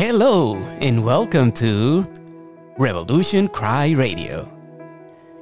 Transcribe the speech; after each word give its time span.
Hello 0.00 0.56
and 0.80 1.04
welcome 1.04 1.52
to 1.52 2.06
Revolution 2.78 3.48
Cry 3.48 3.90
Radio. 3.90 4.50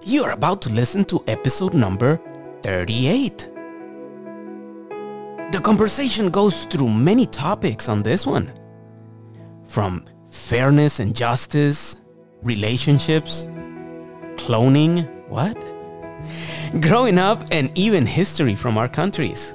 You 0.04 0.24
are 0.24 0.32
about 0.32 0.60
to 0.62 0.68
listen 0.68 1.04
to 1.04 1.22
episode 1.28 1.74
number 1.74 2.20
38. 2.62 3.48
The 5.52 5.60
conversation 5.62 6.30
goes 6.30 6.64
through 6.64 6.88
many 6.88 7.24
topics 7.24 7.88
on 7.88 8.02
this 8.02 8.26
one. 8.26 8.52
From 9.62 10.04
fairness 10.28 10.98
and 10.98 11.14
justice, 11.14 11.94
relationships, 12.42 13.44
cloning, 14.34 15.06
what? 15.28 15.56
Growing 16.80 17.18
up 17.18 17.44
and 17.52 17.70
even 17.78 18.04
history 18.04 18.56
from 18.56 18.76
our 18.76 18.88
countries. 18.88 19.54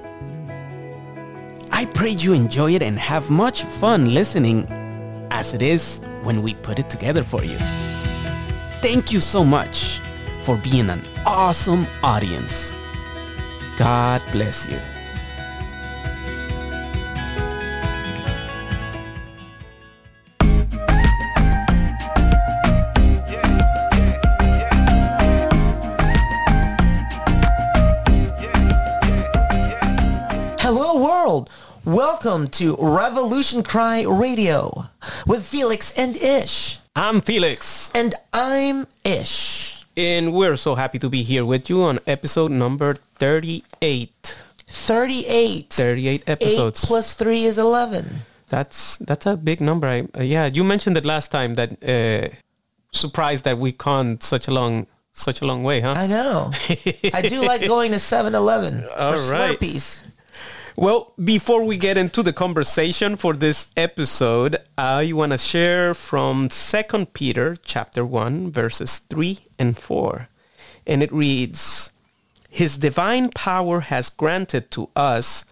I 1.74 1.92
pray 1.94 2.12
you 2.12 2.32
enjoy 2.32 2.76
it 2.76 2.82
and 2.82 2.98
have 2.98 3.30
much 3.30 3.64
fun 3.64 4.14
listening 4.14 4.66
as 5.44 5.54
it 5.54 5.62
is 5.62 6.00
when 6.22 6.42
we 6.42 6.54
put 6.54 6.80
it 6.80 6.90
together 6.90 7.22
for 7.22 7.44
you. 7.44 7.58
Thank 8.82 9.12
you 9.12 9.20
so 9.20 9.44
much 9.44 10.00
for 10.42 10.56
being 10.58 10.90
an 10.90 11.04
awesome 11.26 11.86
audience. 12.02 12.74
God 13.76 14.24
bless 14.32 14.66
you. 14.66 14.80
Hello, 30.62 31.04
world! 31.04 31.50
Welcome 31.84 32.48
to 32.52 32.78
Revolution 32.80 33.62
Cry 33.62 34.04
Radio 34.04 34.93
with 35.26 35.46
Felix 35.46 35.94
and 35.98 36.16
Ish. 36.16 36.80
I'm 36.96 37.22
Felix, 37.22 37.90
And 37.96 38.14
I'm 38.34 38.88
Ish. 39.04 39.86
and 39.98 40.32
we're 40.34 40.56
so 40.56 40.76
happy 40.76 41.00
to 41.00 41.10
be 41.10 41.24
here 41.24 41.44
with 41.46 41.70
you 41.70 41.82
on 41.84 42.00
episode 42.06 42.52
number 42.52 42.96
38. 43.18 44.36
38. 44.68 45.70
38 45.70 46.24
8 46.28 46.30
episodes. 46.30 46.86
plus 46.86 47.14
3 47.16 47.44
is 47.46 47.58
11. 47.58 48.22
That's 48.50 48.98
that's 48.98 49.26
a 49.26 49.36
big 49.36 49.62
number. 49.62 49.88
I, 49.88 50.06
uh, 50.16 50.22
yeah, 50.22 50.46
you 50.46 50.64
mentioned 50.64 50.96
it 50.98 51.06
last 51.06 51.32
time 51.32 51.56
that 51.56 51.72
uh, 51.84 52.30
surprised 52.92 53.44
that 53.46 53.58
we 53.58 53.72
gone 53.72 54.22
such 54.22 54.48
a 54.48 54.52
long 54.52 54.86
such 55.14 55.42
a 55.42 55.46
long 55.46 55.64
way, 55.64 55.82
huh? 55.82 55.94
I 55.98 56.06
know. 56.08 56.52
I 57.14 57.22
do 57.24 57.42
like 57.42 57.66
going 57.66 57.92
to 57.92 57.98
7-Eleven 57.98 58.82
for 58.82 58.88
right. 59.32 59.58
Slurpees. 59.60 60.03
Well, 60.76 61.14
before 61.24 61.64
we 61.64 61.78
get 61.78 61.98
into 61.98 62.24
the 62.24 62.34
conversation 62.34 63.16
for 63.16 63.34
this 63.34 63.72
episode, 63.78 64.58
I 64.76 65.14
want 65.14 65.32
to 65.32 65.38
share 65.38 65.94
from 65.94 66.50
2 66.50 67.06
Peter 67.14 67.56
chapter 67.64 68.04
1 68.04 68.52
verses 68.52 68.98
3 68.98 69.38
and 69.60 69.78
4. 69.78 70.30
And 70.88 71.04
it 71.04 71.14
reads, 71.14 71.92
His 72.50 72.78
divine 72.78 73.30
power 73.30 73.82
has 73.82 74.10
granted 74.10 74.72
to 74.72 74.90
us 74.96 75.46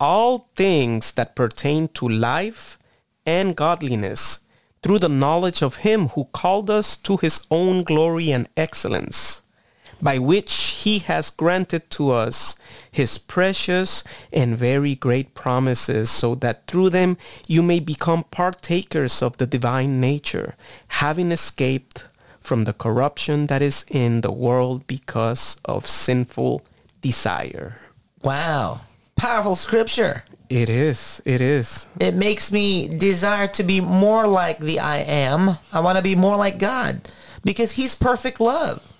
all 0.00 0.48
things 0.56 1.12
that 1.12 1.36
pertain 1.36 1.88
to 1.88 2.08
life 2.08 2.78
and 3.26 3.54
godliness 3.54 4.40
through 4.82 5.00
the 5.00 5.08
knowledge 5.10 5.60
of 5.60 5.84
him 5.84 6.08
who 6.08 6.24
called 6.32 6.70
us 6.70 6.96
to 6.96 7.18
his 7.18 7.46
own 7.50 7.82
glory 7.82 8.32
and 8.32 8.48
excellence 8.56 9.41
by 10.02 10.18
which 10.18 10.52
he 10.82 10.98
has 10.98 11.30
granted 11.30 11.88
to 11.90 12.10
us 12.10 12.56
his 12.90 13.16
precious 13.16 14.02
and 14.32 14.56
very 14.56 14.94
great 14.94 15.32
promises, 15.34 16.10
so 16.10 16.34
that 16.34 16.66
through 16.66 16.90
them 16.90 17.16
you 17.46 17.62
may 17.62 17.78
become 17.80 18.24
partakers 18.24 19.22
of 19.22 19.36
the 19.36 19.46
divine 19.46 20.00
nature, 20.00 20.56
having 20.88 21.30
escaped 21.30 22.04
from 22.40 22.64
the 22.64 22.72
corruption 22.72 23.46
that 23.46 23.62
is 23.62 23.84
in 23.88 24.20
the 24.20 24.32
world 24.32 24.86
because 24.86 25.56
of 25.64 25.86
sinful 25.86 26.62
desire. 27.00 27.78
Wow. 28.22 28.80
Powerful 29.16 29.56
scripture. 29.56 30.24
It 30.50 30.68
is, 30.68 31.22
it 31.24 31.40
is. 31.40 31.86
It 31.98 32.14
makes 32.14 32.52
me 32.52 32.88
desire 32.88 33.48
to 33.48 33.62
be 33.62 33.80
more 33.80 34.26
like 34.26 34.58
the 34.58 34.80
I 34.80 34.98
am. 34.98 35.56
I 35.72 35.80
want 35.80 35.96
to 35.96 36.04
be 36.04 36.14
more 36.14 36.36
like 36.36 36.58
God 36.58 37.08
because 37.42 37.72
he's 37.72 37.94
perfect 37.94 38.38
love. 38.38 38.91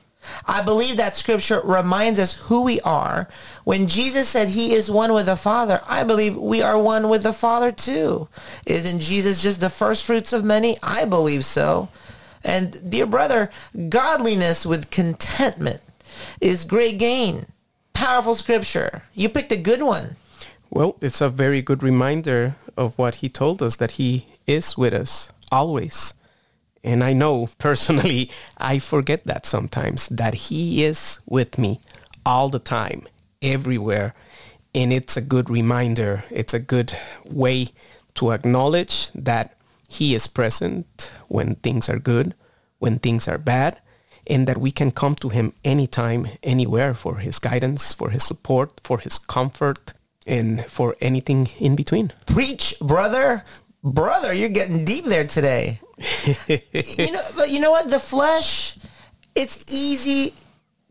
I 0.47 0.63
believe 0.63 0.97
that 0.97 1.17
scripture 1.17 1.61
reminds 1.63 2.19
us 2.19 2.35
who 2.35 2.63
we 2.63 2.81
are. 2.83 3.29
When 3.65 3.87
Jesus 3.87 4.29
said 4.29 4.51
he 4.51 4.75
is 4.75 4.91
one 4.91 5.13
with 5.13 5.27
the 5.27 5.37
Father, 5.37 5.81
I 5.87 6.05
believe 6.05 6.37
we 6.37 6.63
are 6.63 6.79
one 6.79 7.09
with 7.09 7.23
the 7.23 7.33
Father 7.33 7.73
too. 7.73 8.29
Isn't 8.67 9.01
Jesus 9.01 9.43
just 9.43 9.61
the 9.61 9.71
first 9.71 10.05
fruits 10.05 10.33
of 10.33 10.45
many? 10.45 10.79
I 10.83 11.05
believe 11.05 11.45
so. 11.45 11.89
And 12.45 12.91
dear 12.91 13.07
brother, 13.07 13.51
godliness 13.89 14.67
with 14.67 14.91
contentment 14.91 15.81
is 16.41 16.65
great 16.65 16.99
gain. 16.99 17.47
Powerful 17.95 18.35
scripture. 18.35 19.03
You 19.15 19.29
picked 19.29 19.53
a 19.53 19.57
good 19.57 19.83
one. 19.83 20.17
Well, 20.71 20.97
it's 21.01 21.21
a 21.21 21.29
very 21.29 21.63
good 21.63 21.83
reminder 21.83 22.57
of 22.77 22.99
what 22.99 23.17
he 23.17 23.29
told 23.29 23.63
us 23.63 23.77
that 23.77 23.93
he 23.93 24.27
is 24.47 24.77
with 24.77 24.95
us 24.95 25.31
always. 25.51 26.15
And 26.85 27.03
I 27.05 27.13
know 27.13 27.49
personally, 27.59 28.31
I 28.59 28.79
forget 28.79 29.25
that 29.25 29.47
sometimes 29.47 30.09
that 30.09 30.35
he 30.35 30.85
is 30.85 31.21
with 31.27 31.59
me 31.59 31.81
all 32.25 32.49
the 32.49 32.59
time, 32.59 33.07
everywhere. 33.41 34.15
And 34.75 34.93
it's 34.93 35.17
a 35.17 35.21
good 35.21 35.51
reminder. 35.51 36.25
It's 36.31 36.55
a 36.55 36.59
good 36.59 36.97
way 37.29 37.69
to 38.15 38.33
acknowledge 38.33 39.11
that 39.15 39.57
he 39.89 40.15
is 40.15 40.27
present 40.27 41.13
when 41.29 41.57
things 41.57 41.89
are 41.89 41.99
good, 41.99 42.35
when 42.79 42.99
things 42.99 43.29
are 43.29 43.39
bad, 43.39 43.79
and 44.27 44.47
that 44.47 44.59
we 44.59 44.71
can 44.71 44.91
come 44.91 45.15
to 45.17 45.29
him 45.29 45.53
anytime, 45.65 46.29
anywhere 46.43 46.95
for 46.95 47.17
his 47.17 47.39
guidance, 47.39 47.93
for 47.93 48.11
his 48.11 48.23
support, 48.23 48.81
for 48.83 48.99
his 48.99 49.19
comfort, 49.19 49.93
and 50.27 50.65
for 50.67 50.97
anything 51.01 51.49
in 51.59 51.77
between. 51.77 52.13
Preach, 52.27 52.75
brother. 52.81 53.45
Brother, 53.85 54.33
you're 54.33 54.49
getting 54.49 54.85
deep 54.85 55.07
there 55.07 55.27
today. 55.27 55.81
you 56.47 57.13
know, 57.13 57.23
but 57.37 57.51
you 57.51 57.61
know 57.61 57.71
what? 57.71 57.91
The 57.91 57.99
flesh, 57.99 58.77
it's 59.35 59.65
easy 59.69 60.35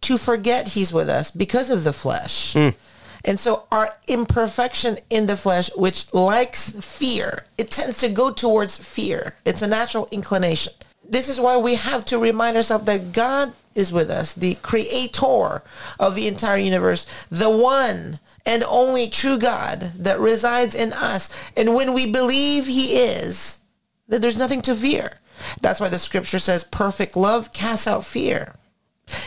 to 0.01 0.17
forget 0.17 0.69
he's 0.69 0.91
with 0.91 1.09
us 1.09 1.31
because 1.31 1.69
of 1.69 1.83
the 1.83 1.93
flesh. 1.93 2.53
Mm. 2.53 2.75
And 3.23 3.39
so 3.39 3.65
our 3.71 3.95
imperfection 4.07 4.97
in 5.09 5.27
the 5.27 5.37
flesh, 5.37 5.69
which 5.75 6.11
likes 6.13 6.71
fear, 6.71 7.45
it 7.57 7.71
tends 7.71 7.99
to 7.99 8.09
go 8.09 8.31
towards 8.31 8.77
fear. 8.77 9.35
It's 9.45 9.61
a 9.61 9.67
natural 9.67 10.07
inclination. 10.11 10.73
This 11.07 11.29
is 11.29 11.39
why 11.39 11.57
we 11.57 11.75
have 11.75 12.03
to 12.05 12.17
remind 12.17 12.57
ourselves 12.57 12.85
that 12.85 13.13
God 13.13 13.53
is 13.75 13.93
with 13.93 14.09
us, 14.09 14.33
the 14.33 14.55
creator 14.55 15.61
of 15.99 16.15
the 16.15 16.27
entire 16.27 16.57
universe, 16.57 17.05
the 17.29 17.49
one 17.49 18.19
and 18.45 18.63
only 18.63 19.07
true 19.07 19.37
God 19.37 19.91
that 19.97 20.19
resides 20.19 20.73
in 20.75 20.93
us. 20.93 21.29
And 21.55 21.75
when 21.75 21.93
we 21.93 22.11
believe 22.11 22.65
he 22.67 22.97
is, 22.97 23.59
then 24.07 24.21
there's 24.21 24.37
nothing 24.37 24.61
to 24.63 24.75
fear. 24.75 25.19
That's 25.61 25.79
why 25.79 25.89
the 25.89 25.99
scripture 25.99 26.39
says 26.39 26.63
perfect 26.63 27.15
love 27.15 27.53
casts 27.53 27.87
out 27.87 28.05
fear. 28.05 28.55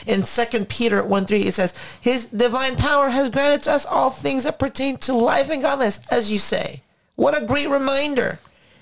In 0.06 0.22
2 0.22 0.64
Peter 0.66 1.03
1 1.03 1.26
3, 1.26 1.42
it 1.42 1.54
says, 1.54 1.74
His 2.00 2.26
divine 2.26 2.76
power 2.76 3.10
has 3.10 3.28
granted 3.30 3.64
to 3.64 3.72
us 3.72 3.84
all 3.84 4.10
things 4.10 4.44
that 4.44 4.58
pertain 4.58 4.97
to 4.98 5.12
life 5.12 5.50
and 5.50 5.60
godliness, 5.60 6.00
as 6.10 6.30
you 6.32 6.38
say. 6.38 6.82
What 7.16 7.36
a 7.41 7.44
great 7.44 7.69
reminder. 7.69 8.38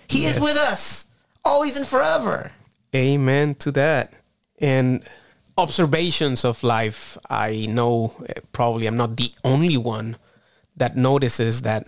He 0.07 0.23
Yes. 0.23 0.37
is 0.37 0.41
with 0.43 0.57
us, 0.57 1.07
always 1.45 1.77
and 1.77 1.87
forever. 1.87 2.53
Amen 2.95 3.55
to 3.57 3.73
that. 3.73 4.13
And 4.61 5.03
observations 5.57 6.45
of 6.45 6.63
life, 6.63 7.17
I 7.31 7.67
know 7.67 8.15
eh, 8.29 8.41
probably 8.53 8.87
I'm 8.87 8.97
not 8.97 9.17
the 9.17 9.33
only 9.45 9.77
one 9.77 10.17
that 10.77 10.97
notices 10.97 11.63
that 11.63 11.87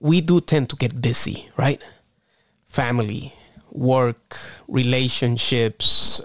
we 0.00 0.20
do 0.20 0.40
tend 0.40 0.68
to 0.70 0.76
get 0.76 1.00
busy, 1.00 1.48
right? 1.56 1.82
Family, 2.64 3.34
work, 3.70 4.36
relationships, 4.68 6.20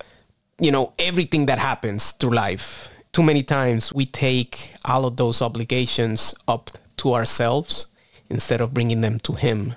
you 0.60 0.72
know, 0.72 0.94
everything 0.98 1.46
that 1.46 1.60
happens 1.60 2.12
through 2.14 2.32
life. 2.32 2.90
Too 3.14 3.24
many 3.24 3.44
times 3.44 3.94
we 3.94 4.06
take 4.06 4.74
all 4.86 5.06
of 5.06 5.18
those 5.18 5.42
obligations 5.42 6.34
up 6.48 6.72
to 6.98 7.14
ourselves 7.14 7.88
instead 8.30 8.62
of 8.62 8.74
bringing 8.74 9.02
them 9.02 9.20
to 9.20 9.34
Him. 9.34 9.76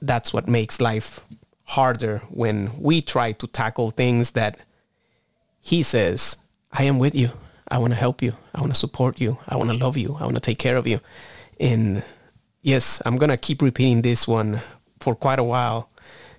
That's 0.00 0.32
what 0.32 0.48
makes 0.48 0.80
life 0.80 1.20
harder 1.64 2.18
when 2.28 2.70
we 2.78 3.00
try 3.00 3.32
to 3.32 3.46
tackle 3.46 3.90
things 3.90 4.32
that 4.32 4.58
He 5.60 5.82
says, 5.82 6.36
I 6.72 6.84
am 6.84 6.98
with 6.98 7.14
you. 7.14 7.30
I 7.68 7.78
want 7.78 7.92
to 7.92 7.98
help 7.98 8.22
you. 8.22 8.34
I 8.54 8.60
want 8.60 8.72
to 8.72 8.78
support 8.78 9.20
you. 9.20 9.38
I 9.48 9.56
want 9.56 9.70
to 9.70 9.76
love 9.76 9.96
you. 9.96 10.16
I 10.20 10.24
want 10.24 10.34
to 10.34 10.40
take 10.40 10.58
care 10.58 10.76
of 10.76 10.86
you. 10.86 11.00
And 11.62 12.04
yes, 12.60 13.00
I'm 13.06 13.16
going 13.16 13.30
to 13.30 13.36
keep 13.36 13.62
repeating 13.62 14.02
this 14.02 14.26
one 14.26 14.60
for 15.00 15.14
quite 15.14 15.38
a 15.38 15.44
while 15.44 15.88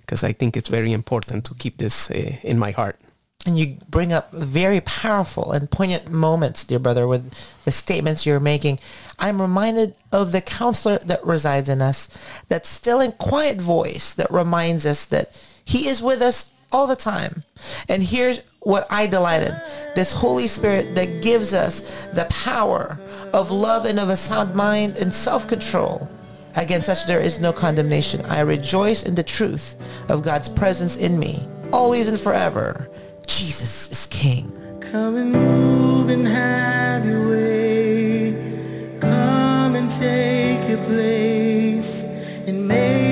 because 0.00 0.22
I 0.22 0.32
think 0.32 0.56
it's 0.56 0.68
very 0.68 0.92
important 0.92 1.46
to 1.46 1.54
keep 1.54 1.78
this 1.78 2.10
uh, 2.10 2.36
in 2.42 2.58
my 2.58 2.70
heart. 2.70 3.00
and 3.46 3.58
you 3.58 3.76
bring 3.88 4.12
up 4.12 4.32
very 4.32 4.80
powerful 4.80 5.52
and 5.52 5.70
poignant 5.70 6.10
moments, 6.10 6.64
dear 6.64 6.78
brother, 6.78 7.06
with 7.06 7.32
the 7.64 7.70
statements 7.70 8.24
you're 8.24 8.40
making. 8.40 8.78
I'm 9.18 9.40
reminded 9.40 9.96
of 10.12 10.32
the 10.32 10.40
counselor 10.40 10.98
that 10.98 11.24
resides 11.24 11.68
in 11.68 11.82
us, 11.82 12.08
that 12.48 12.64
still 12.64 13.00
and 13.00 13.16
quiet 13.18 13.60
voice 13.60 14.14
that 14.14 14.30
reminds 14.30 14.86
us 14.86 15.04
that 15.06 15.38
he 15.64 15.88
is 15.88 16.02
with 16.02 16.22
us 16.22 16.50
all 16.72 16.86
the 16.86 16.96
time. 16.96 17.44
And 17.88 18.02
here's 18.02 18.40
what 18.64 18.86
I 18.90 19.06
delight 19.06 19.42
in. 19.42 19.54
This 19.94 20.10
Holy 20.10 20.46
Spirit 20.46 20.94
that 20.96 21.22
gives 21.22 21.54
us 21.54 21.82
the 22.12 22.26
power 22.28 22.98
of 23.32 23.50
love 23.50 23.84
and 23.84 24.00
of 24.00 24.08
a 24.08 24.16
sound 24.16 24.54
mind 24.54 24.96
and 24.96 25.14
self-control. 25.14 26.08
Against 26.56 26.86
such 26.86 27.06
there 27.06 27.20
is 27.20 27.40
no 27.40 27.52
condemnation. 27.52 28.24
I 28.26 28.40
rejoice 28.40 29.02
in 29.02 29.14
the 29.14 29.22
truth 29.22 29.76
of 30.08 30.22
God's 30.22 30.48
presence 30.48 30.96
in 30.96 31.18
me, 31.18 31.46
always 31.72 32.08
and 32.08 32.18
forever. 32.18 32.88
Jesus 33.26 33.90
is 33.90 34.06
King. 34.06 34.52
Come 34.80 35.16
and 35.16 35.32
move 35.32 36.08
and 36.08 36.26
have 36.26 37.04
your 37.04 37.28
way. 37.28 38.98
Come 39.00 39.74
and 39.74 39.90
take 39.90 40.68
your 40.68 40.84
place 40.84 42.04
and 42.46 42.68
make 42.68 43.03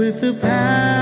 with 0.00 0.22
the 0.22 0.32
power 0.32 0.99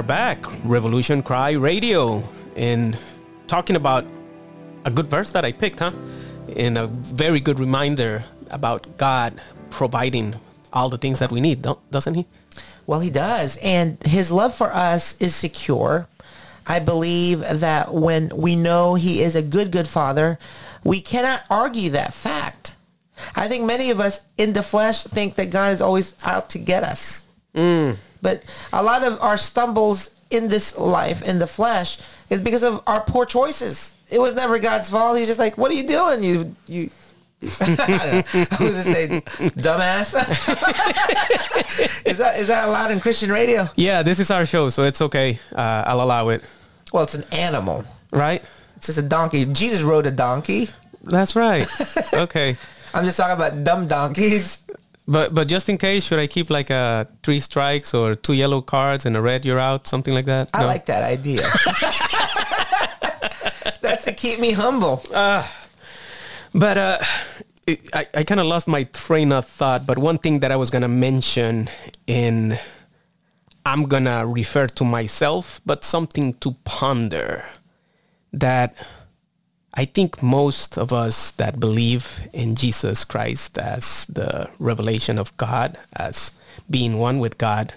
are 0.00 0.02
back, 0.02 0.46
Revolution 0.64 1.22
Cry 1.22 1.50
Radio, 1.50 2.26
and 2.56 2.96
talking 3.48 3.76
about 3.76 4.06
a 4.86 4.90
good 4.90 5.08
verse 5.08 5.30
that 5.32 5.44
I 5.44 5.52
picked, 5.52 5.80
huh? 5.80 5.92
And 6.56 6.78
a 6.78 6.86
very 6.86 7.38
good 7.38 7.60
reminder 7.60 8.24
about 8.50 8.96
God 8.96 9.42
providing 9.68 10.36
all 10.72 10.88
the 10.88 10.96
things 10.96 11.18
that 11.18 11.30
we 11.30 11.42
need, 11.42 11.60
don't, 11.60 11.78
doesn't 11.90 12.14
he? 12.14 12.24
Well, 12.86 13.00
he 13.00 13.10
does. 13.10 13.58
And 13.58 14.02
his 14.02 14.30
love 14.30 14.54
for 14.54 14.72
us 14.72 15.20
is 15.20 15.36
secure. 15.36 16.08
I 16.66 16.78
believe 16.78 17.40
that 17.40 17.92
when 17.92 18.30
we 18.34 18.56
know 18.56 18.94
he 18.94 19.20
is 19.20 19.36
a 19.36 19.42
good, 19.42 19.70
good 19.70 19.86
father, 19.86 20.38
we 20.82 21.02
cannot 21.02 21.42
argue 21.50 21.90
that 21.90 22.14
fact. 22.14 22.72
I 23.36 23.48
think 23.48 23.66
many 23.66 23.90
of 23.90 24.00
us 24.00 24.24
in 24.38 24.54
the 24.54 24.62
flesh 24.62 25.04
think 25.04 25.34
that 25.34 25.50
God 25.50 25.74
is 25.74 25.82
always 25.82 26.14
out 26.24 26.48
to 26.50 26.58
get 26.58 26.84
us. 26.84 27.22
Mm. 27.54 27.98
But 28.22 28.42
a 28.72 28.82
lot 28.82 29.02
of 29.02 29.20
our 29.20 29.36
stumbles 29.36 30.10
in 30.30 30.48
this 30.48 30.76
life, 30.78 31.22
in 31.22 31.38
the 31.38 31.46
flesh, 31.46 31.98
is 32.28 32.40
because 32.40 32.62
of 32.62 32.82
our 32.86 33.00
poor 33.00 33.24
choices. 33.26 33.94
It 34.10 34.20
was 34.20 34.34
never 34.34 34.58
God's 34.58 34.88
fault. 34.90 35.18
He's 35.18 35.26
just 35.28 35.38
like, 35.38 35.56
what 35.58 35.70
are 35.70 35.74
you 35.74 35.84
doing? 35.86 36.22
You, 36.22 36.54
you, 36.66 36.90
I. 37.60 38.24
I 38.32 38.62
was 38.62 38.72
gonna 38.72 38.82
say, 38.82 39.22
dumbass. 39.56 40.14
is 42.06 42.18
that 42.18 42.38
is 42.38 42.48
that 42.48 42.68
allowed 42.68 42.90
in 42.90 43.00
Christian 43.00 43.30
radio? 43.32 43.68
Yeah, 43.76 44.02
this 44.02 44.18
is 44.18 44.30
our 44.30 44.44
show, 44.46 44.68
so 44.68 44.84
it's 44.84 45.00
okay. 45.00 45.38
Uh, 45.54 45.84
I'll 45.86 46.00
allow 46.02 46.28
it, 46.28 46.42
Well, 46.92 47.02
it's 47.04 47.14
an 47.14 47.24
animal. 47.32 47.84
right? 48.12 48.42
It's 48.76 48.86
just 48.86 48.98
a 48.98 49.02
donkey. 49.02 49.44
Jesus 49.46 49.82
rode 49.82 50.06
a 50.06 50.10
donkey. 50.10 50.68
That's 51.02 51.34
right. 51.36 51.66
okay. 52.14 52.56
I'm 52.94 53.04
just 53.04 53.16
talking 53.16 53.36
about 53.36 53.62
dumb 53.64 53.86
donkeys. 53.86 54.62
But 55.10 55.34
but 55.34 55.48
just 55.48 55.68
in 55.68 55.76
case, 55.76 56.04
should 56.04 56.20
I 56.20 56.28
keep 56.28 56.50
like 56.50 56.70
a 56.70 57.08
three 57.24 57.40
strikes 57.40 57.92
or 57.92 58.14
two 58.14 58.34
yellow 58.34 58.62
cards 58.62 59.04
and 59.04 59.16
a 59.16 59.20
red 59.20 59.44
you're 59.44 59.58
out, 59.58 59.88
something 59.88 60.14
like 60.14 60.26
that? 60.26 60.50
I 60.54 60.60
No? 60.60 60.66
like 60.66 60.86
that 60.86 61.02
idea. 61.02 61.42
That's 63.82 64.04
to 64.04 64.12
keep 64.12 64.38
me 64.38 64.52
humble. 64.52 65.02
But 65.10 66.78
uh, 66.78 66.98
it, 67.66 67.80
I, 67.92 68.06
I 68.14 68.24
kind 68.24 68.40
of 68.40 68.46
lost 68.46 68.68
my 68.68 68.84
train 68.84 69.32
of 69.32 69.46
thought. 69.46 69.84
But 69.84 69.98
one 69.98 70.18
thing 70.18 70.40
that 70.40 70.52
I 70.52 70.56
was 70.56 70.70
going 70.70 70.82
to 70.82 70.88
mention 70.88 71.68
in, 72.06 72.58
I'm 73.66 73.84
going 73.86 74.04
to 74.04 74.24
refer 74.26 74.68
to 74.68 74.84
myself, 74.84 75.60
but 75.66 75.84
something 75.84 76.34
to 76.34 76.52
ponder 76.64 77.44
that 78.32 78.76
I 79.80 79.86
think 79.86 80.22
most 80.22 80.76
of 80.76 80.92
us 80.92 81.30
that 81.40 81.58
believe 81.58 82.28
in 82.34 82.54
Jesus 82.54 83.02
Christ 83.02 83.56
as 83.56 84.04
the 84.04 84.50
revelation 84.58 85.16
of 85.16 85.34
God, 85.38 85.78
as 85.96 86.34
being 86.68 86.98
one 86.98 87.18
with 87.18 87.38
God, 87.38 87.72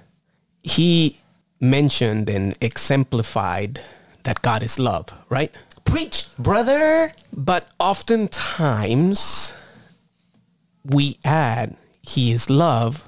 he 0.63 1.21
mentioned 1.61 2.29
and 2.29 2.57
exemplified 2.59 3.79
that 4.23 4.41
God 4.41 4.63
is 4.63 4.77
love, 4.77 5.13
right? 5.29 5.49
Preach, 5.85 6.25
brother. 6.37 7.13
But 7.31 7.69
oftentimes 7.79 9.55
we 10.83 11.19
add 11.23 11.77
he 12.01 12.33
is 12.33 12.49
love, 12.49 13.07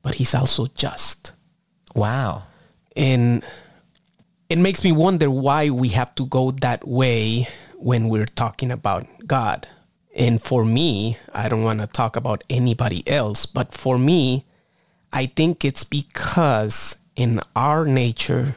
but 0.00 0.14
he's 0.14 0.32
also 0.32 0.68
just. 0.76 1.32
Wow. 1.92 2.44
And 2.94 3.42
it 4.48 4.58
makes 4.58 4.84
me 4.84 4.92
wonder 4.92 5.28
why 5.28 5.70
we 5.70 5.88
have 5.88 6.14
to 6.14 6.26
go 6.26 6.52
that 6.52 6.86
way 6.86 7.48
when 7.78 8.08
we're 8.08 8.26
talking 8.26 8.70
about 8.70 9.06
God. 9.26 9.66
And 10.14 10.42
for 10.42 10.64
me, 10.64 11.16
I 11.32 11.48
don't 11.48 11.62
want 11.62 11.80
to 11.80 11.86
talk 11.86 12.16
about 12.16 12.42
anybody 12.50 13.08
else, 13.08 13.46
but 13.46 13.72
for 13.72 13.98
me, 13.98 14.44
I 15.12 15.26
think 15.26 15.64
it's 15.64 15.84
because 15.84 16.98
in 17.14 17.40
our 17.54 17.84
nature, 17.84 18.56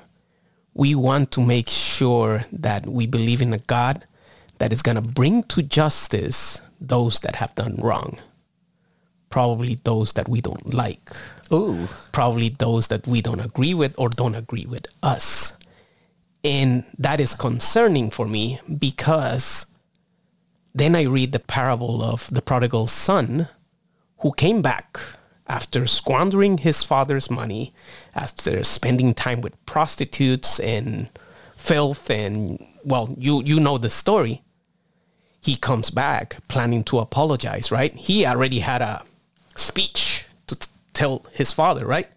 we 0.73 0.95
want 0.95 1.31
to 1.31 1.41
make 1.41 1.69
sure 1.69 2.45
that 2.51 2.87
we 2.87 3.05
believe 3.05 3.41
in 3.41 3.53
a 3.53 3.59
God 3.59 4.05
that 4.57 4.73
is 4.73 4.81
going 4.81 4.95
to 4.95 5.01
bring 5.01 5.43
to 5.43 5.61
justice 5.61 6.61
those 6.79 7.19
that 7.19 7.35
have 7.35 7.53
done 7.55 7.75
wrong. 7.77 8.17
Probably 9.29 9.75
those 9.83 10.13
that 10.13 10.27
we 10.27 10.41
don't 10.41 10.73
like. 10.73 11.11
Ooh. 11.53 11.87
Probably 12.11 12.49
those 12.49 12.87
that 12.87 13.07
we 13.07 13.21
don't 13.21 13.39
agree 13.39 13.73
with 13.73 13.93
or 13.97 14.09
don't 14.09 14.35
agree 14.35 14.65
with 14.65 14.87
us. 15.03 15.53
And 16.43 16.83
that 16.97 17.19
is 17.19 17.35
concerning 17.35 18.09
for 18.09 18.27
me 18.27 18.59
because 18.79 19.65
then 20.73 20.95
I 20.95 21.03
read 21.03 21.31
the 21.31 21.39
parable 21.39 22.01
of 22.01 22.27
the 22.29 22.41
prodigal 22.41 22.87
son 22.87 23.47
who 24.19 24.31
came 24.33 24.61
back 24.61 24.99
after 25.47 25.85
squandering 25.85 26.59
his 26.59 26.81
father's 26.81 27.29
money, 27.29 27.73
after 28.15 28.63
spending 28.63 29.13
time 29.13 29.41
with 29.41 29.65
prostitutes 29.65 30.59
and 30.59 31.09
filth 31.57 32.09
and 32.09 32.65
well, 32.83 33.13
you 33.17 33.43
you 33.43 33.59
know 33.59 33.77
the 33.77 33.89
story. 33.89 34.43
He 35.41 35.55
comes 35.55 35.89
back 35.89 36.37
planning 36.47 36.83
to 36.85 36.99
apologize, 36.99 37.71
right? 37.71 37.93
He 37.93 38.25
already 38.25 38.59
had 38.59 38.81
a 38.81 39.03
speech 39.55 40.25
to 40.47 40.55
t- 40.55 40.67
tell 40.93 41.25
his 41.31 41.51
father, 41.51 41.85
right? 41.85 42.07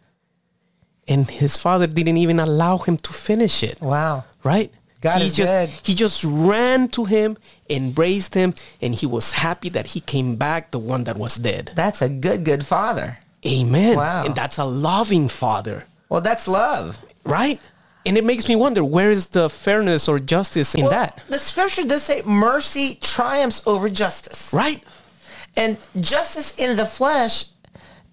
And 1.07 1.29
his 1.31 1.57
father 1.57 1.87
didn't 1.87 2.17
even 2.17 2.41
allow 2.41 2.79
him 2.79 2.97
to 2.99 3.13
finish 3.13 3.63
it 3.63 3.81
Wow. 3.81 4.25
right? 4.43 4.73
God 5.03 5.21
he 5.21 5.27
is 5.27 5.37
just 5.37 5.53
good. 5.53 5.69
he 5.83 5.95
just 5.95 6.25
ran 6.25 6.89
to 6.89 7.05
him, 7.05 7.37
embraced 7.69 8.33
him, 8.33 8.55
and 8.81 8.95
he 8.95 9.05
was 9.05 9.33
happy 9.33 9.69
that 9.69 9.89
he 9.89 10.01
came 10.01 10.37
back, 10.37 10.71
the 10.71 10.79
one 10.79 11.05
that 11.05 11.19
was 11.19 11.37
dead. 11.37 11.73
That's 11.75 12.01
a 12.01 12.09
good, 12.09 12.43
good 12.45 12.65
father. 12.65 13.19
Amen. 13.47 13.97
Wow. 13.99 14.25
And 14.25 14.35
that's 14.35 14.57
a 14.57 14.65
loving 14.65 15.29
father, 15.29 15.85
Well, 16.09 16.23
that's 16.23 16.49
love. 16.49 17.05
right? 17.25 17.61
And 18.07 18.17
it 18.17 18.25
makes 18.25 18.49
me 18.49 18.57
wonder 18.57 18.83
where 18.83 19.11
is 19.11 19.27
the 19.29 19.51
fairness 19.51 20.09
or 20.09 20.19
justice 20.19 20.75
in 20.75 20.83
well, 20.83 20.91
that, 20.91 21.21
The 21.29 21.39
scripture 21.39 21.85
does 21.85 22.03
say 22.03 22.23
mercy 22.23 22.99
triumphs 23.03 23.61
over 23.67 23.91
justice. 23.91 24.51
right? 24.55 24.83
And 25.57 25.77
justice 26.01 26.59
in 26.59 26.77
the 26.77 26.87
flesh, 26.87 27.45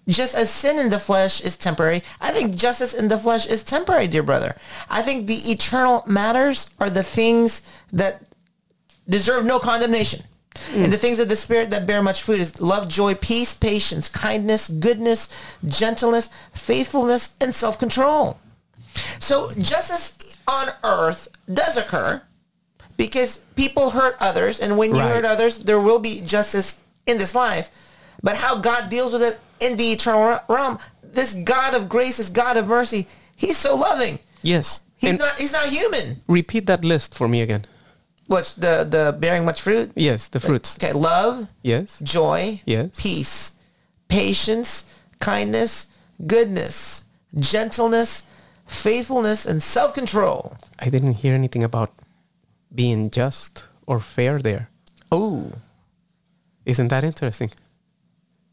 just 0.08 0.34
as 0.34 0.50
sin 0.50 0.78
in 0.78 0.90
the 0.90 0.98
flesh 0.98 1.40
is 1.40 1.56
temporary, 1.56 2.02
I 2.20 2.32
think 2.32 2.56
justice 2.56 2.92
in 2.94 3.08
the 3.08 3.18
flesh 3.18 3.46
is 3.46 3.62
temporary, 3.62 4.08
dear 4.08 4.22
brother. 4.22 4.56
I 4.90 5.02
think 5.02 5.26
the 5.26 5.50
eternal 5.50 6.02
matters 6.06 6.70
are 6.80 6.90
the 6.90 7.02
things 7.04 7.62
that 7.92 8.22
deserve 9.08 9.44
no 9.44 9.58
condemnation. 9.58 10.24
And 10.74 10.92
the 10.92 10.98
things 10.98 11.18
of 11.18 11.30
the 11.30 11.36
spirit 11.36 11.70
that 11.70 11.86
bear 11.86 12.02
much 12.02 12.22
fruit 12.22 12.38
is 12.40 12.60
love, 12.60 12.86
joy, 12.86 13.14
peace, 13.14 13.54
patience, 13.54 14.08
kindness, 14.08 14.68
goodness, 14.68 15.30
gentleness, 15.64 16.28
faithfulness, 16.52 17.34
and 17.40 17.54
self-control. 17.54 18.38
So 19.18 19.50
justice 19.58 20.18
on 20.46 20.68
earth 20.84 21.28
does 21.52 21.78
occur 21.78 22.22
because 22.98 23.38
people 23.56 23.90
hurt 23.90 24.16
others, 24.20 24.60
and 24.60 24.76
when 24.76 24.94
you 24.94 25.00
Right. 25.00 25.14
hurt 25.14 25.24
others, 25.24 25.58
there 25.60 25.80
will 25.80 25.98
be 25.98 26.20
justice 26.20 26.80
in 27.06 27.16
this 27.16 27.34
life. 27.34 27.70
But 28.22 28.36
how 28.36 28.58
God 28.58 28.88
deals 28.90 29.12
with 29.12 29.22
it 29.22 29.40
in 29.60 29.76
the 29.76 29.92
eternal 29.92 30.40
realm, 30.48 30.78
this 31.02 31.34
God 31.34 31.74
of 31.74 31.88
grace, 31.88 32.16
this 32.18 32.28
God 32.28 32.56
of 32.56 32.66
mercy, 32.66 33.06
He's 33.36 33.56
so 33.58 33.74
loving. 33.74 34.18
Yes. 34.42 34.80
He's 34.96 35.10
and 35.10 35.18
not. 35.18 35.34
He's 35.36 35.52
not 35.52 35.66
human. 35.66 36.22
repeat 36.28 36.66
that 36.66 36.84
list 36.84 37.14
for 37.14 37.26
me 37.28 37.42
again. 37.42 37.64
What's 38.28 38.54
the 38.54 38.86
the 38.88 39.12
bearing 39.18 39.44
much 39.44 39.60
fruit? 39.60 39.90
Yes, 39.96 40.28
the 40.28 40.38
fruits. 40.40 40.76
Okay, 40.78 40.92
love, 40.92 41.48
Yes. 41.62 41.98
joy, 42.02 42.60
Yes. 42.64 42.90
peace, 42.96 43.52
patience, 44.08 44.84
kindness, 45.18 45.86
goodness, 46.26 47.02
gentleness, 47.36 48.22
faithfulness, 48.66 49.44
and 49.44 49.60
self-control. 49.62 50.56
I 50.78 50.88
didn't 50.88 51.14
hear 51.24 51.34
anything 51.34 51.64
about 51.64 51.90
being 52.74 53.10
just 53.10 53.64
or 53.86 53.98
fair 54.00 54.38
there. 54.38 54.68
Oh, 55.10 55.52
Isn't 56.64 56.88
that 56.88 57.02
interesting? 57.02 57.50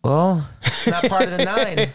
Well, 0.04 0.48
it's 0.64 0.88
not 0.88 1.04
part 1.10 1.24
of 1.24 1.32
the 1.32 1.44
nine. 1.46 1.90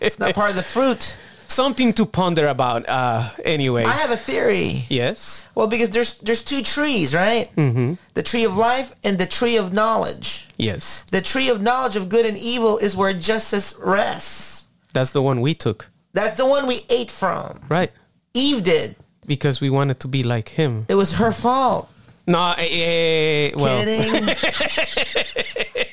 It's 0.00 0.18
not 0.18 0.34
part 0.34 0.50
of 0.50 0.56
the 0.56 0.62
fruit. 0.62 1.16
Something 1.48 1.92
to 1.94 2.04
ponder 2.06 2.46
about. 2.46 2.88
Uh, 2.88 3.30
anyway. 3.44 3.84
I 3.84 3.92
have 3.92 4.10
a 4.10 4.16
theory. 4.16 4.84
yes. 4.90 5.44
Well, 5.54 5.66
because 5.66 5.90
there's 5.90 6.18
there's 6.18 6.42
two 6.42 6.62
trees, 6.62 7.14
right? 7.14 7.50
Mm-hmm. 7.56 7.94
The 8.14 8.22
tree 8.22 8.44
of 8.44 8.56
life 8.56 8.94
and 9.02 9.16
the 9.18 9.26
tree 9.26 9.56
of 9.56 9.72
knowledge. 9.72 10.48
Yes. 10.58 11.04
The 11.10 11.20
tree 11.22 11.48
of 11.48 11.60
knowledge 11.62 11.96
of 11.96 12.08
good 12.08 12.26
and 12.26 12.36
evil 12.36 12.78
is 12.78 12.94
where 12.96 13.12
justice 13.14 13.74
rests. 13.82 14.64
That's 14.92 15.12
the 15.12 15.22
one 15.22 15.40
we 15.40 15.54
took. 15.54 15.88
That's 16.12 16.36
the 16.36 16.46
one 16.46 16.66
we 16.66 16.84
ate 16.90 17.10
from. 17.10 17.60
Right. 17.68 17.92
Eve 18.34 18.62
did. 18.62 18.96
Because 19.26 19.60
we 19.60 19.70
wanted 19.70 20.00
to 20.00 20.08
be 20.08 20.22
like 20.22 20.50
him. 20.50 20.84
It 20.88 20.94
was 20.94 21.12
her 21.12 21.32
fault. 21.32 21.88
No, 22.28 22.52
eh, 22.58 22.68
eh, 22.68 23.52
well, 23.56 23.82
Kidding. 23.84 24.28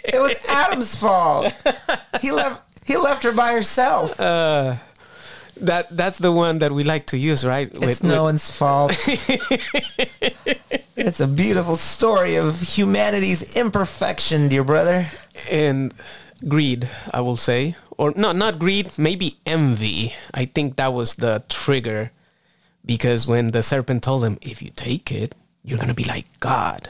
it 0.04 0.20
was 0.20 0.36
Adam's 0.50 0.94
fault. 0.94 1.54
He 2.20 2.34
left. 2.34 2.62
He 2.84 2.98
left 2.98 3.24
her 3.24 3.32
by 3.32 3.54
herself. 3.54 4.18
that 4.18 5.88
that's 5.96 6.18
the 6.20 6.34
one 6.34 6.60
that 6.60 6.74
we 6.74 6.84
like 6.84 7.06
to 7.08 7.18
use, 7.18 7.46
right? 7.46 7.72
it's 7.74 8.04
no 8.04 8.24
one's 8.24 8.52
fault. 8.52 8.92
it's 10.98 11.22
a 11.22 11.28
beautiful 11.28 11.78
story 11.78 12.36
of 12.36 12.60
humanity's 12.60 13.56
imperfection, 13.56 14.50
dear 14.50 14.66
brother. 14.66 15.08
and 15.50 15.94
greed, 16.50 16.90
I 17.14 17.22
will 17.22 17.38
say, 17.38 17.78
or 17.98 18.12
no, 18.18 18.34
not 18.34 18.60
greed, 18.60 18.92
maybe 18.98 19.38
envy. 19.46 20.14
I 20.34 20.44
think 20.44 20.76
that 20.76 20.92
was 20.92 21.16
the 21.16 21.46
trigger, 21.48 22.12
because 22.86 23.26
when 23.26 23.52
the 23.52 23.64
serpent 23.64 24.04
told 24.04 24.26
him, 24.26 24.38
"If 24.42 24.62
you 24.62 24.70
take 24.76 25.14
it, 25.14 25.34
you're 25.66 25.80
gonna 25.80 25.94
be 25.94 26.04
like 26.06 26.26
God," 26.40 26.90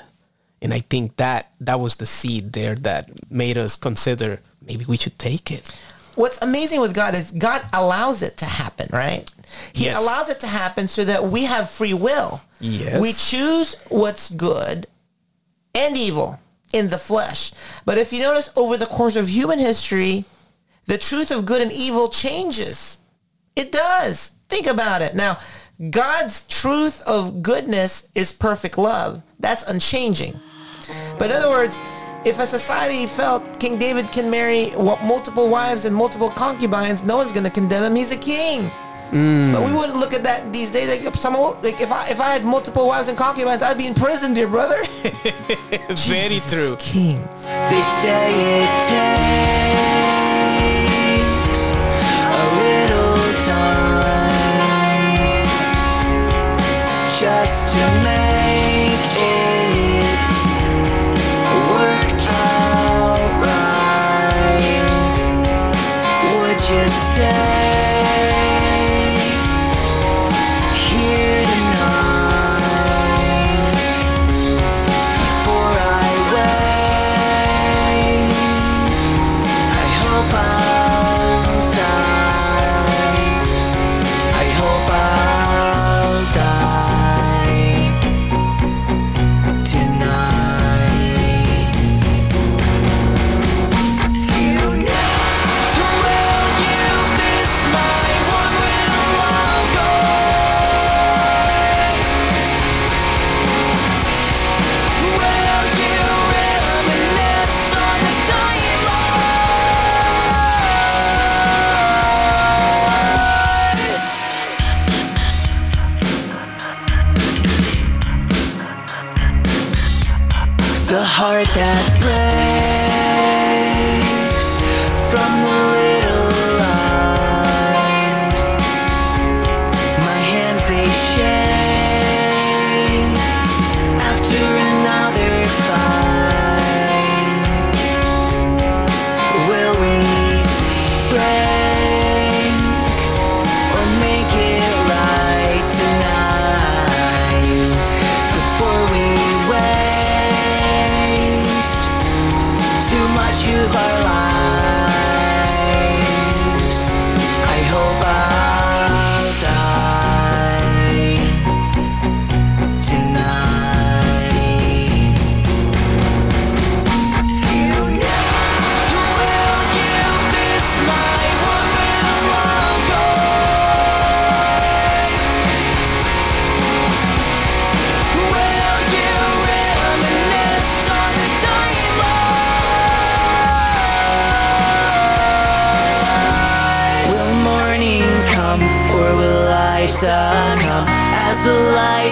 and 0.62 0.74
I 0.74 0.82
think 0.90 1.18
that 1.18 1.52
that 1.62 1.80
was 1.80 1.96
the 1.98 2.06
seed 2.06 2.54
there 2.54 2.76
that 2.76 3.10
made 3.32 3.58
us 3.58 3.76
consider 3.76 4.42
maybe 4.62 4.86
we 4.86 4.98
should 4.98 5.18
take 5.20 5.52
it. 5.52 5.70
What's 6.16 6.40
amazing 6.42 6.80
with 6.82 6.94
God 6.94 7.14
is 7.14 7.32
God 7.32 7.66
allows 7.74 8.22
it 8.22 8.38
to 8.38 8.46
happen, 8.46 8.88
right? 8.92 9.30
He 9.74 9.86
Yes. 9.86 9.98
allows 10.00 10.30
it 10.30 10.40
to 10.42 10.48
happen 10.48 10.88
so 10.88 11.04
that 11.06 11.30
we 11.30 11.46
have 11.46 11.70
free 11.70 11.94
will. 11.94 12.42
Yes. 12.60 13.00
We 13.02 13.14
choose 13.14 13.76
what's 13.90 14.30
good 14.30 14.88
and 15.74 15.98
evil 15.98 16.40
in 16.72 16.90
the 16.90 16.98
flesh. 16.98 17.52
But 17.86 17.98
if 17.98 18.12
you 18.14 18.22
notice 18.22 18.50
over 18.56 18.78
the 18.78 18.86
course 18.86 19.16
of 19.16 19.28
human 19.30 19.60
history, 19.60 20.26
the 20.88 20.98
truth 20.98 21.32
of 21.32 21.46
good 21.46 21.62
and 21.62 21.72
evil 21.72 22.10
changes. 22.10 22.98
It 23.56 23.72
does. 23.72 24.32
Think 24.50 24.68
about 24.68 25.02
it. 25.02 25.16
Now, 25.16 25.38
God's 25.90 26.48
truth 26.48 27.02
of 27.06 27.42
goodness 27.42 28.10
is 28.16 28.32
perfect 28.32 28.78
love. 28.78 29.22
That's 29.40 29.64
unchanging. 29.64 30.40
But 31.18 31.32
in 31.32 31.38
other 31.38 31.50
words, 31.50 31.80
if 32.26 32.40
a 32.40 32.48
society 32.48 33.06
felt 33.06 33.60
King 33.60 33.78
David 33.78 34.12
can 34.12 34.30
marry 34.30 34.72
multiple 34.72 35.50
wives 35.50 35.86
and 35.86 35.96
multiple 35.96 36.30
concubines, 36.30 37.04
no 37.04 37.18
one's 37.18 37.32
going 37.32 37.44
to 37.44 37.50
condemn 37.50 37.84
him. 37.84 37.96
He's 37.96 38.12
a 38.12 38.18
king. 38.18 38.72
Mm. 39.12 39.54
But 39.54 39.64
we 39.64 39.72
wouldn't 39.72 39.98
look 39.98 40.14
at 40.14 40.24
that 40.24 40.52
these 40.52 40.72
days. 40.72 40.90
Like 40.90 41.04
if 41.04 41.16
someone, 41.16 41.62
like 41.62 41.80
if 41.80 41.92
I 41.92 42.08
if 42.10 42.20
I 42.20 42.34
had 42.34 42.44
multiple 42.44 42.88
wives 42.88 43.08
and 43.08 43.18
concubines, 43.18 43.62
I'd 43.62 43.78
be 43.78 43.86
in 43.86 43.94
prison, 43.94 44.34
dear 44.34 44.48
brother. 44.48 44.84
Very 45.04 45.96
Jesus 45.96 46.52
true. 46.52 46.76
King. 46.80 47.22
They 47.44 47.82
say 47.84 48.64
it 48.64 48.90
takes 48.90 49.95
just 57.46 57.76
to 57.76 58.04
make 58.04 58.25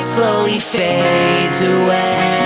slowly 0.04 0.60
fades 0.60 1.62
away? 1.62 2.43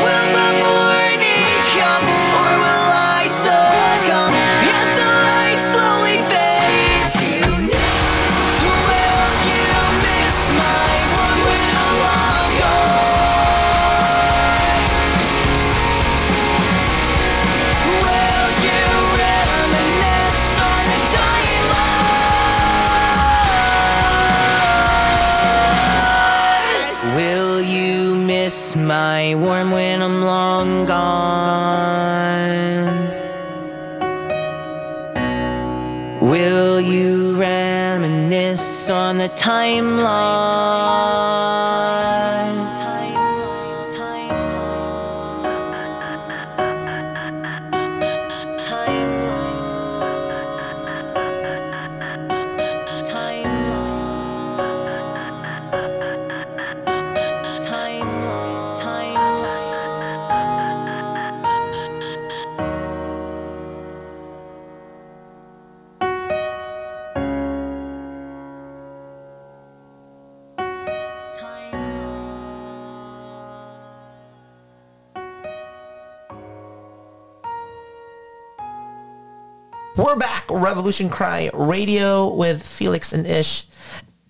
Revolution 80.88 81.10
Cry 81.10 81.50
Radio 81.54 82.34
with 82.34 82.64
Felix 82.66 83.12
and 83.12 83.28
Ish. 83.28 83.66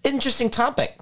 Interesting 0.04 0.50
topic. 0.50 0.98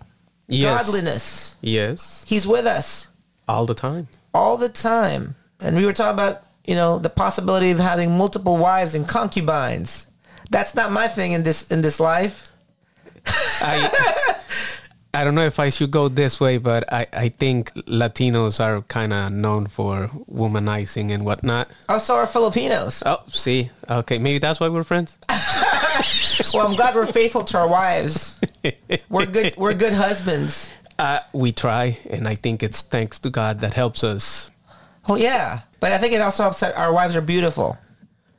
Yes. 0.49 0.83
Godliness. 0.83 1.55
Yes. 1.61 2.25
He's 2.27 2.45
with 2.45 2.65
us 2.67 3.07
All 3.47 3.65
the 3.65 3.73
time. 3.73 4.09
all 4.33 4.57
the 4.57 4.67
time. 4.67 5.35
And 5.61 5.77
we 5.77 5.85
were 5.85 5.93
talking 5.93 6.13
about 6.13 6.41
you 6.65 6.75
know, 6.75 6.99
the 6.99 7.09
possibility 7.09 7.71
of 7.71 7.79
having 7.79 8.17
multiple 8.17 8.57
wives 8.57 8.95
and 8.95 9.07
concubines. 9.07 10.07
That's 10.51 10.75
not 10.75 10.91
my 10.91 11.07
thing 11.07 11.31
in 11.31 11.43
this 11.43 11.71
in 11.71 11.81
this 11.81 12.01
life. 12.01 12.49
I 13.61 13.87
I 15.15 15.23
don't 15.23 15.33
know 15.33 15.45
if 15.45 15.59
I 15.59 15.69
should 15.69 15.91
go 15.91 16.09
this 16.09 16.39
way, 16.41 16.57
but 16.57 16.91
I, 16.91 17.07
I 17.13 17.29
think 17.29 17.73
Latinos 17.87 18.59
are 18.59 18.81
kind 18.83 19.13
of 19.13 19.31
known 19.31 19.67
for 19.67 20.09
womanizing 20.31 21.11
and 21.11 21.23
whatnot. 21.23 21.69
Also, 21.87 22.15
are 22.15 22.27
Filipinos. 22.27 23.01
Oh, 23.05 23.23
see, 23.27 23.71
okay, 23.89 24.17
maybe 24.19 24.39
that's 24.39 24.59
why 24.59 24.69
we're 24.69 24.83
friends. 24.83 25.17
Well, 26.53 26.67
I'm 26.67 26.75
glad 26.75 26.95
we're 26.95 27.05
faithful 27.05 27.43
to 27.45 27.57
our 27.57 27.67
wives. 27.67 28.39
We're 29.09 29.25
good. 29.25 29.55
We're 29.57 29.73
good 29.73 29.93
husbands. 29.93 30.69
Uh, 30.99 31.19
we 31.33 31.51
try, 31.53 31.97
and 32.09 32.27
I 32.27 32.35
think 32.35 32.61
it's 32.63 32.81
thanks 32.81 33.19
to 33.19 33.29
God 33.29 33.61
that 33.61 33.73
helps 33.73 34.03
us. 34.03 34.51
Well, 35.07 35.17
yeah, 35.17 35.61
but 35.79 35.91
I 35.93 35.97
think 35.97 36.13
it 36.13 36.21
also 36.21 36.43
helps 36.43 36.59
that 36.59 36.75
our 36.77 36.93
wives 36.93 37.15
are 37.15 37.21
beautiful. 37.21 37.77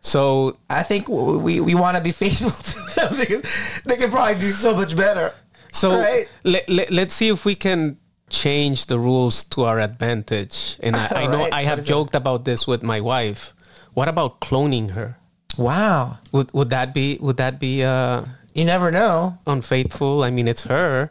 So 0.01 0.59
I 0.71 0.83
think 0.83 1.07
w- 1.07 1.39
we 1.39 1.61
we 1.61 1.75
want 1.75 1.97
to 1.97 2.03
be 2.03 2.13
faithful 2.13 2.51
to 2.51 3.01
them 3.01 3.17
because 3.19 3.83
they 3.87 3.97
can 3.97 4.11
probably 4.11 4.39
do 4.39 4.51
so 4.51 4.75
much 4.75 4.95
better. 4.95 5.33
So 5.73 5.99
Right. 5.99 6.27
let, 6.45 6.69
let, 6.69 6.91
let's 6.91 7.15
see 7.15 7.29
if 7.29 7.45
we 7.45 7.55
can 7.55 7.99
change 8.29 8.87
the 8.87 8.99
rules 8.99 9.45
to 9.45 9.65
our 9.65 9.79
advantage. 9.81 10.77
And 10.83 10.97
I, 10.97 11.25
I 11.25 11.27
know 11.27 11.39
Right. 11.39 11.53
I 11.53 11.63
have 11.65 11.81
it? 11.81 11.85
joked 11.87 12.15
about 12.15 12.45
this 12.45 12.67
with 12.67 12.83
my 12.83 13.01
wife. 13.01 13.53
What 13.95 14.09
about 14.09 14.41
cloning 14.41 14.91
her? 14.93 15.17
Wow, 15.57 16.19
Would 16.33 16.53
would 16.53 16.69
that 16.71 16.93
be 16.93 17.17
would 17.21 17.39
that 17.39 17.59
be 17.59 17.83
uh, 17.83 18.25
you 18.53 18.65
never 18.67 18.91
know, 18.91 19.39
unfaithful? 19.47 20.23
I 20.23 20.29
mean, 20.31 20.49
it's 20.49 20.65
her, 20.65 21.11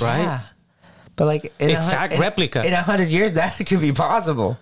right? 0.00 0.18
Yeah. 0.26 0.40
But 1.14 1.26
like 1.26 1.52
in 1.60 1.70
a 1.70 1.74
Exact 1.74 2.14
in- 2.14 2.20
replica. 2.20 2.66
in 2.66 2.72
a 2.72 2.82
hundred 2.82 3.10
years, 3.10 3.32
that 3.38 3.54
could 3.64 3.80
be 3.80 3.92
possible. 3.92 4.58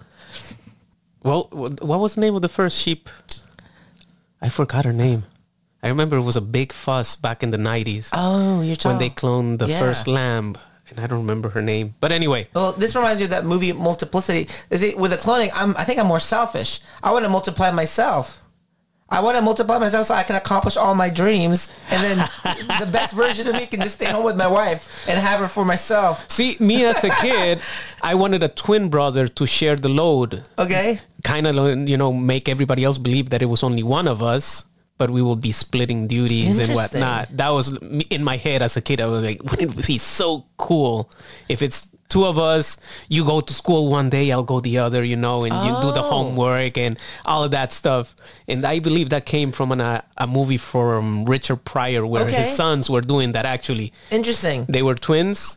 Well, 1.23 1.49
what 1.53 2.01
was 2.01 2.17
the 2.17 2.21
name 2.21 2.35
of 2.35 2.43
the 2.43 2.51
first 2.51 2.77
sheep? 2.77 3.09
I 4.43 4.49
forgot 4.51 4.85
her 4.85 4.93
name. 4.93 5.25
I 5.83 5.89
remember 5.89 6.17
it 6.17 6.23
was 6.23 6.37
a 6.37 6.41
big 6.41 6.73
fuss 6.73 7.17
back 7.17 7.43
in 7.43 7.51
the 7.51 7.59
nineties 7.59 8.09
Oh, 8.13 8.61
you're 8.63 8.77
talking. 8.77 8.99
when 8.99 8.99
they 9.01 9.11
cloned 9.11 9.59
the 9.59 9.67
Yeah. 9.67 9.81
first 9.81 10.07
lamb, 10.07 10.57
and 10.91 11.01
I 11.01 11.07
don't 11.07 11.19
remember 11.21 11.49
her 11.51 11.63
name. 11.63 11.95
But 12.01 12.13
anyway, 12.13 12.49
Well, 12.55 12.73
this 12.73 12.95
reminds 12.95 13.19
me 13.21 13.25
of 13.25 13.31
that 13.31 13.45
movie 13.45 13.73
Multiplicity. 13.73 14.49
Is 14.71 14.83
it 14.83 14.97
with 14.97 15.11
the 15.11 15.17
cloning? 15.17 15.51
I'm, 15.55 15.75
I 15.77 15.85
think 15.85 15.99
I'm 15.99 16.07
more 16.07 16.21
selfish. 16.21 16.81
I 17.03 17.11
want 17.13 17.25
to 17.25 17.29
multiply 17.29 17.71
myself. 17.73 18.39
I 19.11 19.21
want 19.21 19.37
to 19.37 19.43
multiply 19.43 19.77
myself 19.79 20.07
so 20.07 20.15
I 20.15 20.23
can 20.23 20.37
accomplish 20.37 20.75
all 20.79 20.95
my 20.95 21.11
dreams, 21.11 21.69
and 21.91 22.03
then 22.03 22.17
the 22.81 22.87
best 22.87 23.13
version 23.13 23.47
of 23.47 23.55
me 23.55 23.67
can 23.67 23.81
just 23.83 23.97
stay 23.97 24.07
home 24.07 24.25
with 24.25 24.37
my 24.37 24.47
wife 24.47 24.89
and 25.07 25.19
have 25.19 25.41
her 25.41 25.49
for 25.49 25.65
myself. 25.67 26.25
see, 26.31 26.57
me 26.61 26.85
as 26.87 27.05
a 27.05 27.11
kid, 27.11 27.61
I 28.03 28.15
wanted 28.15 28.43
a 28.43 28.49
twin 28.49 28.89
brother 28.89 29.29
to 29.29 29.45
share 29.47 29.77
the 29.77 29.91
load. 29.91 30.45
Okay. 30.59 31.01
kind 31.25 31.47
of 31.47 31.55
you 31.89 31.97
know 31.99 32.11
make 32.13 32.49
everybody 32.49 32.85
else 32.85 32.97
believe 32.99 33.29
that 33.31 33.43
it 33.43 33.47
was 33.47 33.63
only 33.63 33.83
one 33.83 34.09
of 34.09 34.23
us 34.23 34.65
but 34.99 35.11
we 35.11 35.23
will 35.23 35.37
be 35.37 35.53
splitting 35.53 36.07
duties 36.07 36.59
and 36.59 36.75
whatnot 36.75 37.29
that 37.37 37.51
was 37.51 37.77
in 38.11 38.23
my 38.23 38.37
head 38.37 38.63
as 38.63 38.77
a 38.77 38.81
kid 38.81 39.01
i 39.01 39.07
was 39.07 39.25
like 39.25 39.43
wouldn't 39.51 39.79
it 39.79 39.87
be 39.87 39.99
so 39.99 40.45
cool 40.57 41.11
if 41.49 41.63
it's 41.63 41.89
two 42.09 42.25
of 42.27 42.39
us 42.39 42.77
you 43.09 43.25
go 43.25 43.41
to 43.41 43.55
school 43.55 43.89
one 43.89 44.11
day 44.11 44.31
i'll 44.31 44.43
go 44.43 44.61
the 44.61 44.77
other 44.79 45.03
you 45.03 45.17
know 45.17 45.43
and 45.45 45.55
you 45.67 45.73
do 45.81 45.91
the 45.93 46.01
Oh. 46.05 46.11
homework 46.15 46.77
and 46.77 46.99
all 47.25 47.43
of 47.43 47.51
that 47.53 47.73
stuff 47.73 48.15
and 48.47 48.65
i 48.67 48.79
believe 48.81 49.09
that 49.11 49.25
came 49.25 49.51
from 49.51 49.73
an, 49.73 49.81
a, 49.81 50.05
a 50.19 50.27
movie 50.27 50.59
from 50.59 51.25
richard 51.25 51.65
pryor 51.65 52.05
where 52.07 52.25
Okay. 52.25 52.37
his 52.43 52.55
sons 52.55 52.91
were 52.91 53.01
doing 53.01 53.33
that 53.33 53.47
actually 53.47 53.93
Interesting. 54.11 54.67
they 54.69 54.83
were 54.83 54.95
twins, 54.95 55.57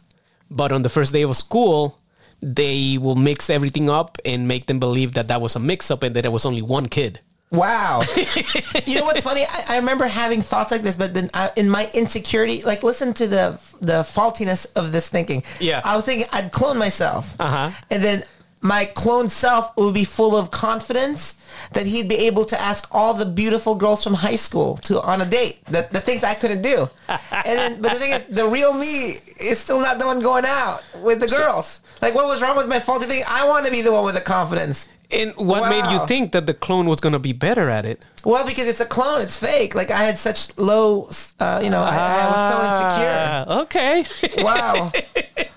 but 0.50 0.72
on 0.72 0.82
the 0.84 0.90
first 0.90 1.12
day 1.12 1.24
of 1.24 1.36
school, 1.36 2.00
they 2.42 2.98
will 2.98 3.16
mix 3.16 3.50
everything 3.50 3.90
up 3.90 4.18
and 4.24 4.48
make 4.48 4.68
them 4.68 4.80
believe 4.80 5.14
that 5.14 5.28
that 5.28 5.42
was 5.42 5.56
a 5.56 5.60
mix-up 5.60 6.04
and 6.04 6.16
that 6.16 6.22
there 6.22 6.32
was 6.32 6.46
only 6.46 6.62
one 6.62 6.86
kid. 6.88 7.20
Wow. 7.52 8.02
you 8.86 8.96
know 8.96 9.06
what's 9.06 9.22
funny? 9.22 9.46
I, 9.46 9.66
I 9.70 9.78
remember 9.78 10.08
having 10.08 10.42
thoughts 10.42 10.72
like 10.72 10.82
this, 10.82 10.96
but 10.96 11.14
then 11.14 11.30
I, 11.34 11.52
in 11.56 11.70
my 11.70 11.90
insecurity, 11.94 12.62
like 12.64 12.84
listen 12.84 13.14
to 13.16 13.28
the 13.28 13.60
the 13.82 14.04
faultiness 14.04 14.66
of 14.76 14.92
this 14.92 15.08
thinking. 15.10 15.44
Yeah. 15.60 15.82
I 15.84 15.96
was 15.96 16.06
thinking 16.06 16.28
I'd 16.34 16.52
clone 16.52 16.78
myself, 16.78 17.36
Uh-huh. 17.40 17.72
and 17.90 18.04
then 18.04 18.24
my 18.62 18.86
clone 18.86 19.30
self 19.30 19.76
would 19.78 19.94
be 19.94 20.04
full 20.06 20.36
of 20.36 20.50
confidence 20.52 21.36
that 21.74 21.86
he'd 21.86 22.10
be 22.10 22.16
able 22.16 22.46
to 22.46 22.60
ask 22.60 22.88
all 22.92 23.14
the 23.14 23.26
beautiful 23.26 23.76
girls 23.76 24.04
from 24.04 24.14
high 24.16 24.36
school 24.36 24.78
to 24.78 25.02
on 25.02 25.22
a 25.22 25.26
date. 25.26 25.60
The, 25.70 25.88
the 25.92 26.02
things 26.02 26.24
I 26.24 26.34
couldn't 26.34 26.62
do. 26.62 26.90
and 27.10 27.20
then, 27.60 27.82
but 27.82 27.94
the 27.94 28.00
thing 28.00 28.12
is, 28.12 28.24
the 28.26 28.48
real 28.48 28.74
me 28.74 29.20
is 29.40 29.60
still 29.60 29.80
not 29.80 30.00
the 30.00 30.06
one 30.06 30.20
going 30.20 30.46
out 30.46 30.82
with 31.02 31.20
the 31.20 31.28
girls. 31.28 31.82
Like, 32.02 32.16
what 32.16 32.26
was 32.26 32.42
wrong 32.42 32.58
with 32.58 32.68
my 32.68 32.80
faulty 32.80 33.06
thing? 33.06 33.24
I 33.28 33.48
want 33.48 33.66
to 33.66 33.72
be 33.72 33.82
the 33.82 33.92
one 33.92 34.04
with 34.06 34.16
the 34.16 34.22
confidence. 34.22 34.88
And 35.12 35.34
what 35.36 35.70
made 35.70 35.90
you 35.92 36.06
think 36.08 36.32
that 36.32 36.48
the 36.48 36.54
clone 36.54 36.88
was 36.88 37.00
going 37.00 37.14
to 37.14 37.20
be 37.20 37.32
better 37.32 37.70
at 37.70 37.86
it? 37.86 38.04
Well, 38.24 38.46
because 38.46 38.68
it's 38.68 38.80
a 38.80 38.86
clone, 38.86 39.22
it's 39.22 39.38
fake. 39.38 39.76
Like 39.76 39.92
I 39.92 40.04
had 40.04 40.18
such 40.18 40.58
low, 40.58 41.10
uh, 41.40 41.62
you 41.64 41.70
know, 41.70 41.82
I, 41.84 41.96
I 41.96 42.26
was 42.32 42.42
so 42.52 42.58
insecure. 42.66 43.16
Ah, 43.16 43.62
Okay. 43.62 44.44
Wow. 44.44 44.92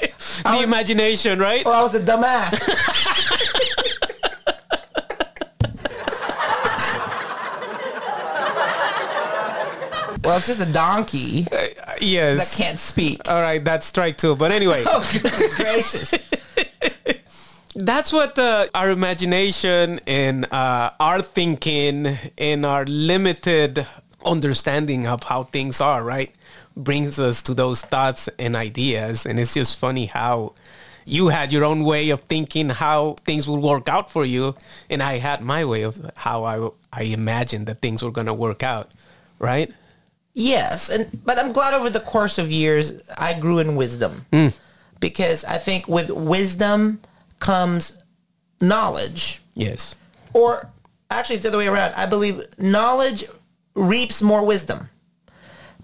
the 0.56 0.64
imagination, 0.64 1.38
right? 1.38 1.64
Well, 1.64 1.78
I 1.78 1.82
was 1.82 1.94
a 1.94 2.00
dumbass. 2.00 2.68
well, 10.24 10.37
it's 10.37 10.46
just 10.46 10.61
a 10.61 10.70
donkey 10.72 11.42
that 11.42 11.98
yes. 12.02 12.56
That 12.56 12.62
can't 12.62 12.78
speak. 12.78 13.28
All 13.28 13.40
right, 13.40 13.64
that's 13.64 13.87
strike 13.87 14.18
two. 14.18 14.34
But 14.37 14.52
anyway, 14.52 14.82
Oh, 14.87 15.08
goodness 15.12 15.54
gracious. 15.54 16.14
that's 17.74 18.12
what 18.12 18.38
uh, 18.38 18.66
our 18.74 18.90
imagination 18.90 20.00
and 20.06 20.46
uh, 20.52 20.90
our 21.00 21.22
thinking 21.22 22.18
and 22.37 22.66
our 22.66 22.84
limited 22.87 23.87
understanding 24.24 25.06
of 25.06 25.22
how 25.24 25.44
things 25.44 25.80
are 25.80 26.02
right 26.04 26.34
brings 26.84 27.18
us 27.18 27.42
to 27.42 27.54
those 27.54 27.82
thoughts 27.82 28.28
and 28.38 28.56
ideas 28.56 29.26
and 29.26 29.38
it's 29.38 29.54
just 29.54 29.78
funny 29.78 30.06
how 30.06 30.54
you 31.04 31.28
had 31.28 31.52
your 31.52 31.64
own 31.64 31.84
way 31.84 32.10
of 32.10 32.20
thinking 32.22 32.68
how 32.68 33.14
things 33.24 33.48
would 33.48 33.60
work 33.60 33.88
out 33.88 34.10
for 34.10 34.24
you 34.24 34.54
and 34.88 35.02
i 35.02 35.18
had 35.18 35.40
my 35.42 35.64
way 35.64 35.82
of 35.82 36.10
how 36.16 36.44
i, 36.44 36.68
I 36.92 37.02
imagined 37.02 37.66
that 37.66 37.82
things 37.82 38.02
were 38.02 38.12
going 38.12 38.28
to 38.28 38.34
work 38.34 38.62
out 38.62 38.92
right 39.38 39.72
Yes, 40.34 40.88
and 40.88 41.20
but 41.24 41.36
I'm 41.36 41.52
glad 41.52 41.74
over 41.74 41.90
the 41.90 41.98
course 41.98 42.38
of 42.38 42.48
years 42.48 42.92
I 43.18 43.34
grew 43.34 43.58
in 43.58 43.74
wisdom 43.74 44.24
hmm. 44.32 44.48
because 45.00 45.44
I 45.44 45.58
think 45.58 45.88
with 45.88 46.10
wisdom 46.10 47.00
comes 47.40 48.00
knowledge. 48.60 49.42
yes 49.54 49.96
or 50.32 50.70
actually 51.10 51.34
it's 51.34 51.42
the 51.42 51.48
other 51.48 51.58
way 51.58 51.66
around. 51.66 51.92
I 51.94 52.06
believe 52.06 52.40
knowledge 52.56 53.24
reaps 53.74 54.22
more 54.22 54.44
wisdom. 54.44 54.88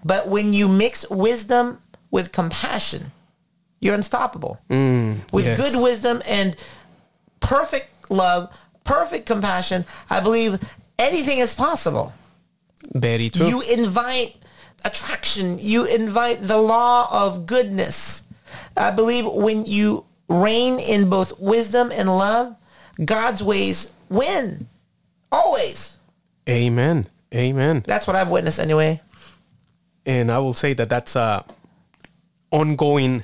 But 0.05 0.27
when 0.27 0.53
you 0.53 0.67
mix 0.67 1.09
wisdom 1.09 1.81
with 2.11 2.31
compassion, 2.31 3.11
you're 3.81 3.95
unstoppable. 3.95 4.59
Mm, 4.69 5.31
with 5.33 5.45
yes. 5.45 5.59
good 5.59 5.81
wisdom 5.81 6.21
and 6.27 6.55
perfect 7.39 8.11
love, 8.11 8.55
perfect 8.83 9.25
compassion, 9.25 9.83
I 10.09 10.19
believe 10.19 10.59
anything 10.99 11.39
is 11.39 11.55
possible. 11.55 12.13
very 12.93 13.31
true 13.31 13.47
You 13.47 13.61
invite 13.61 14.35
attraction. 14.85 15.57
You 15.59 15.85
invite 15.85 16.47
the 16.47 16.57
law 16.57 17.07
of 17.11 17.47
goodness. 17.47 18.21
I 18.77 18.91
believe 18.91 19.25
when 19.25 19.65
you 19.65 20.05
reign 20.29 20.79
in 20.79 21.09
both 21.09 21.39
wisdom 21.39 21.91
and 21.91 22.07
love, 22.15 22.55
God's 23.03 23.41
ways 23.43 23.91
win. 24.09 24.67
Always. 25.31 25.97
amen 26.47 27.07
amen 27.33 27.83
That's 27.85 28.05
what 28.07 28.15
I've 28.15 28.29
witnessed 28.29 28.59
anyway. 28.59 29.01
And 30.05 30.31
I 30.31 30.39
will 30.39 30.53
say 30.53 30.73
that 30.73 30.89
that's 30.89 31.15
a 31.15 31.45
ongoing 32.51 33.23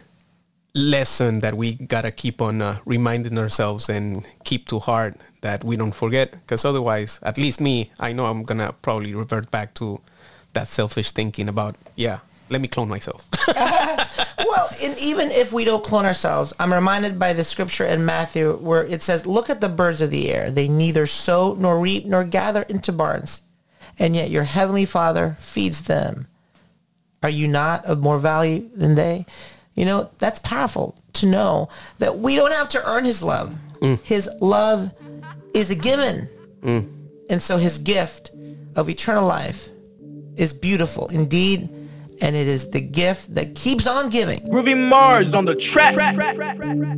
lesson 0.73 1.41
that 1.41 1.55
we 1.55 1.73
gotta 1.73 2.11
keep 2.11 2.41
on 2.41 2.61
uh, 2.61 2.79
reminding 2.85 3.37
ourselves 3.37 3.89
and 3.89 4.25
keep 4.43 4.67
to 4.69 4.79
heart 4.79 5.15
that 5.41 5.63
we 5.63 5.75
don't 5.75 5.91
forget 5.91 6.31
because 6.31 6.63
otherwise 6.63 7.19
at 7.23 7.37
least 7.37 7.59
me 7.59 7.91
i 7.99 8.13
know 8.13 8.25
i'm 8.25 8.43
gonna 8.43 8.73
probably 8.81 9.13
revert 9.13 9.51
back 9.51 9.73
to 9.73 9.99
that 10.53 10.69
selfish 10.69 11.11
thinking 11.11 11.49
about 11.49 11.75
yeah 11.97 12.19
let 12.49 12.61
me 12.61 12.69
clone 12.69 12.87
myself 12.87 13.27
Well, 14.51 14.69
and 14.83 14.97
even 14.97 15.31
if 15.31 15.53
we 15.53 15.63
don't 15.63 15.83
clone 15.83 16.05
ourselves, 16.05 16.53
I'm 16.59 16.73
reminded 16.73 17.17
by 17.17 17.33
the 17.33 17.43
scripture 17.43 17.85
in 17.85 18.05
Matthew 18.05 18.57
where 18.57 18.83
it 18.83 19.01
says, 19.01 19.25
Look 19.25 19.49
at 19.49 19.61
the 19.61 19.69
birds 19.69 20.01
of 20.01 20.11
the 20.11 20.29
air. 20.29 20.51
They 20.51 20.67
neither 20.67 21.07
sow 21.07 21.55
nor 21.57 21.79
reap 21.79 22.05
nor 22.05 22.23
gather 22.23 22.63
into 22.63 22.91
barns, 22.91 23.41
and 23.97 24.15
yet 24.15 24.29
your 24.29 24.43
heavenly 24.43 24.85
Father 24.85 25.37
feeds 25.39 25.83
them. 25.83 26.27
Are 27.23 27.29
you 27.29 27.47
not 27.47 27.85
of 27.85 27.99
more 27.99 28.19
value 28.19 28.69
than 28.75 28.95
they? 28.95 29.25
You 29.75 29.85
know, 29.85 30.09
that's 30.17 30.39
powerful 30.39 30.95
to 31.13 31.25
know 31.25 31.69
that 31.99 32.19
we 32.19 32.35
don't 32.35 32.51
have 32.51 32.69
to 32.69 32.83
earn 32.85 33.05
his 33.05 33.23
love. 33.23 33.55
Mm. 33.81 34.01
His 34.01 34.29
love 34.41 34.91
is 35.53 35.69
a 35.69 35.75
given. 35.75 36.27
Mm. 36.61 36.89
And 37.29 37.41
so 37.41 37.57
his 37.57 37.77
gift 37.77 38.31
of 38.75 38.89
eternal 38.89 39.25
life 39.25 39.69
is 40.35 40.53
beautiful 40.53 41.07
indeed 41.07 41.69
and 42.21 42.35
it 42.35 42.47
is 42.47 42.69
the 42.69 42.79
gift 42.79 43.33
that 43.33 43.55
keeps 43.55 43.87
on 43.87 44.09
giving. 44.09 44.39
Groovy 44.47 44.77
Mars 44.77 45.33
on 45.33 45.45
the 45.45 45.55
track. 45.55 45.95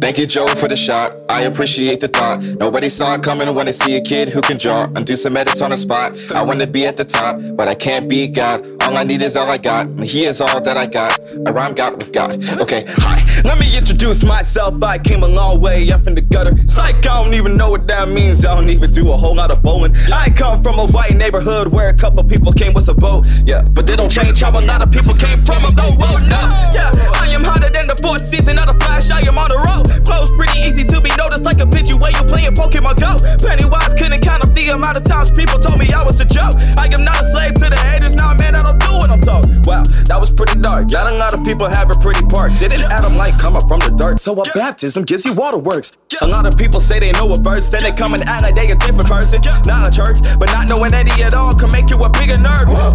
Thank 0.02 0.18
you, 0.18 0.28
Joe, 0.28 0.48
for 0.48 0.68
the 0.68 0.76
shot. 0.76 1.16
I 1.30 1.44
appreciate 1.44 2.02
the 2.02 2.10
thought. 2.10 2.44
Nobody 2.44 2.90
saw 2.90 3.16
it 3.16 3.24
coming 3.24 3.54
when 3.56 3.68
I 3.68 3.72
see 3.72 3.96
a 3.96 4.02
kid 4.02 4.30
who 4.30 4.42
can 4.42 4.58
draw 4.58 4.84
and 4.96 5.06
do 5.06 5.16
some 5.16 5.38
edits 5.38 5.62
on 5.62 5.72
the 5.72 5.78
spot. 5.78 6.18
I 6.32 6.44
want 6.44 6.60
to 6.60 6.68
be 6.68 6.86
at 6.86 6.98
the 6.98 7.06
top, 7.06 7.40
but 7.56 7.70
I 7.70 7.76
can't 7.76 8.10
be 8.10 8.28
God. 8.28 8.73
All 8.84 8.98
I 8.98 9.04
need 9.04 9.22
is 9.22 9.38
all 9.38 9.50
I 9.50 9.58
got, 9.58 9.86
and 9.86 10.04
He 10.04 10.26
is 10.26 10.42
all 10.42 10.60
that 10.60 10.76
I 10.76 10.86
got. 10.86 11.18
I 11.48 11.52
rhyme 11.52 11.74
God 11.74 11.96
with 11.98 12.12
God. 12.12 12.44
Okay, 12.60 12.84
hi. 12.88 13.24
Let 13.46 13.58
me 13.58 13.78
introduce 13.78 14.24
myself. 14.24 14.84
I 14.84 14.98
came 14.98 15.24
a 15.24 15.28
long 15.28 15.62
way 15.62 15.90
up 15.90 16.06
in 16.06 16.16
the 16.16 16.22
gutter. 16.22 16.54
Psych, 16.68 16.98
I 17.06 17.24
don't 17.24 17.34
even 17.34 17.56
know 17.56 17.70
what 17.70 17.88
that 17.88 18.10
means. 18.10 18.44
I 18.44 18.54
don't 18.56 18.70
even 18.70 18.92
do 18.92 19.12
a 19.14 19.18
whole 19.18 19.36
lot 19.36 19.52
of 19.52 19.62
bowling. 19.64 19.96
I 20.12 20.30
come 20.30 20.62
from 20.62 20.80
a 20.80 20.88
white 20.88 21.16
neighborhood 21.16 21.68
where 21.70 21.88
a 21.88 21.94
couple 21.94 22.24
people 22.26 22.52
came 22.52 22.74
with 22.74 22.90
a 22.90 22.94
boat. 22.94 23.26
Yeah, 23.46 23.62
but 23.62 23.88
they 23.88 23.96
don't 23.96 24.12
change 24.12 24.42
how 24.42 24.52
a 24.52 24.60
lot 24.60 24.82
of 24.82 24.92
people 24.92 25.14
came 25.16 25.44
from 25.46 25.64
them. 25.64 25.76
Oh, 25.78 25.98
oh 26.00 26.18
no. 26.20 26.42
Yeah, 26.76 26.92
I 27.16 27.32
am 27.34 27.44
hotter 27.44 27.70
than 27.70 27.88
the 27.88 27.96
fourth 28.04 28.26
season 28.26 28.58
of 28.60 28.68
the 28.68 28.74
Flash. 28.84 29.12
I 29.12 29.26
am 29.28 29.38
on 29.38 29.48
the 29.48 29.60
road. 29.64 30.06
Flows 30.06 30.32
pretty 30.32 30.60
easy 30.60 30.84
to 30.84 31.00
be 31.00 31.10
noticed 31.16 31.44
like 31.44 31.60
a 31.60 31.68
picture 31.68 31.98
where 31.98 32.12
you 32.12 32.24
playing 32.24 32.52
Pokemon 32.52 33.00
Go. 33.00 33.16
Pennywise 33.46 33.94
couldn't 33.94 34.22
count 34.22 34.44
up 34.44 34.54
the 34.54 34.68
amount 34.70 34.98
of 34.98 35.04
times 35.04 35.32
people 35.32 35.58
told 35.60 35.80
me 35.80 35.92
I 35.92 36.04
was 36.04 36.20
a 36.20 36.26
joke. 36.26 36.56
I 36.78 36.90
am 36.92 37.04
not 37.04 37.20
a 37.20 37.24
slave 37.32 37.54
to 37.56 37.70
the 37.70 37.80
haters. 37.80 38.16
Now, 38.16 38.34
man, 38.36 38.56
I 38.56 38.60
don't 38.60 38.73
do 38.80 38.98
what 38.98 39.10
I'm. 39.10 39.24
Wow, 39.64 39.84
that 40.12 40.18
was 40.20 40.32
pretty 40.32 40.60
dark. 40.60 40.90
Got 40.90 41.12
a 41.12 41.16
lot 41.16 41.34
of 41.34 41.44
people 41.46 41.68
have 41.70 41.90
a 41.90 41.96
pretty 41.96 42.26
part. 42.28 42.54
Didn't 42.60 42.84
Adam 42.92 43.16
like 43.16 43.38
coming 43.40 43.62
from 43.68 43.80
the 43.80 43.90
dirt? 43.96 44.20
So 44.20 44.36
a 44.40 44.44
baptism 44.54 45.04
gives 45.04 45.24
you 45.24 45.34
waterworks. 45.34 45.94
A 46.22 46.28
lot 46.28 46.46
of 46.46 46.58
people 46.58 46.80
say 46.80 47.00
they 47.00 47.12
know 47.14 47.32
a 47.32 47.40
verse, 47.40 47.70
then 47.70 47.84
they 47.84 47.94
come 47.94 48.14
and 48.14 48.24
act 48.24 48.44
like 48.44 48.56
they 48.56 48.70
a 48.72 48.76
different 48.76 49.08
person. 49.08 49.42
Not 49.66 49.88
a 49.88 49.92
church, 49.92 50.20
but 50.38 50.52
not 50.52 50.70
knowing 50.70 50.94
any 50.94 51.12
at 51.24 51.34
all 51.34 51.54
can 51.54 51.72
make 51.72 51.90
you 51.90 51.98
a 52.04 52.10
bigger 52.10 52.36
nerd. 52.36 52.68
Whoa. 52.68 52.94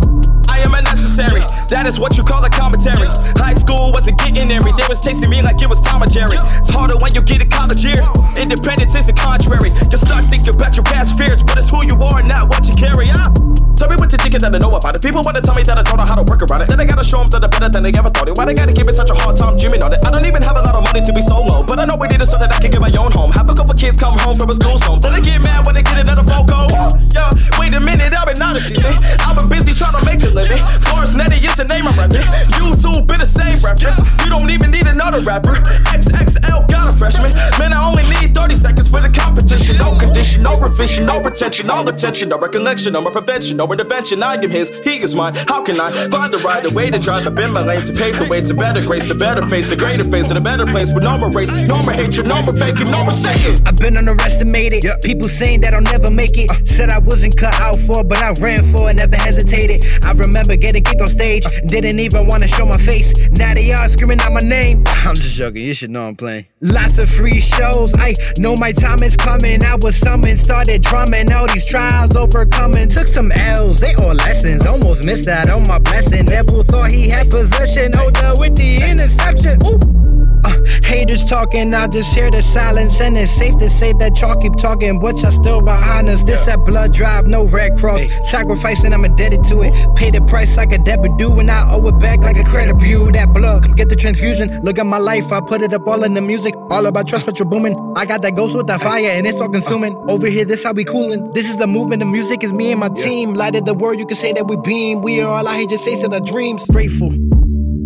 I 0.48 0.60
am 0.60 0.74
unnecessary. 0.74 1.44
That 1.68 1.86
is 1.86 2.00
what 2.00 2.16
you 2.16 2.24
call 2.24 2.44
a 2.44 2.50
commentary. 2.50 3.08
High 3.36 3.54
school 3.54 3.92
wasn't 3.92 4.18
getting 4.18 4.50
every. 4.50 4.72
They 4.72 4.86
was 4.88 5.00
chasing 5.00 5.30
me 5.30 5.40
like 5.42 5.60
it 5.60 5.68
was 5.68 5.80
Tom 5.82 6.02
and 6.02 6.10
Jerry. 6.10 6.36
It's 6.58 6.70
harder 6.70 6.96
when 6.98 7.14
you 7.14 7.22
get 7.22 7.42
a 7.42 7.48
college 7.48 7.84
year. 7.84 8.02
Independence 8.36 8.94
is 8.94 9.06
the 9.06 9.12
contrary. 9.12 9.70
You 9.90 9.98
start 9.98 10.26
thinking 10.26 10.54
about 10.54 10.76
your 10.76 10.84
past 10.84 11.16
fears, 11.16 11.42
but 11.42 11.56
it's 11.56 11.70
who 11.70 11.84
you 11.86 11.96
are, 12.02 12.22
not 12.22 12.48
what 12.48 12.68
you 12.68 12.74
carry. 12.74 13.06
Huh? 13.06 13.30
Tell 13.78 13.88
me 13.88 13.94
what 13.94 14.10
you're 14.10 14.18
thinking 14.18 14.42
that 14.42 14.50
I 14.50 14.58
know 14.58 14.74
about 14.74 14.96
it. 14.96 15.02
People 15.02 15.22
wanna 15.22 15.40
tell 15.40 15.54
me 15.54 15.62
that 15.68 15.76
I 15.76 15.82
don't 15.84 16.00
know 16.00 16.08
how 16.08 16.16
to 16.16 16.24
work 16.24 16.40
around 16.40 16.62
it. 16.64 16.68
Then 16.68 16.80
I 16.80 16.86
gotta 16.88 17.04
show 17.04 17.20
them 17.20 17.28
that 17.30 17.44
I'm 17.44 17.50
better 17.52 17.68
than 17.68 17.84
they 17.84 17.92
ever 17.92 18.08
thought 18.08 18.28
it. 18.28 18.36
Why 18.36 18.48
they 18.48 18.54
gotta 18.54 18.72
give 18.72 18.88
it 18.88 18.96
such 18.96 19.10
a 19.10 19.14
hard 19.14 19.36
time 19.36 19.60
dreaming 19.60 19.84
on 19.84 19.92
it? 19.92 20.00
I 20.04 20.10
don't 20.10 20.24
even 20.24 20.40
have 20.42 20.56
a 20.56 20.64
lot 20.64 20.74
of 20.74 20.82
money 20.82 21.04
to 21.04 21.12
be 21.12 21.20
solo, 21.20 21.62
but 21.62 21.78
I 21.78 21.84
know 21.84 21.96
we 22.00 22.08
need 22.08 22.24
it 22.24 22.26
so 22.26 22.38
that 22.40 22.48
I 22.48 22.58
can 22.58 22.70
get 22.72 22.80
my 22.80 22.92
own 22.96 23.12
home. 23.12 23.30
Have 23.32 23.48
a 23.50 23.54
couple 23.54 23.74
kids 23.74 24.00
come 24.00 24.16
home 24.18 24.38
from 24.38 24.48
a 24.48 24.56
school 24.56 24.78
zone. 24.78 25.00
Then 25.00 25.12
they 25.12 25.20
get 25.20 25.42
mad 25.44 25.66
when 25.66 25.76
they 25.76 25.84
get 25.84 26.00
another 26.00 26.24
phone 26.24 26.46
call. 26.48 26.72
Yeah, 27.12 27.28
wait 27.60 27.76
a 27.76 27.80
minute, 27.80 28.16
I've 28.16 28.26
been 28.26 28.40
honest, 28.40 28.72
see. 28.72 28.80
I've 29.20 29.36
been 29.36 29.48
busy 29.48 29.76
trying 29.76 29.96
to 30.00 30.02
make 30.08 30.24
a 30.24 30.32
living. 30.32 30.64
Forrest 30.88 31.14
Netty 31.14 31.36
is 31.44 31.56
the 31.56 31.64
name 31.68 31.84
I'm 31.84 31.96
repping. 32.00 32.24
YouTube 32.56 33.06
been 33.06 33.20
the 33.20 33.28
same 33.28 33.60
reference. 33.60 34.00
You 34.24 34.32
don't 34.32 34.48
even 34.48 34.70
need 34.70 34.86
another 34.86 35.20
rapper. 35.20 35.60
XXL 35.92 36.68
got 36.68 36.92
a 36.92 36.96
freshman. 36.96 37.32
Man, 37.60 37.76
I 37.76 37.84
only 37.84 38.08
need 38.16 38.34
30 38.34 38.54
seconds 38.54 38.88
for 38.88 39.00
the 39.00 39.12
competition. 39.12 39.76
No 39.76 39.98
condition, 39.98 40.42
no 40.42 40.58
revision, 40.58 41.04
no 41.04 41.20
retention, 41.20 41.66
no 41.66 41.84
attention, 41.84 42.30
no 42.30 42.38
recollection, 42.38 42.92
no 42.92 43.04
prevention, 43.04 43.56
no 43.56 43.70
intervention. 43.70 44.22
I 44.22 44.34
am 44.34 44.50
his, 44.50 44.70
he 44.84 45.00
is 45.00 45.14
mine. 45.14 45.34
How 45.58 45.64
can 45.64 45.80
I 45.80 45.90
find 45.90 46.32
the 46.32 46.38
right 46.38 46.70
way 46.70 46.88
to 46.88 47.00
drive 47.00 47.26
up 47.26 47.36
in 47.36 47.50
my 47.50 47.64
lane 47.64 47.84
to 47.84 47.92
pave 47.92 48.16
the 48.16 48.26
way 48.26 48.40
to 48.40 48.54
better 48.54 48.80
grace, 48.86 49.04
to 49.06 49.14
better 49.16 49.42
face, 49.42 49.72
a 49.72 49.76
greater 49.76 50.04
face, 50.04 50.30
in 50.30 50.36
a 50.36 50.40
better 50.40 50.64
place 50.64 50.92
with 50.94 51.02
no 51.02 51.18
more 51.18 51.32
race, 51.32 51.50
no 51.50 51.82
more 51.82 51.92
hatred, 51.92 52.28
no 52.28 52.40
more 52.42 52.54
faking, 52.54 52.88
no 52.92 53.02
more 53.02 53.12
saying. 53.12 53.58
I've 53.66 53.74
been 53.74 53.96
underestimated. 53.96 54.84
People 55.02 55.28
saying 55.28 55.62
that 55.62 55.74
I'll 55.74 55.82
never 55.82 56.12
make 56.12 56.38
it. 56.38 56.48
Uh. 56.48 56.64
Said 56.64 56.90
I 56.90 57.00
wasn't 57.00 57.36
cut 57.36 57.54
out 57.58 57.74
for, 57.74 58.04
but 58.04 58.18
I 58.18 58.30
ran 58.38 58.62
for 58.70 58.88
it, 58.88 58.94
never 58.94 59.16
hesitated. 59.16 59.84
I 60.04 60.12
remember 60.12 60.54
getting 60.54 60.84
kicked 60.84 61.02
on 61.02 61.08
stage, 61.08 61.44
uh. 61.44 61.50
didn't 61.66 61.98
even 61.98 62.28
want 62.28 62.44
to 62.44 62.48
show 62.48 62.64
my 62.64 62.76
face. 62.76 63.12
Now 63.30 63.52
they 63.52 63.72
are 63.72 63.88
screaming 63.88 64.20
out 64.20 64.32
my 64.32 64.46
name. 64.46 64.84
I'm 64.86 65.16
just 65.16 65.34
joking, 65.34 65.64
you 65.64 65.74
should 65.74 65.90
know 65.90 66.06
I'm 66.06 66.14
playing. 66.14 66.46
Lots 66.60 66.98
of 66.98 67.10
free 67.10 67.40
shows, 67.40 67.92
I 67.98 68.14
know 68.38 68.54
my 68.54 68.70
time 68.70 69.02
is 69.02 69.16
coming. 69.16 69.64
I 69.64 69.74
was 69.82 69.96
summoned, 69.96 70.38
started 70.38 70.82
drumming, 70.82 71.32
all 71.32 71.48
these 71.48 71.66
trials 71.66 72.14
overcoming. 72.14 72.88
Took 72.88 73.08
some 73.08 73.32
L's, 73.32 73.80
they 73.80 73.94
all 73.96 74.14
lessons. 74.14 74.64
Almost 74.64 75.04
missed 75.04 75.26
out 75.26 75.47
on 75.48 75.62
oh 75.62 75.68
my 75.68 75.78
blessing. 75.78 76.24
Devil 76.24 76.62
thought 76.62 76.90
he 76.90 77.08
had 77.08 77.30
possession, 77.30 77.92
older 77.98 78.34
with 78.38 78.56
the 78.56 78.82
interception. 78.82 79.58
Ooh. 79.64 79.97
Uh, 80.44 80.64
haters 80.84 81.24
talking, 81.24 81.74
I 81.74 81.86
just 81.88 82.14
hear 82.14 82.30
the 82.30 82.42
silence, 82.42 83.00
and 83.00 83.16
it's 83.16 83.32
safe 83.32 83.56
to 83.58 83.68
say 83.68 83.92
that 83.94 84.20
y'all 84.20 84.36
keep 84.36 84.56
talking, 84.56 84.98
but 85.00 85.20
y'all 85.22 85.30
still 85.30 85.60
behind 85.60 86.08
us. 86.08 86.22
This 86.22 86.44
that 86.46 86.64
blood 86.64 86.92
drive, 86.92 87.26
no 87.26 87.44
red 87.44 87.76
cross. 87.76 88.06
Sacrificing, 88.22 88.92
I'm 88.92 89.04
indebted 89.04 89.44
to 89.44 89.62
it. 89.62 89.72
Pay 89.96 90.10
the 90.10 90.20
price 90.22 90.56
like 90.56 90.72
a 90.72 90.78
debit 90.78 91.16
due, 91.18 91.38
and 91.38 91.50
I 91.50 91.70
owe 91.72 91.86
it 91.88 91.98
back 91.98 92.20
like 92.20 92.38
a 92.38 92.44
credit 92.44 92.78
bureau. 92.78 93.10
That 93.10 93.32
blood, 93.32 93.64
come 93.64 93.72
get 93.72 93.88
the 93.88 93.96
transfusion. 93.96 94.60
Look 94.62 94.78
at 94.78 94.86
my 94.86 94.98
life, 94.98 95.32
I 95.32 95.40
put 95.40 95.62
it 95.62 95.72
up 95.72 95.86
all 95.86 96.04
in 96.04 96.14
the 96.14 96.20
music. 96.20 96.54
All 96.70 96.86
about 96.86 97.08
trust, 97.08 97.26
but 97.26 97.38
you're 97.38 97.48
booming. 97.48 97.76
I 97.96 98.04
got 98.06 98.22
that 98.22 98.36
ghost 98.36 98.56
with 98.56 98.66
that 98.68 98.80
fire, 98.80 99.10
and 99.10 99.26
it's 99.26 99.40
all 99.40 99.48
consuming. 99.48 99.96
Over 100.08 100.26
here, 100.28 100.44
this 100.44 100.64
how 100.64 100.72
we 100.72 100.84
coolin'. 100.84 101.32
This 101.32 101.48
is 101.48 101.56
the 101.56 101.66
movement, 101.66 102.00
the 102.00 102.06
music 102.06 102.44
is 102.44 102.52
me 102.52 102.70
and 102.70 102.80
my 102.80 102.88
team. 102.88 103.34
Lighted 103.34 103.66
the 103.66 103.74
world, 103.74 103.98
you 103.98 104.06
can 104.06 104.16
say 104.16 104.32
that 104.32 104.46
we 104.46 104.56
beam. 104.56 105.02
We 105.02 105.20
are 105.20 105.38
all 105.38 105.48
out 105.48 105.56
here 105.56 105.66
just 105.66 105.84
chasing 105.84 106.12
our 106.14 106.20
dreams. 106.20 106.66
Grateful. 106.66 107.27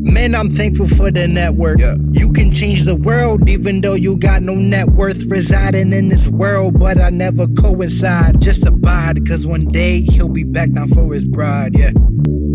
Man, 0.05 0.35
I'm 0.35 0.51
thankful 0.51 0.87
for 0.87 1.13
the 1.13 1.29
network. 1.29 1.79
You 2.13 2.29
can 2.33 2.51
change 2.51 2.85
the 2.85 2.97
world 2.97 3.49
even 3.49 3.81
though 3.81 3.95
you 3.95 4.17
got 4.17 4.43
no 4.43 4.55
net 4.57 4.89
worth 4.89 5.31
residing 5.31 5.93
in 5.93 6.09
this 6.09 6.27
world, 6.27 6.79
but 6.79 7.01
I 7.01 7.11
never 7.11 7.47
coincide. 7.47 8.41
Just 8.41 8.67
abide, 8.67 9.25
cause 9.29 9.47
one 9.47 9.67
day 9.67 10.01
he'll 10.01 10.29
be 10.29 10.43
back 10.43 10.73
down 10.73 10.89
for 10.89 11.15
his 11.15 11.25
bride. 11.25 11.79
Yeah. 11.79 11.93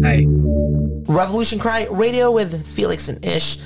Hey. 0.02 0.26
Revolution 1.08 1.58
Cry 1.58 1.88
Radio 1.90 2.32
with 2.32 2.68
Felix 2.68 3.08
and 3.08 3.24
Ish. 3.24 3.60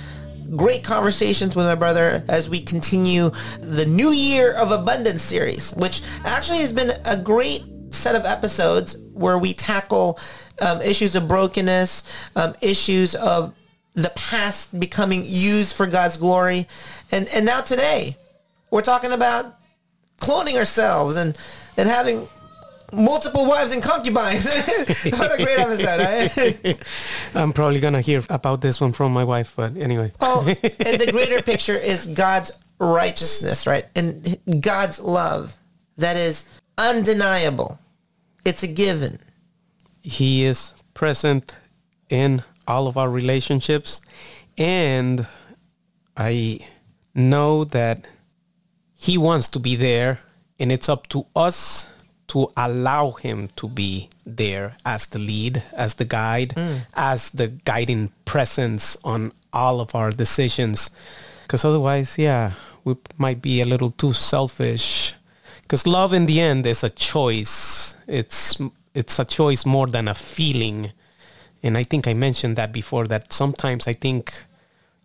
Great 0.56 0.84
conversations 0.84 1.56
with 1.56 1.66
my 1.66 1.76
brother 1.76 2.24
as 2.28 2.50
we 2.50 2.62
continue 2.62 3.32
the 3.62 3.88
New 3.88 4.12
Year 4.12 4.54
of 4.54 4.70
Abundance 4.70 5.24
series, 5.24 5.72
which 5.72 6.04
actually 6.24 6.60
has 6.60 6.72
been 6.72 6.92
a 7.06 7.18
great 7.18 7.64
set 7.90 8.14
of 8.16 8.26
episodes 8.26 8.96
where 9.14 9.40
we 9.40 9.56
tackle 9.56 10.20
um, 10.62 10.82
issues 10.84 11.16
of 11.16 11.28
brokenness, 11.28 12.04
um, 12.36 12.54
issues 12.62 13.16
of 13.16 13.56
the 13.94 14.10
past 14.16 14.80
becoming 14.80 15.26
used 15.26 15.74
for 15.74 15.86
God's 15.86 16.18
glory. 16.18 16.68
And, 17.12 17.28
and 17.30 17.46
now 17.46 17.62
today, 17.62 18.18
we're 18.70 18.82
talking 18.82 19.12
about 19.12 19.58
cloning 20.18 20.56
ourselves 20.56 21.16
and, 21.16 21.38
and 21.76 21.90
having 21.90 22.28
multiple 22.94 23.46
wives 23.46 23.72
and 23.72 23.82
concubines. 23.82 24.46
what 25.18 25.40
a 25.40 25.44
great 25.44 25.60
episode? 25.60 26.78
I'm 27.36 27.54
probably 27.54 27.80
gonna 27.80 28.02
hear 28.02 28.24
about 28.30 28.62
this 28.62 28.80
one 28.80 28.94
from 28.94 29.14
my 29.14 29.24
wife, 29.24 29.54
but 29.56 29.76
anyway. 29.78 30.12
oh, 30.22 30.46
and 30.48 31.00
the 31.00 31.08
greater 31.12 31.42
picture 31.42 31.76
is 31.76 32.06
God's 32.06 32.52
righteousness, 32.80 33.68
right? 33.68 33.86
And 33.96 34.38
God's 34.62 35.00
love 35.00 35.58
that 35.98 36.18
is 36.18 36.46
undeniable. 36.78 37.80
It's 38.44 38.64
a 38.64 38.68
given. 38.68 39.20
He 40.02 40.46
is 40.46 40.74
present 40.94 41.56
in 42.10 42.44
all 42.68 42.88
of 42.88 42.98
our 42.98 43.10
relationships 43.10 44.02
and 44.58 45.28
I 46.16 46.60
know 47.16 47.64
that 47.66 48.06
he 48.96 49.18
wants 49.18 49.48
to 49.50 49.60
be 49.60 49.76
there 49.76 50.20
and 50.60 50.72
it's 50.72 50.90
up 50.90 51.08
to 51.08 51.26
us 51.36 51.88
to 52.28 52.50
allow 52.56 53.12
him 53.12 53.50
to 53.58 53.68
be 53.68 54.10
there 54.26 54.78
as 54.86 55.08
the 55.08 55.20
lead, 55.20 55.64
as 55.74 55.96
the 55.96 56.06
guide, 56.06 56.54
hmm. 56.56 56.78
as 56.94 57.32
the 57.32 57.48
guiding 57.48 58.12
presence 58.24 58.96
on 59.04 59.34
all 59.52 59.82
of 59.82 59.94
our 59.96 60.12
decisions. 60.12 60.90
Because 61.44 61.66
otherwise, 61.66 62.18
yeah, 62.18 62.54
we 62.86 62.96
might 63.18 63.42
be 63.42 63.60
a 63.60 63.66
little 63.66 63.92
too 63.92 64.14
selfish. 64.14 65.14
Because 65.64 65.86
love 65.86 66.14
in 66.14 66.26
the 66.26 66.40
end 66.40 66.66
is 66.66 66.84
a 66.84 66.90
choice. 66.90 67.96
It's 68.08 68.58
it's 68.94 69.20
a 69.20 69.26
choice 69.26 69.66
more 69.66 69.88
than 69.88 70.08
a 70.08 70.14
feeling. 70.14 70.92
And 71.64 71.78
I 71.78 71.84
think 71.84 72.08
I 72.08 72.14
mentioned 72.14 72.56
that 72.56 72.72
before 72.72 73.08
that 73.08 73.32
sometimes 73.32 73.88
I 73.88 73.94
think 73.94 74.34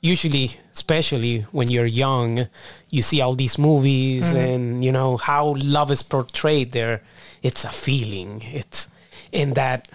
usually 0.01 0.57
especially 0.75 1.40
when 1.53 1.69
you're 1.69 1.87
young 1.87 2.47
you 2.90 3.03
see 3.03 3.21
all 3.21 3.35
these 3.35 3.59
movies 3.59 4.25
mm-hmm. 4.25 4.37
and 4.37 4.85
you 4.85 4.92
know 4.92 5.16
how 5.16 5.57
love 5.59 5.90
is 5.90 6.03
portrayed 6.03 6.73
there 6.73 7.03
it's 7.42 7.64
a 7.64 7.71
feeling. 7.71 8.42
It's 8.45 8.88
in 9.33 9.55
that 9.55 9.88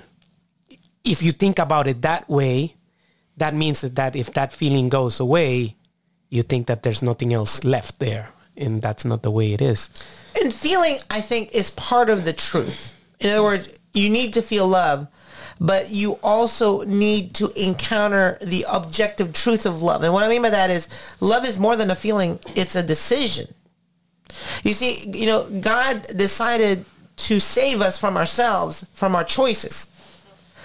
if 1.03 1.21
you 1.23 1.31
think 1.31 1.59
about 1.59 1.87
it 1.87 2.01
that 2.01 2.29
way 2.29 2.75
that 3.37 3.53
means 3.53 3.81
that 3.81 4.15
if 4.15 4.33
that 4.33 4.51
feeling 4.53 4.89
goes 4.89 5.19
away 5.19 5.75
you 6.31 6.41
think 6.41 6.65
that 6.65 6.81
there's 6.81 7.03
nothing 7.03 7.31
else 7.33 7.63
left 7.63 7.99
there. 7.99 8.29
And 8.57 8.81
that's 8.81 9.05
not 9.05 9.21
the 9.21 9.29
way 9.29 9.53
it 9.53 9.61
is. 9.61 9.89
And 10.41 10.51
feeling, 10.51 10.97
I 11.09 11.21
think, 11.21 11.53
is 11.53 11.69
part 11.71 12.09
of 12.09 12.25
the 12.25 12.33
truth. 12.33 12.95
In 13.19 13.29
other 13.29 13.43
words, 13.43 13.69
you 13.93 14.09
need 14.09 14.33
to 14.33 14.41
feel 14.41 14.67
love, 14.67 15.07
but 15.61 15.91
you 15.91 16.17
also 16.23 16.81
need 16.81 17.35
to 17.35 17.51
encounter 17.55 18.39
the 18.41 18.65
objective 18.67 19.31
truth 19.31 19.67
of 19.67 19.83
love. 19.83 20.01
And 20.01 20.11
what 20.11 20.23
I 20.23 20.27
mean 20.27 20.41
by 20.41 20.49
that 20.49 20.71
is 20.71 20.89
love 21.19 21.45
is 21.45 21.59
more 21.59 21.75
than 21.75 21.91
a 21.91 21.95
feeling, 21.95 22.39
it's 22.55 22.75
a 22.75 22.81
decision. 22.81 23.53
You 24.63 24.73
see, 24.73 25.07
you 25.07 25.27
know, 25.27 25.47
God 25.61 26.07
decided 26.15 26.85
to 27.27 27.39
save 27.39 27.79
us 27.79 27.95
from 27.95 28.17
ourselves, 28.17 28.85
from 28.93 29.15
our 29.15 29.23
choices. 29.23 29.87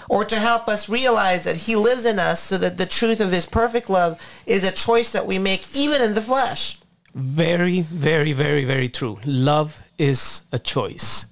or 0.09 0.25
to 0.25 0.37
help 0.37 0.69
us 0.69 0.89
realize 0.89 1.45
that 1.45 1.57
he 1.57 1.75
lives 1.75 2.05
in 2.05 2.19
us 2.19 2.41
so 2.41 2.57
that 2.59 2.79
the 2.79 2.87
truth 2.87 3.21
of 3.21 3.33
his 3.33 3.45
perfect 3.45 3.91
love 3.91 4.21
is 4.47 4.63
a 4.63 4.71
choice 4.71 5.11
that 5.11 5.27
we 5.27 5.37
make 5.37 5.75
even 5.75 6.01
in 6.01 6.15
the 6.15 6.21
flesh. 6.21 6.79
Very, 7.15 7.81
very, 7.81 8.33
very, 8.33 8.65
very 8.65 8.89
true. 8.89 9.19
Love 9.25 9.81
is 9.99 10.43
a 10.53 10.61
choice. 10.61 11.27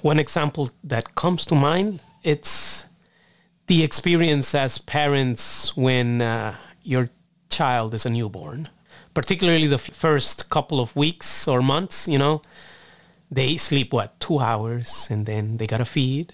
One 0.00 0.18
example 0.18 0.70
that 0.82 1.14
comes 1.14 1.44
to 1.46 1.54
mind, 1.54 2.00
it's 2.22 2.86
the 3.66 3.82
experience 3.82 4.54
as 4.54 4.78
parents 4.78 5.76
when 5.76 6.20
uh, 6.20 6.56
your 6.82 7.10
child 7.48 7.94
is 7.94 8.04
a 8.04 8.10
newborn, 8.10 8.68
particularly 9.14 9.66
the 9.66 9.76
f- 9.76 9.90
first 9.92 10.50
couple 10.50 10.80
of 10.80 10.94
weeks 10.96 11.48
or 11.48 11.62
months, 11.62 12.06
you 12.08 12.18
know, 12.18 12.42
they 13.30 13.56
sleep 13.56 13.92
what, 13.92 14.18
two 14.20 14.38
hours 14.38 15.06
and 15.10 15.26
then 15.26 15.56
they 15.56 15.66
gotta 15.66 15.84
feed 15.84 16.32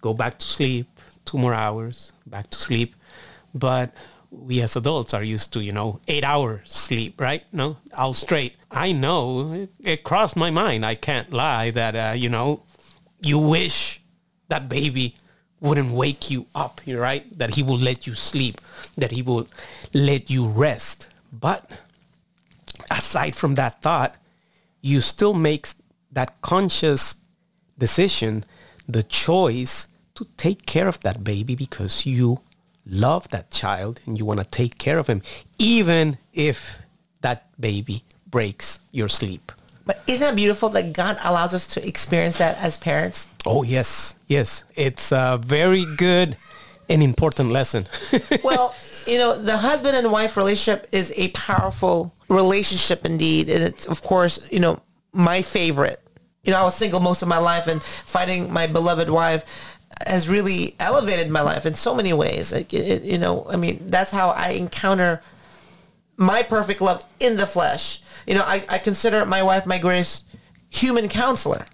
go 0.00 0.14
back 0.14 0.38
to 0.38 0.46
sleep, 0.46 1.00
two 1.24 1.38
more 1.38 1.54
hours, 1.54 2.12
back 2.26 2.50
to 2.50 2.58
sleep. 2.58 2.94
But 3.54 3.92
we 4.30 4.62
as 4.62 4.76
adults 4.76 5.12
are 5.14 5.22
used 5.22 5.52
to, 5.52 5.60
you 5.60 5.72
know, 5.72 6.00
eight 6.08 6.24
hours 6.24 6.60
sleep, 6.66 7.20
right? 7.20 7.44
No, 7.52 7.76
all 7.96 8.14
straight. 8.14 8.54
I 8.70 8.92
know 8.92 9.52
it, 9.52 9.70
it 9.80 10.04
crossed 10.04 10.36
my 10.36 10.50
mind. 10.50 10.86
I 10.86 10.94
can't 10.94 11.32
lie 11.32 11.70
that, 11.70 11.94
uh, 11.94 12.14
you 12.14 12.28
know, 12.28 12.62
you 13.20 13.38
wish 13.38 14.00
that 14.48 14.68
baby 14.68 15.16
wouldn't 15.62 15.92
wake 15.92 16.30
you 16.30 16.46
up, 16.54 16.80
right? 16.86 17.38
That 17.38 17.54
he 17.54 17.62
will 17.62 17.78
let 17.78 18.06
you 18.06 18.14
sleep, 18.14 18.60
that 18.98 19.12
he 19.12 19.22
will 19.22 19.46
let 19.94 20.28
you 20.28 20.46
rest. 20.46 21.08
But 21.32 21.70
aside 22.90 23.34
from 23.34 23.54
that 23.54 23.80
thought, 23.80 24.16
you 24.82 25.00
still 25.00 25.32
make 25.32 25.68
that 26.10 26.40
conscious 26.42 27.14
decision, 27.78 28.44
the 28.88 29.04
choice 29.04 29.86
to 30.16 30.26
take 30.36 30.66
care 30.66 30.88
of 30.88 31.00
that 31.00 31.24
baby 31.24 31.54
because 31.54 32.04
you 32.04 32.40
love 32.84 33.28
that 33.30 33.50
child 33.50 34.00
and 34.04 34.18
you 34.18 34.24
want 34.24 34.40
to 34.40 34.46
take 34.46 34.76
care 34.78 34.98
of 34.98 35.06
him, 35.06 35.22
even 35.58 36.18
if 36.34 36.78
that 37.22 37.48
baby 37.58 38.02
breaks 38.26 38.80
your 38.90 39.08
sleep. 39.08 39.52
But 39.84 40.02
isn't 40.06 40.24
that 40.24 40.36
beautiful 40.36 40.68
that 40.70 40.92
God 40.92 41.18
allows 41.22 41.54
us 41.54 41.66
to 41.68 41.86
experience 41.86 42.38
that 42.38 42.56
as 42.58 42.76
parents? 42.76 43.26
Oh, 43.44 43.62
yes, 43.62 44.14
yes. 44.26 44.64
It's 44.76 45.12
a 45.12 45.40
very 45.42 45.84
good 45.96 46.36
and 46.88 47.02
important 47.02 47.50
lesson. 47.50 47.86
well, 48.44 48.74
you 49.06 49.18
know, 49.18 49.36
the 49.36 49.56
husband 49.56 49.96
and 49.96 50.12
wife 50.12 50.36
relationship 50.36 50.86
is 50.92 51.12
a 51.16 51.28
powerful 51.28 52.14
relationship 52.28 53.04
indeed. 53.04 53.48
And 53.48 53.62
it's, 53.64 53.86
of 53.86 54.02
course, 54.02 54.38
you 54.50 54.60
know, 54.60 54.80
my 55.12 55.42
favorite. 55.42 56.00
You 56.44 56.52
know, 56.52 56.58
I 56.58 56.64
was 56.64 56.74
single 56.74 57.00
most 57.00 57.22
of 57.22 57.28
my 57.28 57.38
life 57.38 57.66
and 57.66 57.82
finding 57.82 58.52
my 58.52 58.66
beloved 58.66 59.10
wife 59.10 59.44
has 60.06 60.28
really 60.28 60.74
elevated 60.80 61.30
my 61.30 61.40
life 61.40 61.66
in 61.66 61.74
so 61.74 61.94
many 61.94 62.12
ways. 62.12 62.52
Like, 62.52 62.72
it, 62.74 63.02
you 63.02 63.18
know, 63.18 63.46
I 63.48 63.56
mean, 63.56 63.86
that's 63.86 64.10
how 64.10 64.30
I 64.30 64.50
encounter 64.50 65.22
my 66.16 66.42
perfect 66.42 66.80
love 66.80 67.04
in 67.20 67.36
the 67.36 67.46
flesh. 67.46 68.01
You 68.26 68.34
know, 68.34 68.44
I, 68.44 68.64
I 68.68 68.78
consider 68.78 69.24
my 69.26 69.42
wife 69.42 69.66
my 69.66 69.78
greatest 69.78 70.24
human 70.70 71.08
counselor. 71.08 71.66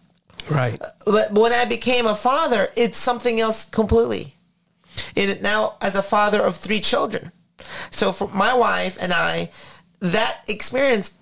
right. 0.51 0.81
Uh, 0.81 0.89
but 1.07 1.33
when 1.33 1.53
I 1.53 1.65
became 1.65 2.07
a 2.07 2.15
father, 2.15 2.71
it's 2.77 2.99
something 2.99 3.41
else 3.41 3.65
completely. 3.65 4.35
And 5.17 5.41
now, 5.43 5.75
as 5.81 5.95
a 5.95 6.03
father 6.03 6.41
of 6.41 6.57
three 6.57 6.81
children, 6.81 7.33
so 7.91 8.13
for 8.13 8.29
my 8.29 8.55
wife 8.55 8.97
and 9.01 9.13
I, 9.13 9.51
that 10.01 10.39
experience, 10.49 11.17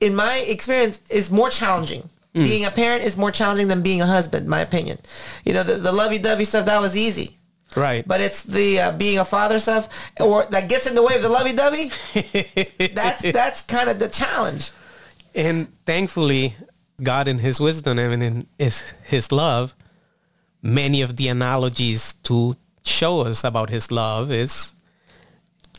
in 0.00 0.14
my 0.14 0.36
experience, 0.38 1.00
is 1.08 1.30
more 1.30 1.50
challenging. 1.50 2.10
Hmm. 2.34 2.44
Being 2.44 2.64
a 2.64 2.70
parent 2.70 3.04
is 3.04 3.16
more 3.16 3.30
challenging 3.30 3.68
than 3.68 3.82
being 3.82 4.00
a 4.00 4.06
husband, 4.06 4.48
my 4.48 4.60
opinion. 4.60 4.98
You 5.44 5.54
know, 5.54 5.62
the, 5.62 5.74
the 5.74 5.92
lovey-dovey 5.92 6.44
stuff 6.44 6.66
that 6.66 6.80
was 6.80 6.96
easy, 6.96 7.36
Right. 7.76 8.06
but 8.06 8.20
it's 8.20 8.42
the 8.42 8.80
uh, 8.80 8.92
being 8.92 9.18
a 9.18 9.24
father 9.24 9.58
stuff, 9.58 9.88
or 10.20 10.46
that 10.46 10.68
gets 10.68 10.86
in 10.86 10.94
the 10.94 11.02
way 11.02 11.16
of 11.16 11.22
the 11.22 11.28
lovey-dovey. 11.28 11.90
that's 12.94 13.22
that's 13.32 13.62
kind 13.62 13.88
of 13.90 13.98
the 13.98 14.08
challenge. 14.08 14.70
And 15.34 15.66
thankfully, 15.84 16.54
God 17.02 17.26
in 17.28 17.38
his 17.38 17.58
wisdom 17.60 17.98
and 17.98 18.22
in 18.22 18.46
his, 18.58 18.94
his 19.02 19.32
love, 19.32 19.74
many 20.62 21.02
of 21.02 21.16
the 21.16 21.28
analogies 21.28 22.14
to 22.24 22.56
show 22.84 23.20
us 23.22 23.42
about 23.42 23.70
his 23.70 23.90
love 23.90 24.30
is 24.30 24.72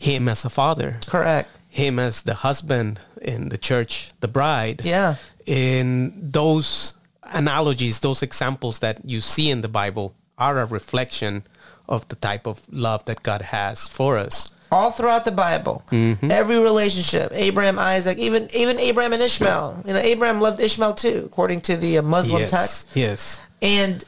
him 0.00 0.28
as 0.28 0.44
a 0.44 0.50
father, 0.50 1.00
Correct. 1.06 1.48
him 1.68 1.98
as 1.98 2.22
the 2.22 2.34
husband 2.34 3.00
in 3.22 3.48
the 3.48 3.56
church, 3.58 4.10
the 4.20 4.28
bride. 4.28 4.84
Yeah. 4.84 5.16
In 5.46 6.12
those 6.30 6.94
analogies, 7.22 8.00
those 8.00 8.22
examples 8.22 8.80
that 8.80 9.00
you 9.04 9.20
see 9.20 9.50
in 9.50 9.62
the 9.62 9.68
Bible 9.68 10.14
are 10.36 10.58
a 10.58 10.66
reflection 10.66 11.44
of 11.88 12.06
the 12.08 12.16
type 12.16 12.46
of 12.46 12.60
love 12.70 13.04
that 13.06 13.22
God 13.22 13.42
has 13.42 13.86
for 13.88 14.16
us. 14.18 14.50
all 14.72 14.90
throughout 14.90 15.24
the 15.24 15.30
Bible. 15.32 15.82
Mm-hmm. 15.92 16.30
Every 16.30 16.58
relationship, 16.58 17.30
Abraham, 17.32 17.78
Isaac, 17.78 18.18
even 18.18 18.48
even 18.52 18.78
Abraham 18.80 19.12
and 19.12 19.22
Ishmael. 19.22 19.82
You 19.86 19.92
know, 19.94 20.00
Abraham 20.00 20.40
loved 20.40 20.60
Ishmael 20.60 20.94
too, 20.94 21.22
according 21.26 21.60
to 21.68 21.76
the 21.76 21.98
uh, 21.98 22.02
Muslim 22.02 22.40
yes. 22.42 22.50
text. 22.50 22.88
Yes. 22.94 23.38
And 23.62 24.04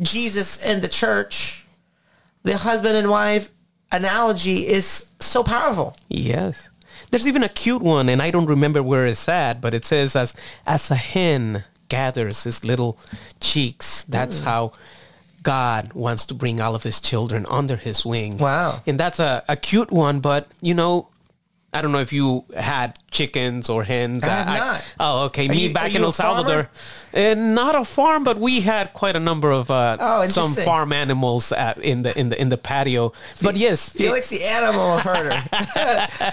Jesus 0.00 0.62
and 0.62 0.82
the 0.82 0.88
church, 0.88 1.66
the 2.44 2.56
husband 2.56 2.96
and 2.96 3.10
wife 3.10 3.50
analogy 3.90 4.66
is 4.66 5.06
so 5.18 5.42
powerful. 5.42 5.96
Yes. 6.08 6.68
There's 7.10 7.26
even 7.26 7.42
a 7.42 7.48
cute 7.48 7.82
one, 7.82 8.08
and 8.08 8.22
I 8.22 8.30
don't 8.30 8.46
remember 8.46 8.82
where 8.82 9.06
it's 9.06 9.28
at, 9.28 9.60
but 9.60 9.74
it 9.74 9.84
says 9.84 10.14
as 10.16 10.32
as 10.66 10.90
a 10.90 10.94
hen 10.96 11.64
gathers 11.88 12.44
his 12.44 12.64
little 12.64 12.96
cheeks, 13.40 14.04
that's 14.04 14.40
Mm. 14.40 14.44
how 14.44 14.72
God 15.42 15.92
wants 15.94 16.26
to 16.26 16.34
bring 16.34 16.60
all 16.60 16.74
of 16.74 16.82
his 16.82 17.00
children 17.00 17.46
under 17.50 17.76
his 17.76 18.04
wing. 18.04 18.38
Wow. 18.38 18.80
And 18.86 18.98
that's 19.00 19.18
a, 19.18 19.42
a 19.48 19.56
cute 19.56 19.90
one, 19.90 20.20
but 20.20 20.48
you 20.60 20.74
know, 20.74 21.08
I 21.72 21.80
don't 21.82 21.90
know 21.92 22.00
if 22.00 22.12
you 22.12 22.44
had 22.56 22.98
chickens 23.10 23.68
or 23.68 23.82
hens. 23.82 24.24
I 24.24 24.28
have 24.28 24.46
not. 24.46 24.84
oh, 25.00 25.24
okay. 25.26 25.46
Are 25.46 25.50
Me 25.50 25.68
you- 25.68 25.74
back 25.74 25.94
in 25.94 26.02
El 26.02 26.12
Salvador, 26.12 26.68
uh, 27.14 27.34
not 27.34 27.74
a 27.74 27.84
farm, 27.84 28.24
but 28.24 28.38
we 28.38 28.60
had 28.60 28.92
quite 28.92 29.16
a 29.16 29.20
number 29.20 29.50
of 29.50 29.70
uh, 29.70 29.96
Oh, 30.00 30.26
some 30.26 30.52
farm 30.52 30.92
animals 30.92 31.52
uh, 31.52 31.74
in 31.82 32.02
the 32.02 32.18
in 32.18 32.28
the 32.30 32.40
in 32.40 32.48
the 32.48 32.56
patio. 32.56 33.12
But 33.42 33.56
yes, 33.56 33.94
it- 33.94 33.98
Felix, 33.98 34.28
the 34.28 34.44
animal 34.44 34.98
herder, 34.98 35.42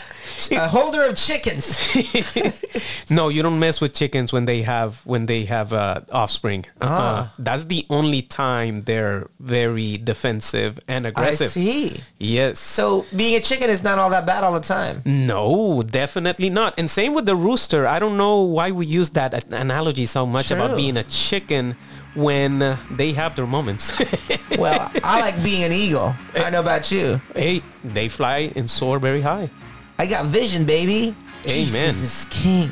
a 0.51 0.67
holder 0.67 1.03
of 1.03 1.15
chickens. 1.17 1.79
No, 3.11 3.29
you 3.29 3.41
don't 3.41 3.57
mess 3.59 3.81
with 3.81 3.93
chickens 3.95 4.31
when 4.31 4.45
they 4.45 4.61
have 4.61 5.01
when 5.03 5.25
they 5.25 5.45
have 5.45 5.73
uh, 5.73 6.01
offspring. 6.11 6.65
Ah. 6.79 6.85
Uh, 6.89 7.27
that's 7.39 7.65
the 7.65 7.85
only 7.89 8.21
time 8.21 8.83
they're 8.83 9.27
very 9.39 9.97
defensive 9.97 10.79
and 10.87 11.07
aggressive. 11.07 11.47
I 11.47 11.49
see. 11.49 12.01
Yes. 12.19 12.59
So 12.59 13.05
being 13.15 13.35
a 13.35 13.39
chicken 13.39 13.69
is 13.71 13.83
not 13.83 13.97
all 13.97 14.11
that 14.11 14.27
bad 14.27 14.43
all 14.43 14.53
the 14.53 14.59
time. 14.61 15.01
No, 15.05 15.81
definitely 15.81 16.51
not. 16.51 16.75
And 16.77 16.89
same 16.89 17.15
with 17.15 17.25
the 17.25 17.35
rooster. 17.35 17.87
I 17.87 17.97
don't 17.97 18.15
know 18.17 18.41
why 18.41 18.69
we 18.69 18.85
use 18.85 19.09
that 19.11 19.33
analogy 19.51 20.05
so 20.05 20.27
much 20.27 20.51
about 20.51 20.68
True. 20.69 20.75
being 20.77 20.97
a 20.97 21.03
chicken 21.03 21.75
when 22.15 22.61
uh, 22.61 22.77
they 22.91 23.11
have 23.13 23.35
their 23.35 23.47
moments. 23.47 24.01
Well, 24.57 24.91
I 25.03 25.21
like 25.21 25.41
being 25.43 25.63
an 25.63 25.71
eagle. 25.71 26.13
I 26.35 26.49
know 26.49 26.59
about 26.59 26.91
you. 26.91 27.21
hey, 27.35 27.61
they 27.83 28.09
fly 28.09 28.51
and 28.55 28.69
soar 28.69 28.99
very 28.99 29.21
high. 29.21 29.49
I 29.97 30.05
got 30.05 30.25
vision, 30.25 30.65
baby. 30.65 31.15
Amen. 31.45 31.45
Jesus 31.45 32.01
is 32.01 32.27
king. 32.29 32.71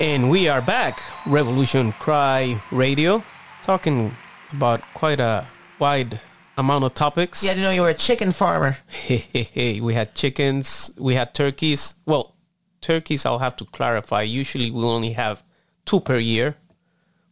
And 0.00 0.28
we 0.28 0.48
are 0.48 0.60
back, 0.60 1.00
Revolution 1.26 1.92
Cry 1.92 2.60
Radio, 2.70 3.24
talking 3.62 4.14
about 4.52 4.82
quite 4.92 5.18
a 5.20 5.46
wide 5.78 6.20
amount 6.58 6.84
of 6.84 6.92
topics. 6.94 7.42
Yeah, 7.42 7.52
You 7.52 7.56
had 7.56 7.56
to 7.56 7.62
know 7.62 7.70
you 7.70 7.80
were 7.82 7.88
a 7.88 7.94
chicken 7.94 8.32
farmer. 8.32 8.76
Hey, 8.88 9.16
hey, 9.32 9.42
hey. 9.54 9.80
we 9.80 9.94
had 9.94 10.14
chickens, 10.14 10.90
we 10.98 11.14
had 11.14 11.32
turkeys. 11.34 11.94
Well, 12.04 12.34
turkeys, 12.82 13.24
I'll 13.24 13.38
have 13.38 13.56
to 13.56 13.64
clarify. 13.64 14.22
Usually 14.22 14.70
we 14.70 14.82
only 14.84 15.12
have 15.12 15.42
two 15.86 16.00
per 16.00 16.18
year. 16.18 16.56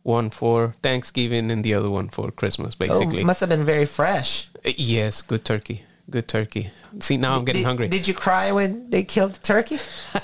One 0.02 0.30
for 0.30 0.74
Thanksgiving 0.82 1.50
and 1.50 1.62
the 1.62 1.74
other 1.74 1.90
one 1.90 2.08
for 2.08 2.30
Christmas, 2.30 2.74
Oh, 2.74 2.86
basically. 2.86 3.22
must 3.22 3.40
have 3.40 3.50
been 3.50 3.64
very 3.64 3.86
fresh. 3.86 4.48
Uh, 4.64 4.70
yes, 4.76 5.20
good 5.22 5.44
turkey. 5.44 5.84
Good 6.10 6.28
turkey. 6.28 6.70
See, 7.00 7.16
now 7.16 7.36
I'm 7.36 7.44
getting 7.44 7.62
did, 7.62 7.66
hungry. 7.66 7.88
Did 7.88 8.06
you 8.06 8.14
cry 8.14 8.52
when 8.52 8.90
they 8.90 9.02
killed 9.04 9.34
the 9.34 9.40
turkey? 9.40 9.78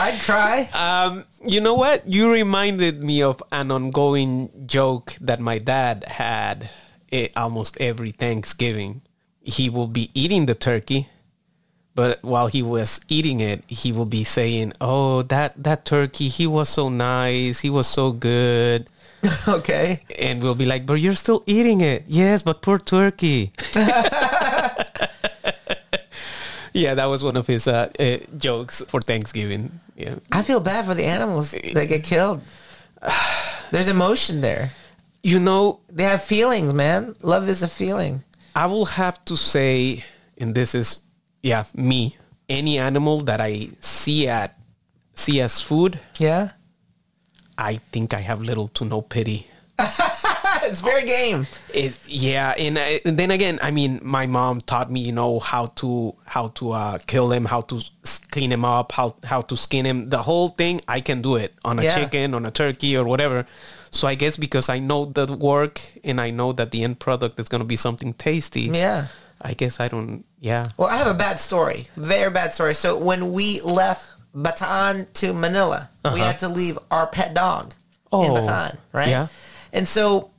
I'd 0.00 0.18
cry. 0.22 0.70
Um, 0.72 1.24
you 1.44 1.60
know 1.60 1.74
what? 1.74 2.06
You 2.08 2.32
reminded 2.32 3.02
me 3.02 3.22
of 3.22 3.42
an 3.52 3.70
ongoing 3.70 4.50
joke 4.66 5.16
that 5.20 5.40
my 5.40 5.58
dad 5.58 6.04
had 6.04 6.70
eh, 7.12 7.28
almost 7.36 7.76
every 7.78 8.10
Thanksgiving. 8.10 9.02
He 9.42 9.68
will 9.68 9.88
be 9.88 10.10
eating 10.14 10.46
the 10.46 10.54
turkey, 10.54 11.08
but 11.94 12.22
while 12.22 12.46
he 12.46 12.62
was 12.62 13.00
eating 13.08 13.40
it, 13.40 13.64
he 13.68 13.92
will 13.92 14.06
be 14.06 14.24
saying, 14.24 14.72
"Oh, 14.80 15.22
that 15.22 15.62
that 15.62 15.84
turkey, 15.84 16.28
he 16.28 16.46
was 16.46 16.68
so 16.68 16.88
nice. 16.88 17.60
He 17.60 17.68
was 17.68 17.86
so 17.86 18.12
good." 18.12 18.88
okay. 19.48 20.00
And 20.18 20.42
we'll 20.42 20.54
be 20.54 20.66
like, 20.66 20.86
"But 20.86 20.94
you're 20.94 21.16
still 21.16 21.42
eating 21.46 21.80
it." 21.80 22.04
Yes, 22.06 22.42
but 22.42 22.62
poor 22.62 22.78
turkey. 22.78 23.52
yeah, 26.72 26.94
that 26.94 27.06
was 27.06 27.22
one 27.24 27.36
of 27.36 27.46
his 27.46 27.66
uh, 27.68 27.90
uh, 27.98 28.18
jokes 28.38 28.82
for 28.88 29.00
Thanksgiving. 29.00 29.80
Yeah. 29.96 30.16
I 30.32 30.42
feel 30.42 30.60
bad 30.60 30.84
for 30.86 30.94
the 30.94 31.04
animals 31.04 31.52
that 31.52 31.86
get 31.88 32.04
killed. 32.04 32.42
There's 33.70 33.88
emotion 33.88 34.40
there. 34.40 34.72
You 35.22 35.38
know, 35.38 35.80
They 35.90 36.04
have 36.04 36.22
feelings, 36.24 36.72
man. 36.72 37.14
Love 37.22 37.48
is 37.48 37.62
a 37.62 37.68
feeling. 37.68 38.22
I 38.54 38.66
will 38.66 38.86
have 38.86 39.22
to 39.26 39.36
say, 39.36 40.04
and 40.38 40.54
this 40.54 40.74
is, 40.74 41.02
yeah, 41.42 41.64
me. 41.74 42.16
Any 42.48 42.78
animal 42.78 43.20
that 43.20 43.40
I 43.40 43.68
see 43.80 44.26
at 44.26 44.58
see 45.14 45.40
as 45.40 45.60
food, 45.60 46.00
Yeah. 46.18 46.52
I 47.58 47.76
think 47.92 48.14
I 48.14 48.20
have 48.20 48.40
little 48.40 48.68
to 48.68 48.84
no 48.86 49.02
pity. 49.02 49.46
it's 50.64 50.80
fair 50.80 51.04
game. 51.06 51.46
It, 51.72 51.98
yeah, 52.06 52.54
and, 52.58 52.78
I, 52.78 53.00
and 53.04 53.16
then 53.18 53.30
again, 53.30 53.58
I 53.62 53.70
mean, 53.70 54.00
my 54.02 54.26
mom 54.26 54.60
taught 54.60 54.90
me, 54.90 55.00
you 55.00 55.12
know, 55.12 55.38
how 55.40 55.66
to 55.80 56.14
how 56.26 56.48
to 56.48 56.72
uh, 56.72 56.98
kill 57.06 57.30
him, 57.32 57.44
how 57.44 57.60
to 57.62 57.82
clean 58.30 58.50
him 58.52 58.64
up, 58.64 58.92
how 58.92 59.16
how 59.24 59.40
to 59.42 59.56
skin 59.56 59.84
him. 59.84 60.08
The 60.10 60.18
whole 60.22 60.48
thing, 60.50 60.80
I 60.88 61.00
can 61.00 61.22
do 61.22 61.36
it 61.36 61.54
on 61.64 61.78
a 61.78 61.82
Yeah. 61.84 61.94
chicken, 61.96 62.34
on 62.34 62.44
a 62.46 62.50
turkey, 62.50 62.96
or 62.96 63.04
whatever. 63.04 63.46
So 63.90 64.06
I 64.08 64.14
guess 64.14 64.36
because 64.36 64.68
I 64.68 64.78
know 64.78 65.04
the 65.04 65.26
work 65.34 65.80
and 66.04 66.20
I 66.20 66.30
know 66.30 66.52
that 66.52 66.70
the 66.70 66.84
end 66.84 67.00
product 67.00 67.40
is 67.40 67.48
going 67.48 67.60
to 67.60 67.66
be 67.66 67.76
something 67.76 68.12
tasty. 68.14 68.62
Yeah. 68.62 69.06
I 69.42 69.54
guess 69.54 69.80
I 69.80 69.88
don't. 69.88 70.24
Yeah. 70.38 70.68
Well, 70.76 70.88
I 70.88 70.96
have 70.96 71.06
a 71.08 71.14
bad 71.14 71.40
story. 71.40 71.88
Very 71.96 72.30
bad 72.30 72.52
story. 72.52 72.74
So 72.74 72.96
when 72.98 73.32
we 73.32 73.60
left 73.62 74.10
Bataan 74.34 75.06
to 75.14 75.32
Manila, 75.32 75.90
we 76.14 76.20
had 76.20 76.38
to 76.40 76.48
leave 76.48 76.78
our 76.90 77.06
pet 77.06 77.34
dog 77.34 77.74
in 78.12 78.18
Uh-huh. 78.18 78.32
Oh, 78.32 78.34
Bataan, 78.36 78.76
right? 78.92 79.08
yeah. 79.08 79.26
And 79.72 79.86
so 79.88 80.29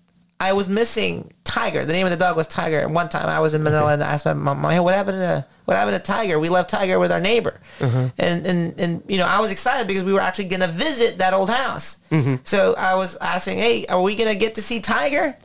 I 0.41 0.53
was 0.53 0.67
missing 0.67 1.31
Tiger. 1.43 1.85
The 1.85 1.93
name 1.93 2.07
of 2.07 2.11
the 2.11 2.17
dog 2.17 2.35
was 2.35 2.47
Tiger. 2.47 2.87
One 2.89 3.09
time 3.09 3.29
I 3.29 3.39
was 3.39 3.53
in 3.53 3.61
Manila 3.61 3.93
and 3.93 4.03
I 4.03 4.13
asked 4.13 4.25
my 4.25 4.33
mom, 4.33 4.63
"Hey, 4.63 4.79
what 4.79 4.95
happened 4.95 5.19
to 5.19 5.45
what 5.65 5.77
happened 5.77 5.97
to 6.03 6.11
Tiger? 6.11 6.39
We 6.39 6.49
left 6.49 6.69
Tiger 6.71 6.97
with 6.97 7.11
our 7.11 7.19
neighbor." 7.19 7.59
Uh-huh. 7.79 8.09
And 8.17 8.47
and 8.47 8.79
and 8.79 9.03
you 9.07 9.17
know, 9.17 9.27
I 9.27 9.39
was 9.39 9.51
excited 9.51 9.87
because 9.87 10.03
we 10.03 10.13
were 10.13 10.19
actually 10.19 10.45
going 10.45 10.61
to 10.61 10.67
visit 10.67 11.19
that 11.19 11.35
old 11.35 11.51
house. 11.51 11.97
Mm-hmm. 12.09 12.37
So 12.43 12.73
I 12.75 12.95
was 12.95 13.17
asking, 13.17 13.59
"Hey, 13.59 13.85
are 13.85 14.01
we 14.01 14.15
going 14.15 14.33
to 14.33 14.39
get 14.39 14.55
to 14.55 14.61
see 14.63 14.79
Tiger?" 14.79 15.35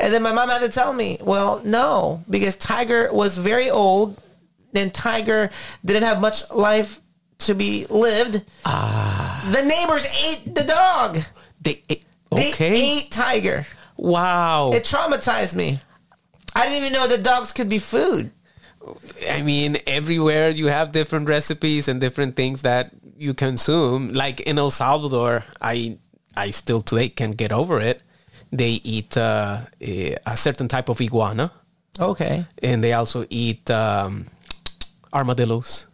And 0.00 0.14
then 0.14 0.22
my 0.22 0.32
mom 0.32 0.48
had 0.48 0.60
to 0.60 0.68
tell 0.68 0.92
me, 0.92 1.18
well, 1.20 1.60
no, 1.64 2.22
because 2.30 2.56
Tiger 2.56 3.12
was 3.12 3.36
very 3.36 3.68
old 3.68 4.16
and 4.72 4.94
Tiger 4.94 5.50
didn't 5.84 6.04
have 6.04 6.20
much 6.20 6.48
life 6.52 7.00
to 7.38 7.54
be 7.54 7.84
lived. 7.90 8.42
Ah. 8.64 9.48
The 9.50 9.62
neighbors 9.62 10.06
ate 10.24 10.54
the 10.54 10.62
dog. 10.62 11.18
They, 11.60 11.82
They 11.88 12.52
okay. 12.52 12.98
ate 12.98 13.10
Tiger. 13.10 13.66
Wow. 13.98 14.70
It 14.72 14.84
traumatized 14.84 15.54
me. 15.54 15.80
I 16.54 16.64
didn't 16.64 16.78
even 16.78 16.92
know 16.92 17.06
that 17.08 17.22
dogs 17.22 17.52
could 17.52 17.68
be 17.68 17.78
food. 17.78 18.30
I 19.28 19.42
mean, 19.42 19.78
everywhere 19.86 20.50
you 20.50 20.66
have 20.68 20.92
different 20.92 21.28
recipes 21.28 21.88
and 21.88 22.00
different 22.00 22.36
things 22.36 22.62
that 22.62 22.92
you 23.18 23.34
consume. 23.34 24.12
Like 24.14 24.40
in 24.40 24.56
El 24.58 24.70
Salvador, 24.70 25.44
I 25.60 25.98
I 26.36 26.50
still 26.52 26.80
today 26.80 27.08
can't 27.10 27.36
get 27.36 27.52
over 27.52 27.80
it. 27.80 28.00
They 28.52 28.80
eat 28.84 29.16
uh, 29.16 29.62
a 29.82 30.16
a 30.24 30.36
certain 30.36 30.68
type 30.68 30.88
of 30.88 31.00
iguana, 31.00 31.50
Okay. 32.00 32.46
and 32.62 32.82
they 32.82 32.92
also 32.94 33.26
eat 33.28 33.68
um, 33.70 34.26
armadillos. 35.12 35.87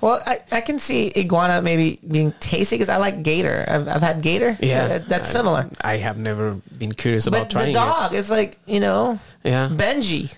Well, 0.00 0.22
I, 0.26 0.40
I 0.52 0.60
can 0.60 0.78
see 0.78 1.12
iguana 1.16 1.60
maybe 1.62 1.98
being 2.06 2.32
tasty 2.40 2.76
because 2.76 2.88
I 2.88 2.98
like 2.98 3.22
gator. 3.22 3.64
I've, 3.68 3.88
I've 3.88 4.02
had 4.02 4.22
gator. 4.22 4.52
That- 4.60 5.02
uh, 5.02 5.04
that's 5.08 5.28
I- 5.28 5.32
similar. 5.32 5.70
I 5.80 5.96
have 5.96 6.18
never 6.18 6.54
been 6.76 6.92
curious 6.92 7.26
about 7.26 7.42
But 7.42 7.50
trying 7.50 7.66
the 7.68 7.72
dog, 7.80 8.14
it's 8.14 8.30
like, 8.30 8.58
you 8.66 8.80
know. 8.80 9.18
Yeah, 9.44 9.68
Benji. 9.70 10.34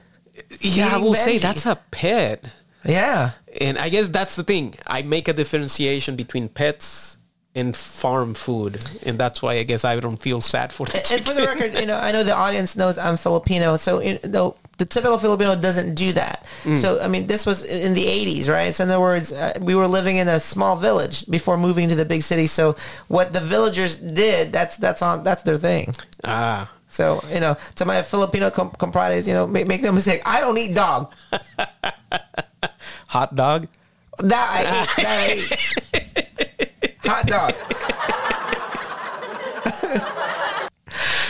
yeah. 0.60 0.94
I 0.96 0.98
will 0.98 1.14
say 1.14 1.38
that's 1.38 1.66
a 1.66 1.76
pet. 1.90 2.44
Yeah. 2.84 3.32
And 3.60 3.76
I 3.78 3.88
guess 3.90 4.08
that's 4.08 4.36
the 4.36 4.44
thing. 4.44 4.74
I 4.86 5.02
make 5.02 5.28
a 5.28 5.32
differentiation 5.32 6.16
between 6.16 6.48
pets 6.48 7.16
and 7.54 7.76
farm 7.76 8.32
food, 8.34 8.82
and 9.02 9.18
that's 9.18 9.42
why 9.42 9.54
I 9.54 9.64
guess 9.64 9.84
I 9.84 9.98
don't 9.98 10.16
feel 10.22 10.40
sad 10.40 10.72
for 10.72 10.86
the 10.86 10.98
And- 10.98 11.12
and 11.12 11.24
for 11.26 11.34
the 11.34 11.42
record, 11.44 11.74
you 11.78 11.84
know, 11.86 11.96
I 11.98 12.12
know 12.12 12.22
the 12.22 12.34
audience 12.34 12.76
knows 12.76 12.96
I'm 12.96 13.16
Filipino, 13.16 13.76
so 13.76 13.98
in, 13.98 14.18
though 14.22 14.56
the 14.80 14.86
typical 14.86 15.18
Filipino 15.18 15.54
doesn't 15.54 15.94
do 15.94 16.10
that. 16.14 16.46
Mm. 16.64 16.76
So 16.80 16.98
I 17.00 17.06
mean, 17.06 17.26
this 17.28 17.44
was 17.44 17.62
in 17.62 17.92
the 17.92 18.06
'80s, 18.06 18.48
right? 18.48 18.74
So 18.74 18.82
in 18.84 18.90
other 18.90 18.98
words, 18.98 19.30
uh, 19.30 19.52
we 19.60 19.74
were 19.74 19.86
living 19.86 20.16
in 20.16 20.26
a 20.26 20.40
small 20.40 20.74
village 20.74 21.26
before 21.28 21.58
moving 21.58 21.88
to 21.90 21.94
the 21.94 22.06
big 22.06 22.22
city. 22.22 22.46
So 22.48 22.76
what 23.08 23.34
the 23.34 23.40
villagers 23.40 23.98
did, 23.98 24.52
that's 24.52 24.78
that's 24.78 25.02
on 25.02 25.22
that's 25.22 25.42
their 25.44 25.58
thing. 25.58 25.94
Ah, 26.24 26.72
So 26.88 27.22
you 27.30 27.40
know, 27.40 27.56
to 27.76 27.84
my 27.84 28.00
Filipino 28.00 28.50
com- 28.50 28.72
compadres, 28.72 29.28
you 29.28 29.34
know, 29.34 29.46
make, 29.46 29.66
make 29.68 29.82
no 29.82 29.92
mistake, 29.92 30.22
I 30.24 30.40
don't 30.40 30.56
eat 30.56 30.72
dog. 30.74 31.12
hot 33.08 33.36
dog. 33.36 33.68
That 34.24 34.48
I 34.48 34.60
eat. 34.64 34.88
That 35.04 35.16
I 35.20 35.28
eat. 35.36 35.50
Hot 37.10 37.26
dog. 37.26 37.54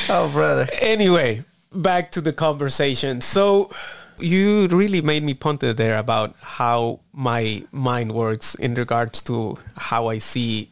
oh, 0.11 0.29
brother. 0.29 0.69
Anyway, 0.81 1.43
back 1.73 2.13
to 2.13 2.21
the 2.21 2.33
conversation. 2.33 3.21
So 3.21 3.71
you 4.19 4.67
really 4.69 5.01
made 5.01 5.23
me 5.23 5.35
ponder 5.35 5.73
there 5.73 5.99
about 5.99 6.35
how 6.41 7.01
my 7.13 7.65
mind 7.73 8.13
works 8.13 8.55
in 8.55 8.75
regards 8.75 9.23
to 9.23 9.57
how 9.77 10.09
I 10.09 10.19
see 10.19 10.71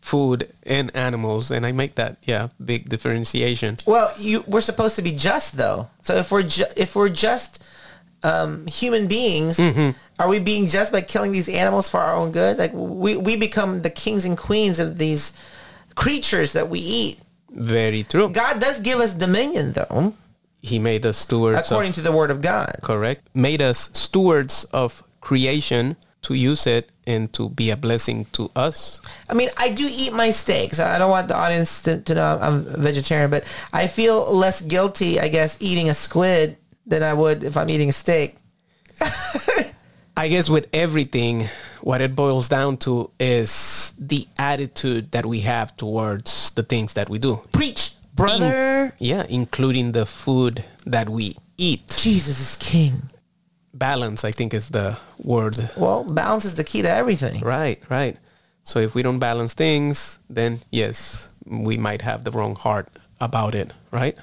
food 0.00 0.52
and 0.64 0.94
animals, 0.96 1.50
and 1.50 1.64
I 1.64 1.70
make 1.72 1.94
that 1.94 2.16
yeah 2.26 2.48
big 2.62 2.88
differentiation. 2.88 3.76
Well, 3.86 4.12
you 4.18 4.44
we're 4.46 4.60
supposed 4.60 4.96
to 4.96 5.02
be 5.02 5.12
just 5.12 5.56
though. 5.56 5.88
So 6.02 6.16
if 6.16 6.30
we're 6.32 6.42
ju- 6.42 6.72
if 6.76 6.96
we're 6.96 7.08
just 7.08 7.62
um, 8.24 8.66
human 8.66 9.06
beings, 9.06 9.58
are 10.18 10.28
we 10.28 10.38
being 10.40 10.66
just 10.66 10.92
by 10.92 11.00
killing 11.02 11.32
these 11.32 11.48
animals 11.48 11.88
for 11.88 11.98
our 12.00 12.14
own 12.14 12.32
good? 12.32 12.58
Like 12.58 12.72
we 12.74 13.16
we 13.16 13.36
become 13.36 13.82
the 13.82 13.90
kings 13.90 14.24
and 14.24 14.36
queens 14.36 14.78
of 14.78 14.98
these 14.98 15.32
creatures 15.94 16.52
that 16.52 16.68
we 16.68 16.80
eat. 16.80 17.18
Very 17.50 18.02
true. 18.02 18.28
God 18.28 18.60
does 18.60 18.80
give 18.80 18.98
us 18.98 19.14
dominion 19.14 19.72
though, 19.72 20.14
He 20.62 20.78
made 20.78 21.04
us 21.04 21.18
stewards. 21.18 21.58
according 21.58 21.90
of, 21.90 21.96
to 21.96 22.02
the 22.02 22.12
word 22.12 22.30
of 22.30 22.40
God. 22.40 22.72
correct. 22.82 23.28
Made 23.34 23.60
us 23.60 23.90
stewards 23.92 24.64
of 24.72 25.02
creation 25.20 25.96
to 26.22 26.34
use 26.34 26.66
it 26.66 26.90
and 27.06 27.32
to 27.32 27.48
be 27.48 27.70
a 27.70 27.76
blessing 27.76 28.26
to 28.32 28.50
us. 28.54 29.00
I 29.28 29.34
mean, 29.34 29.50
I 29.56 29.70
do 29.70 29.86
eat 29.90 30.12
my 30.12 30.30
steaks. 30.30 30.78
I 30.78 30.98
don't 30.98 31.10
want 31.10 31.28
the 31.28 31.36
audience 31.36 31.82
to, 31.82 32.00
to 32.00 32.14
know 32.14 32.38
I'm 32.40 32.66
a 32.68 32.76
vegetarian, 32.78 33.30
but 33.30 33.44
I 33.72 33.88
feel 33.88 34.32
less 34.32 34.60
guilty, 34.60 35.18
I 35.18 35.28
guess, 35.28 35.56
eating 35.60 35.88
a 35.88 35.94
squid 35.94 36.56
than 36.86 37.02
I 37.02 37.12
would 37.12 37.42
if 37.42 37.56
I'm 37.56 37.68
eating 37.68 37.88
a 37.88 37.92
steak. 37.92 38.36
I 40.16 40.28
guess 40.28 40.48
with 40.48 40.68
everything, 40.72 41.48
what 41.80 42.00
it 42.00 42.14
boils 42.14 42.48
down 42.48 42.76
to 42.78 43.10
is 43.18 43.92
the 43.98 44.28
attitude 44.38 45.10
that 45.12 45.26
we 45.26 45.40
have 45.40 45.76
towards 45.76 46.50
the 46.52 46.62
things 46.62 46.94
that 46.94 47.08
we 47.08 47.18
do. 47.18 47.40
Preach, 47.50 47.94
brother. 48.14 48.94
Yeah, 48.98 49.24
including 49.28 49.92
the 49.92 50.06
food 50.06 50.64
that 50.86 51.08
we 51.08 51.36
eat. 51.56 51.96
Jesus 51.98 52.40
is 52.40 52.56
king. 52.56 53.02
Balance, 53.74 54.24
I 54.24 54.32
think, 54.32 54.52
is 54.54 54.68
the 54.68 54.98
word. 55.18 55.70
Well, 55.76 56.04
balance 56.04 56.44
is 56.44 56.54
the 56.54 56.64
key 56.64 56.82
to 56.82 56.90
everything. 56.90 57.40
Right, 57.40 57.82
right. 57.88 58.16
So 58.64 58.78
if 58.78 58.94
we 58.94 59.02
don't 59.02 59.18
balance 59.18 59.54
things, 59.54 60.18
then 60.28 60.60
yes, 60.70 61.28
we 61.46 61.76
might 61.76 62.02
have 62.02 62.24
the 62.24 62.30
wrong 62.30 62.54
heart 62.54 62.88
about 63.20 63.54
it, 63.54 63.72
right? 63.90 64.16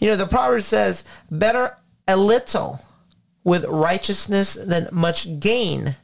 You 0.00 0.10
know, 0.10 0.16
the 0.16 0.26
proverb 0.26 0.62
says, 0.62 1.04
better 1.30 1.76
a 2.06 2.16
little 2.16 2.80
with 3.44 3.64
righteousness 3.66 4.54
than 4.54 4.88
much 4.92 5.40
gain 5.40 5.96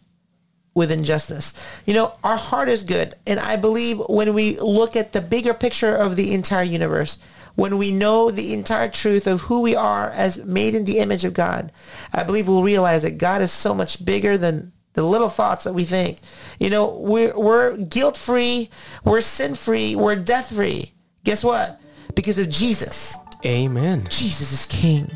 with 0.75 0.91
injustice. 0.91 1.55
You 1.87 1.95
know, 1.95 2.15
our 2.23 2.37
heart 2.37 2.69
is 2.69 2.85
good. 2.85 3.15
And 3.27 3.39
I 3.39 3.57
believe 3.57 4.01
when 4.09 4.35
we 4.35 4.59
look 4.59 4.97
at 4.97 5.13
the 5.13 5.21
bigger 5.21 5.55
picture 5.55 5.95
of 5.95 6.17
the 6.17 6.35
entire 6.35 6.65
universe, 6.65 7.17
when 7.55 7.79
we 7.79 7.93
know 7.93 8.31
the 8.31 8.53
entire 8.53 8.89
truth 8.89 9.29
of 9.29 9.43
who 9.43 9.61
we 9.61 9.77
are 9.77 10.11
as 10.11 10.45
made 10.45 10.75
in 10.75 10.85
the 10.85 10.99
image 10.99 11.25
of 11.25 11.35
God, 11.35 11.71
I 12.13 12.25
believe 12.25 12.49
we'll 12.49 12.65
realize 12.65 13.05
that 13.05 13.19
God 13.19 13.41
is 13.41 13.53
so 13.53 13.75
much 13.75 14.05
bigger 14.05 14.37
than 14.37 14.73
the 14.95 15.05
little 15.05 15.29
thoughts 15.29 15.65
that 15.65 15.75
we 15.75 15.85
think. 15.85 16.19
You 16.59 16.71
know, 16.71 16.99
we're, 16.99 17.39
we're 17.39 17.77
guilt-free, 17.77 18.71
we're 19.05 19.21
sin-free, 19.21 19.95
we're 19.95 20.17
death-free. 20.17 20.93
Guess 21.23 21.45
what? 21.45 21.81
Because 22.15 22.39
of 22.39 22.49
Jesus. 22.49 23.17
Amen. 23.45 24.07
Jesus 24.09 24.53
is 24.53 24.67
king. 24.67 25.11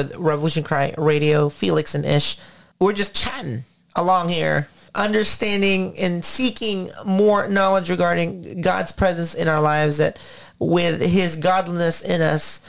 With 0.00 0.16
Revolution 0.16 0.62
Cry 0.62 0.94
Radio, 0.96 1.50
Felix 1.50 1.94
and 1.94 2.06
Ish. 2.06 2.38
We're 2.78 2.94
just 2.94 3.14
chatting 3.14 3.64
along 3.94 4.30
here, 4.30 4.66
understanding 4.94 5.94
and 5.98 6.24
seeking 6.24 6.88
more 7.04 7.48
knowledge 7.48 7.90
regarding 7.90 8.62
God's 8.62 8.92
presence 8.92 9.34
in 9.34 9.46
our 9.46 9.60
lives 9.60 9.98
that 9.98 10.18
with 10.58 11.02
his 11.02 11.36
godliness 11.36 12.00
in 12.00 12.22
us, 12.22 12.62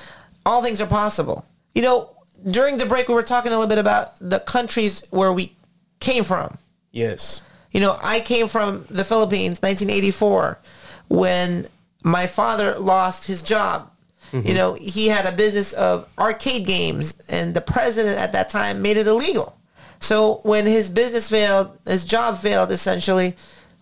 all 0.45 0.61
things 0.61 0.81
are 0.81 0.87
possible. 0.87 1.45
You 1.73 1.83
know, 1.83 2.09
during 2.49 2.77
the 2.77 2.85
break 2.85 3.07
we 3.07 3.13
were 3.13 3.23
talking 3.23 3.53
a 3.53 3.55
little 3.55 3.69
bit 3.69 3.77
about 3.77 4.11
the 4.19 4.39
countries 4.39 5.01
where 5.11 5.31
we 5.31 5.55
came 6.01 6.25
from. 6.25 6.57
Yes. 6.91 7.39
You 7.71 7.79
know, 7.79 7.97
I 8.03 8.19
came 8.19 8.49
from 8.49 8.85
the 8.89 9.05
Philippines, 9.05 9.61
1984, 9.61 10.59
when 11.07 11.69
my 12.03 12.27
father 12.27 12.77
lost 12.77 13.27
his 13.27 13.41
job. 13.41 13.89
Mm-hmm. 14.31 14.47
You 14.47 14.53
know, 14.53 14.73
he 14.73 15.07
had 15.07 15.25
a 15.25 15.31
business 15.31 15.73
of 15.73 16.07
arcade 16.17 16.65
games, 16.65 17.21
and 17.29 17.53
the 17.53 17.61
president 17.61 18.17
at 18.17 18.31
that 18.33 18.49
time 18.49 18.81
made 18.81 18.97
it 18.97 19.07
illegal. 19.07 19.57
So 19.99 20.39
when 20.43 20.65
his 20.65 20.89
business 20.89 21.29
failed, 21.29 21.77
his 21.85 22.05
job 22.05 22.37
failed, 22.37 22.71
essentially, 22.71 23.35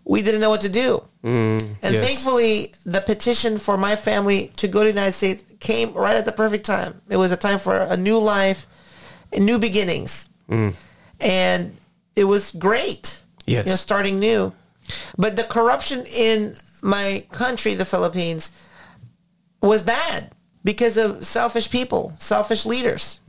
we 0.03 0.21
didn't 0.21 0.41
know 0.41 0.49
what 0.49 0.61
to 0.61 0.69
do. 0.69 1.03
Mm-hmm. 1.21 1.73
and 1.83 1.95
yes. 1.95 2.07
thankfully, 2.07 2.73
the 2.85 3.01
petition 3.01 3.57
for 3.57 3.77
my 3.77 3.97
family 3.97 4.51
to 4.55 4.69
go 4.69 4.79
to 4.79 4.85
the 4.85 4.91
United 4.91 5.11
States 5.11 5.43
came 5.59 5.93
right 5.93 6.15
at 6.15 6.23
the 6.23 6.31
perfect 6.31 6.65
time. 6.65 7.01
It 7.09 7.17
was 7.17 7.33
a 7.33 7.37
time 7.37 7.59
for 7.59 7.77
a 7.77 7.97
new 7.97 8.17
life, 8.17 8.65
and 9.33 9.45
new 9.45 9.59
beginnings, 9.59 10.29
mm. 10.49 10.73
and 11.19 11.75
it 12.15 12.23
was 12.23 12.51
great 12.53 13.19
Yes. 13.49 13.65
you 13.65 13.71
know, 13.71 13.75
starting 13.77 14.19
new. 14.19 14.53
But 15.17 15.35
the 15.35 15.43
corruption 15.43 16.05
in 16.05 16.55
my 16.83 17.25
country, 17.31 17.73
the 17.73 17.85
Philippines, 17.85 18.51
was 19.61 19.81
bad 19.81 20.31
because 20.69 20.97
of 20.97 21.25
selfish 21.25 21.71
people, 21.71 22.13
selfish 22.19 22.63
leaders. 22.63 23.19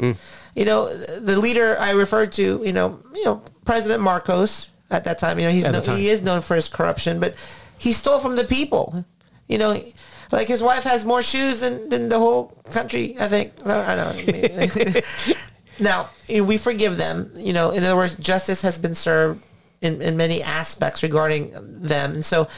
You 0.54 0.66
know, 0.66 0.94
the 0.94 1.38
leader 1.38 1.74
I 1.78 1.92
referred 1.92 2.32
to, 2.32 2.60
you 2.62 2.72
know, 2.74 3.00
you 3.14 3.24
know, 3.24 3.42
President 3.64 4.02
Marcos 4.02 4.68
at 4.90 5.04
that 5.04 5.18
time. 5.18 5.38
You 5.38 5.46
know, 5.46 5.52
he's 5.52 5.64
no, 5.64 5.80
he 5.96 6.10
is 6.10 6.20
known 6.20 6.42
for 6.42 6.54
his 6.54 6.68
corruption, 6.68 7.18
but 7.18 7.34
he 7.78 7.94
stole 7.94 8.18
from 8.20 8.36
the 8.36 8.44
people. 8.44 9.06
You 9.48 9.56
know, 9.56 9.82
like 10.30 10.48
his 10.48 10.62
wife 10.62 10.84
has 10.84 11.06
more 11.06 11.22
shoes 11.22 11.60
than, 11.60 11.88
than 11.88 12.10
the 12.10 12.18
whole 12.18 12.48
country. 12.70 13.16
I 13.18 13.28
think. 13.28 13.54
I 13.66 13.94
don't 13.94 14.94
know. 14.94 15.00
Now, 15.82 16.10
you 16.28 16.42
know, 16.42 16.44
we 16.44 16.58
forgive 16.58 16.98
them. 16.98 17.30
You 17.36 17.54
know, 17.54 17.70
in 17.70 17.82
other 17.84 17.96
words, 17.96 18.14
justice 18.16 18.60
has 18.60 18.76
been 18.76 18.94
served 18.94 19.42
in, 19.80 20.02
in 20.02 20.14
many 20.14 20.42
aspects 20.42 21.02
regarding 21.02 21.52
them. 21.62 22.12
And 22.16 22.24
so 22.24 22.48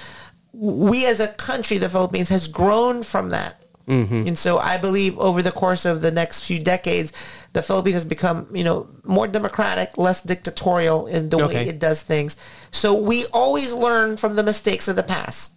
we 0.52 1.06
as 1.06 1.20
a 1.20 1.28
country, 1.28 1.78
the 1.78 1.88
Philippines, 1.88 2.30
has 2.30 2.48
grown 2.48 3.04
from 3.04 3.30
that 3.30 3.61
Mm-hmm. 3.88 4.26
And 4.28 4.38
so 4.38 4.58
I 4.58 4.78
believe 4.78 5.18
over 5.18 5.42
the 5.42 5.52
course 5.52 5.84
of 5.84 6.00
the 6.00 6.10
next 6.10 6.44
few 6.44 6.58
decades, 6.60 7.12
the 7.52 7.62
Philippines 7.62 7.94
has 7.94 8.04
become, 8.04 8.46
you 8.54 8.64
know, 8.64 8.86
more 9.04 9.26
democratic, 9.28 9.98
less 9.98 10.22
dictatorial 10.22 11.06
in 11.06 11.28
the 11.30 11.36
Okay. 11.44 11.64
way 11.64 11.68
it 11.68 11.78
does 11.78 12.02
things. 12.02 12.36
So 12.70 12.94
we 12.94 13.26
always 13.32 13.72
learn 13.72 14.16
from 14.16 14.36
the 14.36 14.42
mistakes 14.42 14.88
of 14.88 14.96
the 14.96 15.02
past. 15.02 15.52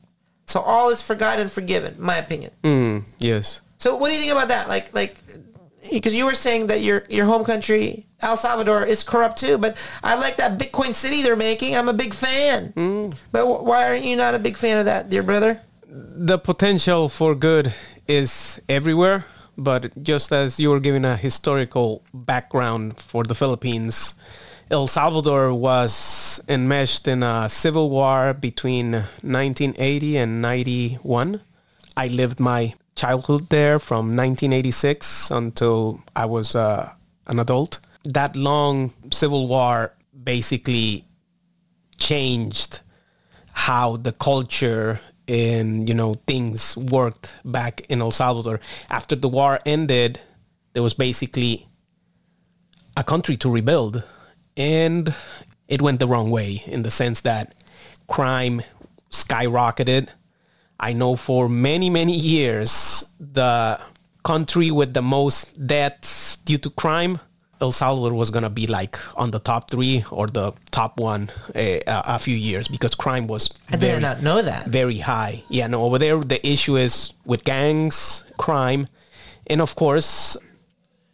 So 0.47 0.59
all 0.59 0.89
is 0.89 1.01
forgotten 1.01 1.41
and 1.41 1.51
forgiven, 1.51 1.95
my 1.99 2.17
opinion. 2.17 2.51
Mm, 2.63 3.03
yes. 3.19 3.61
So 3.77 3.95
what 3.95 4.07
do 4.09 4.13
you 4.13 4.19
think 4.19 4.31
about 4.31 4.47
that? 4.49 4.67
Like, 4.67 4.93
like, 4.93 5.17
because 5.91 6.15
you 6.15 6.25
were 6.25 6.33
saying 6.35 6.67
that 6.67 6.81
your 6.81 7.03
your 7.09 7.25
home 7.25 7.43
country, 7.43 8.07
El 8.21 8.37
Salvador, 8.37 8.85
is 8.85 9.03
corrupt 9.03 9.37
too. 9.37 9.57
But 9.59 9.77
I 10.03 10.15
like 10.15 10.37
that 10.37 10.57
Bitcoin 10.59 10.93
city 10.95 11.21
they're 11.21 11.35
making. 11.35 11.75
I'm 11.75 11.89
a 11.89 11.93
big 11.93 12.13
fan. 12.13 12.73
Mm. 12.75 13.13
But 13.31 13.45
wh- 13.45 13.63
why 13.63 13.87
aren't 13.87 14.03
you 14.05 14.15
not 14.15 14.33
a 14.33 14.39
big 14.39 14.57
fan 14.57 14.77
of 14.79 14.85
that, 14.85 15.09
dear 15.09 15.23
brother? 15.23 15.61
the 16.17 16.37
potential 16.37 17.07
for 17.07 17.33
good 17.35 17.73
is 18.07 18.59
everywhere, 18.69 19.25
but 19.57 20.03
just 20.03 20.31
as 20.31 20.59
you 20.59 20.69
were 20.69 20.79
giving 20.79 21.05
a 21.05 21.17
historical 21.17 22.03
background 22.13 22.97
for 22.97 23.23
the 23.23 23.35
Philippines, 23.35 24.13
El 24.71 24.87
Salvador 24.87 25.53
was 25.53 26.41
enmeshed 26.47 27.07
in 27.07 27.21
a 27.21 27.47
civil 27.47 27.89
war 27.89 28.33
between 28.33 28.93
1980 29.21 30.17
and 30.17 30.41
91. 30.41 31.41
I 31.95 32.07
lived 32.07 32.39
my 32.39 32.73
childhood 32.95 33.49
there 33.49 33.77
from 33.77 34.15
1986 34.15 35.29
until 35.29 36.01
I 36.15 36.25
was 36.25 36.55
uh, 36.55 36.91
an 37.27 37.39
adult. 37.39 37.79
That 38.03 38.35
long 38.35 38.93
civil 39.11 39.47
war 39.47 39.93
basically 40.23 41.05
changed 41.97 42.81
how 43.53 43.97
the 43.97 44.11
culture 44.11 44.99
and 45.27 45.87
you 45.87 45.95
know 45.95 46.13
things 46.27 46.77
worked 46.77 47.33
back 47.43 47.85
in 47.89 48.01
El 48.01 48.11
Salvador. 48.11 48.59
After 48.89 49.15
the 49.15 49.29
war 49.29 49.59
ended, 49.65 50.19
there 50.73 50.83
was 50.83 50.93
basically 50.93 51.67
a 52.97 53.03
country 53.03 53.37
to 53.37 53.49
rebuild, 53.49 54.03
and 54.55 55.13
it 55.67 55.81
went 55.81 55.99
the 55.99 56.07
wrong 56.07 56.29
way 56.29 56.63
in 56.65 56.83
the 56.83 56.91
sense 56.91 57.21
that 57.21 57.55
crime 58.07 58.61
skyrocketed. 59.11 60.09
I 60.79 60.93
know 60.93 61.15
for 61.15 61.47
many 61.47 61.89
many 61.89 62.15
years 62.15 63.05
the 63.19 63.79
country 64.23 64.71
with 64.71 64.93
the 64.93 65.01
most 65.01 65.67
deaths 65.67 66.37
due 66.37 66.57
to 66.57 66.69
crime 66.69 67.19
El 67.61 67.71
Salvador 67.71 68.13
was 68.13 68.29
gonna 68.29 68.49
be 68.49 68.67
like 68.67 68.97
on 69.17 69.31
the 69.31 69.39
top 69.39 69.71
three 69.71 70.03
or 70.11 70.27
the 70.27 70.53
top 70.71 70.99
one 70.99 71.29
uh, 71.55 71.59
a, 71.59 71.81
a 71.87 72.19
few 72.19 72.35
years 72.35 72.67
because 72.67 72.95
crime 72.95 73.27
was 73.27 73.49
I 73.71 73.77
did 73.77 74.01
not 74.01 74.21
know 74.21 74.41
that. 74.41 74.67
very 74.67 74.97
high. 74.97 75.43
Yeah, 75.49 75.67
no, 75.67 75.83
over 75.83 75.97
there 75.97 76.17
the 76.19 76.45
issue 76.45 76.75
is 76.77 77.13
with 77.25 77.43
gangs, 77.43 78.23
crime, 78.37 78.87
and 79.47 79.61
of 79.61 79.75
course 79.75 80.37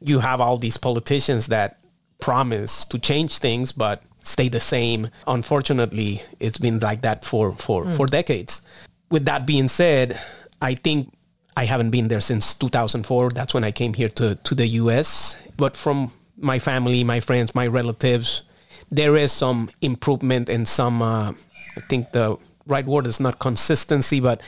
you 0.04 0.20
have 0.20 0.42
all 0.42 0.58
these 0.58 0.78
politicians 0.78 1.48
that 1.48 1.80
promise 2.20 2.86
to 2.86 2.98
change 3.00 3.38
things 3.38 3.72
but 3.72 4.02
stay 4.24 4.50
the 4.50 4.60
same. 4.60 5.10
Unfortunately, 5.28 6.24
it's 6.40 6.58
been 6.58 6.80
like 6.80 7.02
that 7.02 7.24
for 7.26 7.54
for 7.54 7.86
for 7.92 8.06
decades. 8.08 8.62
With 9.10 9.26
that 9.26 9.46
being 9.46 9.68
said, 9.68 10.20
I 10.62 10.76
think 10.76 11.14
I 11.58 11.66
haven't 11.66 11.92
been 11.92 12.08
there 12.08 12.22
since 12.22 12.54
2004. 12.54 13.32
That's 13.32 13.54
when 13.54 13.64
I 13.64 13.72
came 13.72 13.94
here 13.94 14.10
to 14.10 14.36
to 14.36 14.56
the 14.56 14.68
US. 14.82 15.36
But 15.58 15.76
from 15.76 16.12
my 16.42 16.60
family, 16.60 17.04
my 17.04 17.20
friends, 17.20 17.54
my 17.56 17.68
relatives, 17.68 18.44
there 18.92 19.16
is 19.16 19.32
some 19.32 19.70
improvement 19.82 20.50
and 20.50 20.68
some 20.68 21.02
uh, 21.02 21.32
I 21.78 21.82
think 21.88 22.12
the 22.12 22.38
right 22.68 22.86
word 22.86 23.08
is 23.08 23.20
not 23.20 23.40
consistency, 23.40 24.20
but 24.20 24.42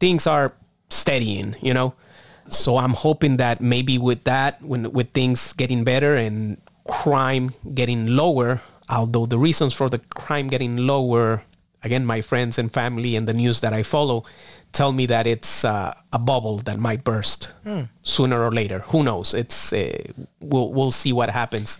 things 0.00 0.26
are 0.26 0.54
steadying, 0.88 1.56
you 1.60 1.74
know. 1.74 1.94
So 2.48 2.76
I'm 2.76 2.92
hoping 2.92 3.38
that 3.38 3.60
maybe 3.60 3.98
with 3.98 4.24
that, 4.24 4.62
when 4.62 4.92
with 4.92 5.10
things 5.12 5.52
getting 5.52 5.84
better 5.84 6.16
and 6.16 6.60
crime 6.86 7.54
getting 7.74 8.06
lower, 8.06 8.60
although 8.88 9.26
the 9.26 9.38
reasons 9.38 9.72
for 9.72 9.88
the 9.88 9.98
crime 9.98 10.48
getting 10.48 10.76
lower, 10.76 11.42
again, 11.82 12.04
my 12.04 12.20
friends 12.20 12.58
and 12.58 12.72
family 12.72 13.16
and 13.16 13.26
the 13.26 13.32
news 13.34 13.60
that 13.60 13.72
I 13.72 13.82
follow 13.82 14.24
tell 14.74 14.92
me 14.92 15.06
that 15.06 15.26
it's 15.26 15.64
uh, 15.64 15.94
a 16.12 16.18
bubble 16.18 16.58
that 16.58 16.78
might 16.78 17.04
burst 17.04 17.50
sooner 18.02 18.42
or 18.44 18.50
later. 18.52 18.80
Who 18.88 19.02
knows? 19.02 19.32
It's 19.32 19.72
uh, 19.72 20.02
we'll 20.40 20.70
we'll 20.72 20.92
see 20.92 21.12
what 21.12 21.30
happens. 21.30 21.78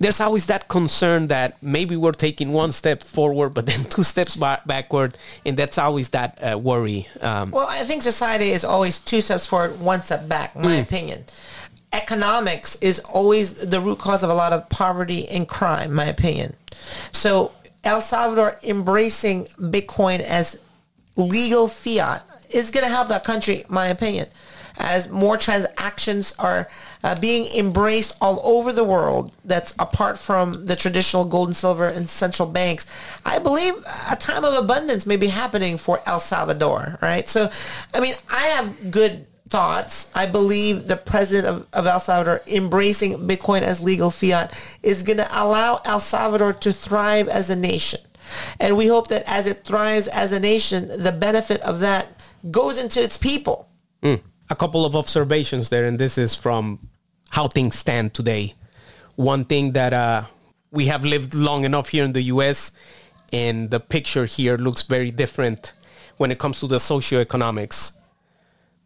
There's 0.00 0.20
always 0.20 0.46
that 0.46 0.68
concern 0.68 1.28
that 1.28 1.62
maybe 1.62 1.94
we're 1.94 2.12
taking 2.28 2.52
one 2.52 2.72
step 2.72 3.02
forward, 3.04 3.50
but 3.50 3.66
then 3.66 3.84
two 3.94 4.02
steps 4.02 4.34
ba- 4.34 4.62
backward, 4.66 5.16
and 5.44 5.56
that's 5.56 5.78
always 5.78 6.08
that 6.10 6.38
uh, 6.42 6.58
worry. 6.58 7.06
Um, 7.20 7.50
Well, 7.50 7.68
I 7.68 7.84
think 7.84 8.02
society 8.02 8.50
is 8.50 8.64
always 8.64 8.98
two 8.98 9.20
steps 9.20 9.46
forward, 9.46 9.78
one 9.78 10.00
step 10.02 10.26
back, 10.26 10.56
my 10.56 10.76
opinion. 10.76 11.24
Economics 11.92 12.76
is 12.80 13.00
always 13.00 13.52
the 13.54 13.80
root 13.80 13.98
cause 13.98 14.22
of 14.22 14.30
a 14.30 14.34
lot 14.34 14.52
of 14.52 14.68
poverty 14.70 15.28
and 15.28 15.46
crime, 15.48 15.92
my 15.92 16.06
opinion. 16.06 16.54
So 17.12 17.52
El 17.84 18.00
Salvador 18.00 18.56
embracing 18.62 19.46
Bitcoin 19.58 20.20
as 20.20 20.60
legal 21.16 21.66
fiat 21.68 22.22
is 22.52 22.70
going 22.70 22.84
to 22.84 22.90
help 22.90 23.08
that 23.08 23.24
country, 23.24 23.64
my 23.68 23.86
opinion. 23.86 24.28
As 24.78 25.10
more 25.10 25.36
transactions 25.36 26.34
are 26.38 26.68
uh, 27.04 27.14
being 27.18 27.46
embraced 27.54 28.16
all 28.20 28.40
over 28.42 28.72
the 28.72 28.84
world, 28.84 29.34
that's 29.44 29.74
apart 29.78 30.18
from 30.18 30.66
the 30.66 30.76
traditional 30.76 31.24
gold 31.24 31.48
and 31.48 31.56
silver 31.56 31.86
and 31.86 32.08
central 32.08 32.48
banks, 32.48 32.86
I 33.24 33.40
believe 33.40 33.74
a 34.10 34.16
time 34.16 34.44
of 34.44 34.54
abundance 34.54 35.04
may 35.06 35.16
be 35.16 35.26
happening 35.26 35.76
for 35.76 36.00
El 36.06 36.20
Salvador, 36.20 36.98
right? 37.02 37.28
So, 37.28 37.50
I 37.92 38.00
mean, 38.00 38.14
I 38.30 38.46
have 38.46 38.90
good 38.90 39.26
thoughts. 39.50 40.10
I 40.14 40.26
believe 40.26 40.86
the 40.86 40.96
president 40.96 41.46
of, 41.46 41.66
of 41.72 41.86
El 41.86 42.00
Salvador 42.00 42.40
embracing 42.46 43.12
Bitcoin 43.26 43.62
as 43.62 43.80
legal 43.80 44.10
fiat 44.10 44.58
is 44.82 45.02
going 45.02 45.18
to 45.18 45.28
allow 45.30 45.80
El 45.84 46.00
Salvador 46.00 46.52
to 46.54 46.72
thrive 46.72 47.28
as 47.28 47.50
a 47.50 47.56
nation. 47.56 48.00
And 48.60 48.76
we 48.76 48.86
hope 48.86 49.08
that 49.08 49.24
as 49.26 49.46
it 49.46 49.64
thrives 49.64 50.06
as 50.06 50.30
a 50.32 50.40
nation, 50.40 51.02
the 51.02 51.12
benefit 51.12 51.60
of 51.62 51.80
that 51.80 52.06
goes 52.50 52.78
into 52.78 53.02
its 53.02 53.16
people. 53.16 53.68
a 54.50 54.56
couple 54.56 54.84
of 54.84 54.96
observations 54.96 55.68
there, 55.68 55.86
and 55.86 55.98
this 55.98 56.18
is 56.18 56.34
from 56.34 56.88
how 57.30 57.46
things 57.46 57.78
stand 57.78 58.12
today. 58.14 58.54
One 59.16 59.44
thing 59.44 59.72
that 59.72 59.92
uh, 59.92 60.24
we 60.70 60.86
have 60.86 61.04
lived 61.04 61.34
long 61.34 61.64
enough 61.64 61.88
here 61.90 62.04
in 62.04 62.12
the 62.12 62.22
U.S., 62.22 62.72
and 63.32 63.70
the 63.70 63.78
picture 63.78 64.26
here 64.26 64.56
looks 64.56 64.82
very 64.82 65.12
different 65.12 65.72
when 66.16 66.32
it 66.32 66.38
comes 66.38 66.58
to 66.60 66.66
the 66.66 66.78
socioeconomics. 66.78 67.92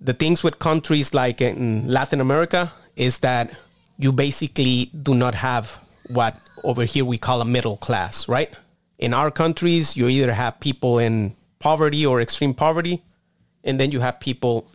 The 0.00 0.12
things 0.12 0.42
with 0.42 0.58
countries 0.58 1.14
like 1.14 1.40
in 1.40 1.88
Latin 1.88 2.20
America 2.20 2.72
is 2.94 3.18
that 3.20 3.56
you 3.98 4.12
basically 4.12 4.90
do 5.02 5.14
not 5.14 5.34
have 5.34 5.78
what 6.08 6.38
over 6.62 6.84
here 6.84 7.04
we 7.06 7.16
call 7.16 7.40
a 7.40 7.44
middle 7.44 7.78
class, 7.78 8.28
right? 8.28 8.52
In 8.98 9.14
our 9.14 9.30
countries, 9.30 9.96
you 9.96 10.08
either 10.08 10.32
have 10.32 10.60
people 10.60 10.98
in 10.98 11.34
poverty 11.58 12.04
or 12.04 12.20
extreme 12.20 12.52
poverty, 12.52 13.02
and 13.64 13.80
then 13.80 13.90
you 13.90 14.00
have 14.00 14.20
people 14.20 14.68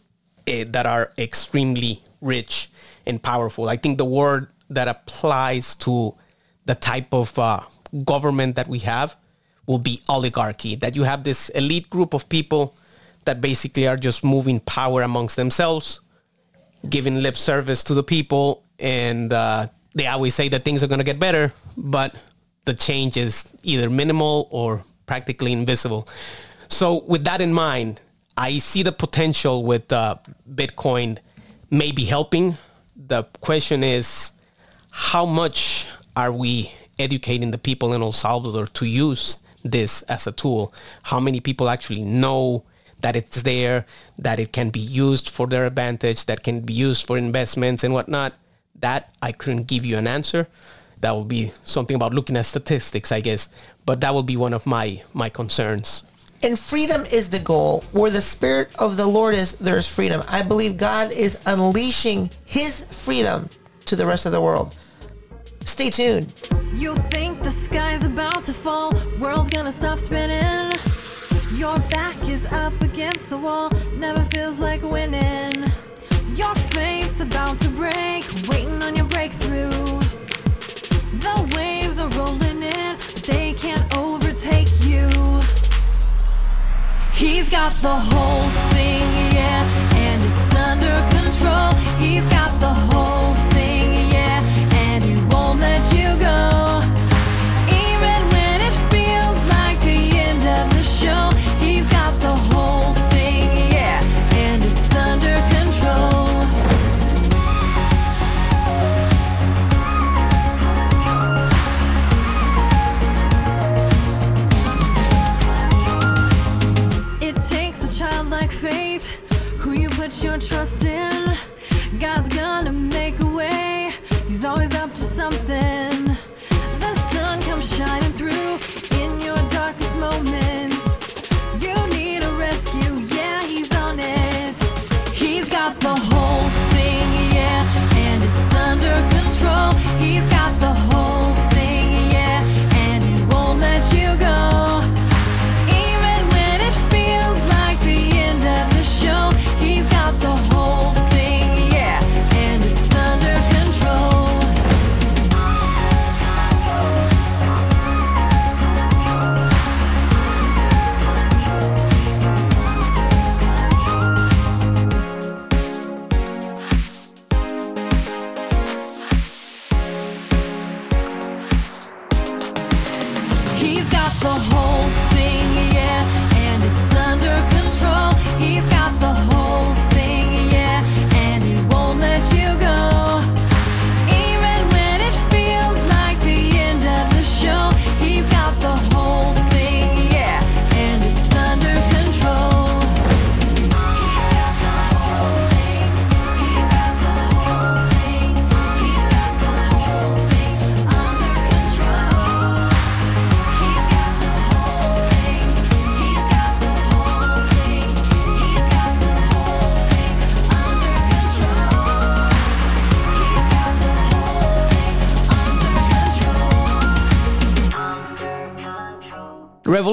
eh, 0.48 0.66
that 0.68 0.86
are 0.86 1.14
extremely 1.18 2.02
rich 2.22 2.70
and 3.06 3.22
powerful. 3.22 3.70
I 3.70 3.78
think 3.78 3.98
the 3.98 4.06
word 4.06 4.48
that 4.70 4.88
applies 4.88 5.76
to 5.76 6.16
the 6.66 6.76
type 6.76 7.14
of 7.14 7.38
uh, 7.40 7.62
government 8.04 8.56
that 8.56 8.68
we 8.68 8.80
have 8.80 9.16
will 9.66 9.80
be 9.80 10.02
oligarchy. 10.10 10.76
That 10.76 10.96
you 10.96 11.04
have 11.04 11.24
this 11.24 11.50
elite 11.50 11.90
group 11.90 12.14
of 12.14 12.28
people 12.30 12.76
that 13.26 13.42
basically 13.42 13.88
are 13.88 13.98
just 13.98 14.24
moving 14.24 14.60
power 14.62 15.02
amongst 15.04 15.36
themselves, 15.36 16.00
giving 16.90 17.22
lip 17.22 17.38
service 17.38 17.84
to 17.84 17.94
the 17.94 18.04
people, 18.04 18.64
and 18.80 19.32
uh, 19.34 19.68
they 19.94 20.08
always 20.08 20.34
say 20.36 20.50
that 20.50 20.64
things 20.64 20.84
are 20.84 20.88
going 20.88 21.00
to 21.00 21.06
get 21.06 21.20
better, 21.20 21.54
but 21.78 22.16
the 22.66 22.74
change 22.74 23.18
is 23.18 23.50
either 23.64 23.90
minimal 23.90 24.48
or 24.52 24.84
practically 25.06 25.52
invisible. 25.52 26.08
So 26.68 27.04
with 27.04 27.24
that 27.24 27.42
in 27.42 27.54
mind, 27.54 28.00
I 28.40 28.60
see 28.60 28.84
the 28.84 28.94
potential 28.94 29.66
with 29.66 29.92
uh, 29.92 30.16
Bitcoin 30.50 31.18
maybe 31.70 32.06
helping. 32.06 32.58
The 32.96 33.24
question 33.42 33.84
is, 33.84 34.32
how 34.92 35.26
much 35.26 35.88
are 36.16 36.32
we 36.32 36.72
educating 36.98 37.52
the 37.52 37.58
people 37.58 37.94
in 37.94 38.02
El 38.02 38.14
Salvador 38.14 38.68
to 38.68 38.86
use 38.86 39.40
this 39.66 40.04
as 40.04 40.26
a 40.26 40.32
tool? 40.32 40.74
How 41.04 41.20
many 41.20 41.42
people 41.42 41.68
actually 41.68 42.02
know 42.02 42.64
that 43.02 43.18
it's 43.18 43.44
there, 43.44 43.86
that 44.18 44.40
it 44.40 44.54
can 44.54 44.70
be 44.70 44.80
used 44.80 45.30
for 45.30 45.46
their 45.46 45.66
advantage, 45.66 46.24
that 46.28 46.42
can 46.42 46.62
be 46.62 46.74
used 46.74 47.06
for 47.06 47.18
investments 47.18 47.84
and 47.84 47.94
whatnot? 47.94 48.36
That 48.80 49.12
I 49.22 49.34
couldn't 49.34 49.68
give 49.68 49.84
you 49.84 49.98
an 49.98 50.08
answer. 50.08 50.48
That 51.02 51.14
would 51.14 51.28
be 51.28 51.52
something 51.66 51.96
about 51.96 52.14
looking 52.14 52.38
at 52.38 52.46
statistics, 52.46 53.12
I 53.12 53.20
guess. 53.20 53.50
But 53.86 54.00
that 54.00 54.16
would 54.16 54.26
be 54.26 54.38
one 54.38 54.54
of 54.54 54.66
my 54.66 55.04
my 55.14 55.28
concerns. 55.28 56.04
And 56.42 56.58
freedom 56.58 57.06
is 57.06 57.30
the 57.30 57.40
goal. 57.40 57.84
Where 57.92 58.12
the 58.12 58.22
Spirit 58.22 58.70
of 58.80 58.98
the 58.98 59.06
Lord 59.06 59.36
is, 59.36 59.54
there's 59.54 59.88
freedom. 59.88 60.24
I 60.28 60.42
believe 60.42 60.78
God 60.78 61.12
is 61.12 61.38
unleashing 61.46 62.32
his 62.46 62.86
freedom 62.86 63.50
to 63.86 63.96
the 63.96 64.06
rest 64.06 64.26
of 64.26 64.32
the 64.32 64.42
world. 64.42 64.76
Stay 65.66 65.90
tuned. 65.90 66.34
You 66.74 66.96
think 66.96 67.44
the 67.44 67.52
sky's 67.52 68.06
about 68.06 68.44
to 68.46 68.54
fall, 68.54 68.94
world's 69.20 69.50
gonna 69.50 69.72
stop 69.72 70.00
spinning. 70.00 70.72
Your 71.54 71.78
back 71.90 72.18
is 72.28 72.46
up 72.46 72.80
against 72.82 73.30
the 73.30 73.38
wall, 73.38 73.70
never 73.96 74.22
feels 74.32 74.60
like 74.60 74.82
winning. 74.82 75.72
Your 76.36 76.54
about 77.20 77.60
to 77.60 77.70
break, 77.70 78.24
waiting 78.48 78.82
on 78.82 78.96
your 78.96 79.06
breakthrough. 79.06 79.70
The 81.20 81.54
waves 81.56 82.00
are 82.00 82.10
rolling 82.10 82.64
in, 82.64 82.98
they 83.28 83.54
can't 83.54 83.98
overtake 83.98 84.70
you. 84.84 85.10
He's 87.20 87.50
got 87.50 87.74
the 87.82 87.90
whole 87.90 88.50
thing, 88.72 89.04
yeah, 89.36 89.68
and 89.94 90.24
it's 90.24 90.56
under 90.56 90.96
control. 91.18 91.74
He's 92.00 92.26
got 92.30 92.58
the 92.62 92.74
whole 92.74 92.99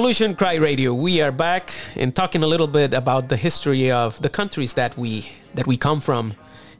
Revolution 0.07 0.35
Cry 0.35 0.55
Radio. 0.55 0.93
We 0.93 1.19
are 1.19 1.33
back 1.33 1.73
and 1.97 2.15
talking 2.15 2.41
a 2.41 2.47
little 2.47 2.67
bit 2.67 2.93
about 2.93 3.27
the 3.27 3.35
history 3.35 3.91
of 3.91 4.21
the 4.21 4.29
countries 4.29 4.73
that 4.75 4.97
we 4.97 5.27
that 5.53 5.67
we 5.67 5.75
come 5.75 5.99
from. 5.99 6.33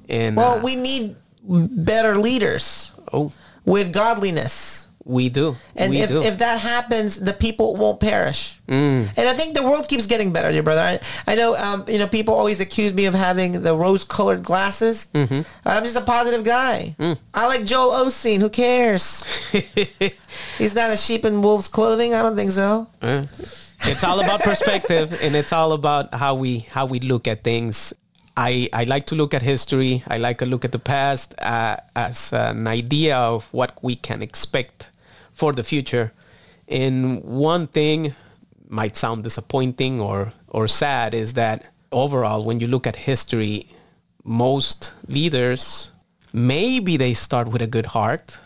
And 0.08 0.38
Well, 0.38 0.60
uh, 0.60 0.64
we 0.64 0.78
need 0.78 1.18
better 1.44 2.16
leaders 2.16 2.94
oh, 3.12 3.34
with 3.66 3.92
godliness. 3.92 4.77
We 5.08 5.30
do. 5.30 5.56
And 5.76 5.90
we 5.90 6.02
if, 6.02 6.10
do. 6.10 6.22
if 6.22 6.38
that 6.40 6.60
happens, 6.60 7.20
the 7.20 7.34
people 7.34 7.76
won't 7.76 8.00
perish. 8.00 8.60
Mm. 8.68 9.10
And 9.16 9.30
I 9.30 9.34
think 9.34 9.56
the 9.56 9.64
world 9.64 9.88
keeps 9.88 10.06
getting 10.06 10.34
better, 10.34 10.52
dear 10.52 10.64
brother. 10.64 10.82
I, 10.82 11.00
I 11.26 11.36
know, 11.36 11.56
um, 11.56 11.86
you 11.88 11.98
know, 11.98 12.08
people 12.08 12.34
always 12.34 12.60
accuse 12.60 12.94
me 12.94 13.06
of 13.06 13.14
having 13.14 13.64
the 13.64 13.76
rose-colored 13.76 14.44
glasses. 14.44 15.08
Mm-hmm. 15.14 15.42
I'm 15.66 15.84
just 15.84 15.96
a 15.96 16.02
positive 16.02 16.44
guy. 16.44 16.96
Mm. 17.00 17.18
I 17.34 17.48
like 17.48 17.64
Joel 17.64 18.06
Osteen. 18.06 18.42
Who 18.42 18.50
cares? 18.50 19.24
He's 20.58 20.76
not 20.76 20.92
a 20.92 20.98
sheep 20.98 21.24
in 21.24 21.42
wolf's 21.42 21.70
clothing. 21.70 22.14
I 22.14 22.22
don't 22.22 22.36
think 22.36 22.52
so. 22.52 22.88
it's 23.82 24.04
all 24.04 24.20
about 24.20 24.42
perspective 24.42 25.18
and 25.22 25.36
it's 25.36 25.54
all 25.54 25.72
about 25.72 26.14
how 26.14 26.34
we 26.36 26.60
how 26.72 26.86
we 26.86 27.00
look 27.00 27.28
at 27.28 27.44
things 27.44 27.94
i 28.36 28.68
i 28.74 28.84
like 28.86 29.06
to 29.06 29.16
look 29.16 29.34
at 29.34 29.42
history 29.42 30.04
i 30.08 30.18
like 30.18 30.40
to 30.40 30.46
look 30.46 30.66
at 30.66 30.72
the 30.72 30.80
past 30.80 31.36
uh, 31.40 31.78
as 31.96 32.34
an 32.34 32.68
idea 32.68 33.16
of 33.16 33.48
what 33.52 33.78
we 33.84 33.96
can 33.96 34.22
expect 34.22 34.90
for 35.38 35.54
the 35.54 35.64
future 35.64 36.12
and 36.68 37.24
one 37.24 37.68
thing 37.68 38.14
might 38.68 38.98
sound 38.98 39.24
disappointing 39.24 40.02
or 40.02 40.34
or 40.50 40.68
sad 40.68 41.14
is 41.14 41.34
that 41.34 41.72
overall 41.92 42.44
when 42.44 42.60
you 42.60 42.68
look 42.68 42.86
at 42.88 42.96
history 42.96 43.56
most 44.24 44.92
leaders 45.08 45.92
maybe 46.34 46.98
they 46.98 47.14
start 47.14 47.48
with 47.48 47.62
a 47.62 47.68
good 47.68 47.88
heart 47.98 48.38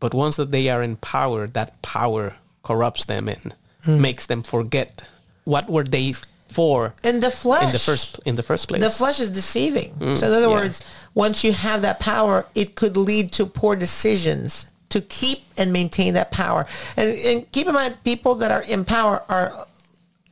but 0.00 0.12
once 0.12 0.36
that 0.36 0.50
they 0.50 0.68
are 0.68 0.82
in 0.82 0.96
power 0.96 1.46
that 1.46 1.80
power 1.82 2.34
corrupts 2.62 3.04
them 3.06 3.28
and 3.28 3.54
hmm. 3.84 4.00
makes 4.00 4.26
them 4.26 4.42
forget 4.42 5.02
what 5.44 5.70
were 5.70 5.84
they 5.84 6.12
for 6.48 6.94
In 7.04 7.20
the 7.20 7.30
flesh. 7.30 7.64
in 7.64 7.72
the 7.72 7.78
first 7.78 8.20
in 8.24 8.34
the 8.36 8.42
first 8.42 8.68
place 8.68 8.82
The 8.82 8.90
flesh 8.90 9.20
is 9.20 9.30
deceiving. 9.30 9.90
Hmm. 9.92 10.14
so 10.14 10.26
in 10.26 10.32
other 10.32 10.48
yeah. 10.48 10.60
words, 10.60 10.80
once 11.14 11.44
you 11.44 11.52
have 11.52 11.82
that 11.82 12.00
power, 12.00 12.46
it 12.54 12.74
could 12.74 12.96
lead 12.96 13.32
to 13.32 13.44
poor 13.44 13.76
decisions 13.76 14.66
to 14.90 15.00
keep 15.00 15.42
and 15.56 15.72
maintain 15.72 16.14
that 16.14 16.30
power. 16.30 16.66
And, 16.96 17.10
and 17.18 17.52
keep 17.52 17.66
in 17.66 17.74
mind, 17.74 18.02
people 18.04 18.34
that 18.36 18.50
are 18.50 18.62
in 18.62 18.84
power 18.84 19.22
are 19.28 19.66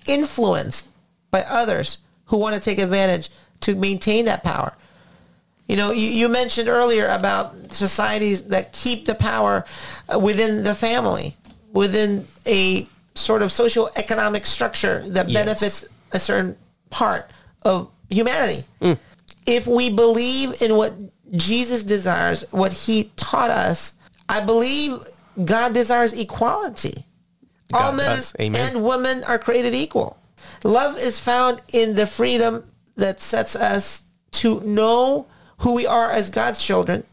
influenced 0.07 0.89
by 1.31 1.43
others 1.43 1.99
who 2.27 2.39
want 2.39 2.55
to 2.55 2.61
take 2.61 2.79
advantage 2.79 3.29
to 3.61 3.75
maintain 3.75 4.25
that 4.25 4.43
power. 4.43 4.75
You 5.69 5.77
know, 5.77 5.91
you, 5.91 6.09
you 6.09 6.29
mentioned 6.29 6.69
earlier 6.69 7.09
about 7.09 7.73
societies 7.73 8.45
that 8.45 8.73
keep 8.73 9.07
the 9.07 9.15
power 9.15 9.65
uh, 10.09 10.19
within 10.19 10.63
the 10.63 10.75
family, 10.75 11.37
within 11.73 12.25
a 12.47 12.87
sort 13.15 13.43
of 13.43 13.51
socio-economic 13.51 14.47
structure 14.47 15.05
that 15.09 15.29
Yes. 15.29 15.45
benefits 15.45 15.89
a 16.13 16.21
certain 16.21 16.57
part 16.91 17.31
of 17.63 17.91
humanity. 18.09 18.65
Mm. 18.81 18.99
If 19.47 19.67
we 19.67 19.91
believe 19.91 20.63
in 20.63 20.77
what 20.77 20.95
Jesus 21.33 21.83
desires, 21.83 22.45
what 22.53 22.73
he 22.73 23.11
taught 23.17 23.51
us, 23.51 23.95
I 24.29 24.41
believe 24.41 24.99
God 25.45 25.75
desires 25.75 26.13
equality. 26.13 27.05
All 27.73 27.93
men 27.93 28.23
and 28.39 28.85
women 28.85 29.25
are 29.25 29.39
created 29.39 29.75
equal. 29.75 30.19
Love 30.63 30.99
is 30.99 31.19
found 31.19 31.63
in 31.73 31.95
the 31.95 32.07
freedom 32.07 32.65
that 32.97 33.21
sets 33.21 33.57
us 33.57 34.05
to 34.33 34.61
know 34.61 35.27
who 35.59 35.75
we 35.75 35.87
are 35.87 36.11
as 36.11 36.31
God's 36.31 36.63
children. 36.63 37.05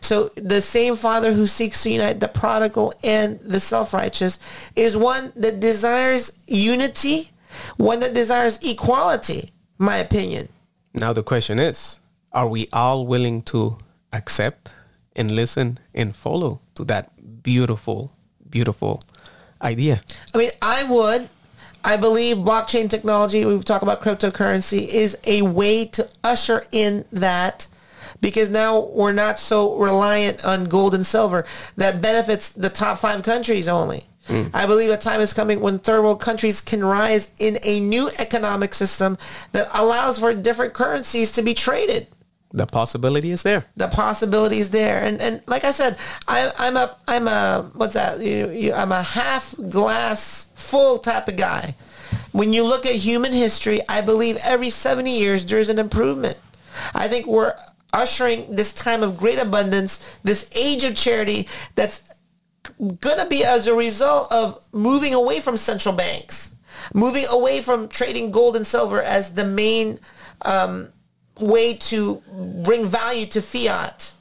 So 0.00 0.28
the 0.36 0.60
same 0.60 0.96
Father 0.96 1.32
who 1.32 1.46
seeks 1.46 1.82
to 1.82 1.90
unite 1.90 2.20
the 2.20 2.28
prodigal 2.28 2.92
and 3.02 3.40
the 3.40 3.60
self-righteous 3.60 4.38
is 4.76 4.96
one 4.96 5.32
that 5.36 5.60
desires 5.60 6.32
unity, 6.46 7.30
one 7.76 8.00
that 8.00 8.14
desires 8.14 8.58
equality, 8.62 9.52
my 9.78 9.96
opinion. 9.96 10.48
now 10.94 11.12
the 11.12 11.22
question 11.22 11.58
is 11.58 11.98
are 12.32 12.48
we 12.48 12.68
all 12.72 13.06
willing 13.06 13.40
to 13.42 13.78
accept 14.12 14.72
and 15.18 15.30
listen 15.30 15.78
and 15.94 16.16
follow 16.16 16.60
to 16.74 16.84
that 16.84 17.10
beautiful 17.42 18.12
beautiful 18.48 19.02
idea 19.60 20.00
I 20.34 20.38
mean, 20.38 20.50
I 20.62 20.84
would. 20.84 21.28
I 21.84 21.96
believe 21.96 22.38
blockchain 22.38 22.90
technology, 22.90 23.44
we've 23.44 23.64
talked 23.64 23.82
about 23.82 24.00
cryptocurrency, 24.00 24.88
is 24.88 25.16
a 25.24 25.42
way 25.42 25.84
to 25.86 26.08
usher 26.24 26.64
in 26.72 27.04
that 27.12 27.66
because 28.20 28.50
now 28.50 28.80
we're 28.80 29.12
not 29.12 29.38
so 29.38 29.76
reliant 29.76 30.44
on 30.44 30.64
gold 30.64 30.94
and 30.94 31.06
silver 31.06 31.46
that 31.76 32.00
benefits 32.00 32.50
the 32.50 32.68
top 32.68 32.98
five 32.98 33.22
countries 33.22 33.68
only. 33.68 34.06
Hmm. 34.26 34.48
I 34.52 34.66
believe 34.66 34.90
a 34.90 34.96
time 34.96 35.20
is 35.20 35.32
coming 35.32 35.60
when 35.60 35.78
third 35.78 36.02
world 36.02 36.20
countries 36.20 36.60
can 36.60 36.84
rise 36.84 37.32
in 37.38 37.58
a 37.62 37.80
new 37.80 38.10
economic 38.18 38.74
system 38.74 39.16
that 39.52 39.68
allows 39.72 40.18
for 40.18 40.34
different 40.34 40.74
currencies 40.74 41.32
to 41.32 41.42
be 41.42 41.54
traded. 41.54 42.08
The 42.50 42.66
possibility 42.66 43.30
is 43.30 43.42
there. 43.42 43.66
the 43.76 43.88
possibility 43.88 44.58
is 44.58 44.70
there. 44.70 45.02
And 45.02 45.20
and 45.20 45.42
like 45.46 45.64
I 45.64 45.70
said, 45.70 45.98
I, 46.26 46.50
I'm 46.58 46.76
a 46.76 46.96
I'm 47.06 47.28
a 47.28 47.70
what's 47.74 47.94
that? 47.94 48.20
You, 48.20 48.50
you, 48.50 48.72
I'm 48.72 48.92
a 48.92 49.02
half 49.02 49.54
glass 49.68 50.46
full 50.54 50.98
type 50.98 51.28
of 51.28 51.36
guy. 51.36 51.74
When 52.32 52.52
you 52.52 52.62
look 52.62 52.86
at 52.86 52.94
human 52.94 53.32
history, 53.32 53.80
I 53.88 54.00
believe 54.00 54.38
every 54.44 54.70
70 54.70 55.10
years 55.10 55.44
there's 55.44 55.68
an 55.68 55.78
improvement. 55.78 56.38
I 56.94 57.08
think 57.08 57.26
we're 57.26 57.54
ushering 57.92 58.54
this 58.54 58.72
time 58.72 59.02
of 59.02 59.16
great 59.16 59.38
abundance, 59.38 60.04
this 60.22 60.50
age 60.54 60.84
of 60.84 60.94
charity 60.94 61.48
that's 61.74 62.02
going 62.78 63.18
to 63.18 63.26
be 63.28 63.44
as 63.44 63.66
a 63.66 63.74
result 63.74 64.30
of 64.30 64.62
moving 64.72 65.14
away 65.14 65.40
from 65.40 65.56
central 65.56 65.94
banks, 65.94 66.54
moving 66.94 67.26
away 67.30 67.60
from 67.60 67.88
trading 67.88 68.30
gold 68.30 68.56
and 68.56 68.66
silver 68.66 69.02
as 69.02 69.34
the 69.34 69.44
main 69.44 69.98
um, 70.42 70.88
way 71.40 71.74
to 71.74 72.22
bring 72.64 72.84
value 72.84 73.26
to 73.26 73.40
fiat. 73.40 74.12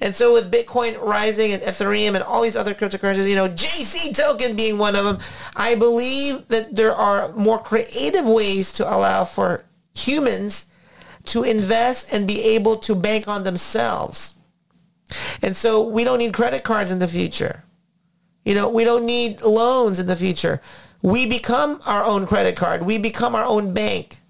And 0.00 0.14
so 0.14 0.32
with 0.32 0.50
Bitcoin 0.50 1.00
rising 1.02 1.52
and 1.52 1.62
Ethereum 1.62 2.14
and 2.14 2.22
all 2.22 2.42
these 2.42 2.56
other 2.56 2.74
cryptocurrencies, 2.74 3.28
you 3.28 3.34
know, 3.34 3.48
JC 3.48 4.16
token 4.16 4.56
being 4.56 4.78
one 4.78 4.96
of 4.96 5.04
them, 5.04 5.18
I 5.54 5.74
believe 5.74 6.48
that 6.48 6.74
there 6.74 6.94
are 6.94 7.32
more 7.32 7.58
creative 7.58 8.24
ways 8.24 8.72
to 8.74 8.84
allow 8.84 9.24
for 9.24 9.64
humans 9.94 10.66
to 11.26 11.42
invest 11.42 12.12
and 12.12 12.26
be 12.26 12.42
able 12.42 12.76
to 12.78 12.94
bank 12.94 13.28
on 13.28 13.44
themselves. 13.44 14.34
And 15.42 15.56
so 15.56 15.82
we 15.86 16.04
don't 16.04 16.18
need 16.18 16.32
credit 16.32 16.64
cards 16.64 16.90
in 16.90 16.98
the 16.98 17.08
future. 17.08 17.64
You 18.44 18.54
know, 18.54 18.68
we 18.68 18.84
don't 18.84 19.04
need 19.04 19.42
loans 19.42 19.98
in 19.98 20.06
the 20.06 20.16
future. 20.16 20.60
We 21.02 21.26
become 21.26 21.80
our 21.84 22.04
own 22.04 22.26
credit 22.26 22.56
card. 22.56 22.82
We 22.82 22.98
become 22.98 23.34
our 23.34 23.44
own 23.44 23.74
bank. 23.74 24.20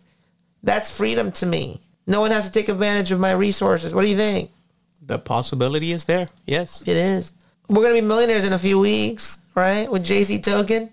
That's 0.62 0.94
freedom 0.94 1.32
to 1.32 1.46
me. 1.46 1.85
No 2.06 2.20
one 2.20 2.30
has 2.30 2.46
to 2.46 2.52
take 2.52 2.68
advantage 2.68 3.10
of 3.10 3.18
my 3.18 3.32
resources. 3.32 3.94
What 3.94 4.02
do 4.02 4.08
you 4.08 4.16
think? 4.16 4.50
The 5.02 5.18
possibility 5.18 5.92
is 5.92 6.04
there. 6.04 6.28
Yes. 6.46 6.82
It 6.86 6.96
is. 6.96 7.32
We're 7.68 7.82
gonna 7.82 7.94
be 7.94 8.00
millionaires 8.00 8.44
in 8.44 8.52
a 8.52 8.58
few 8.58 8.78
weeks, 8.78 9.38
right? 9.54 9.90
With 9.90 10.04
JC 10.04 10.42
token. 10.42 10.90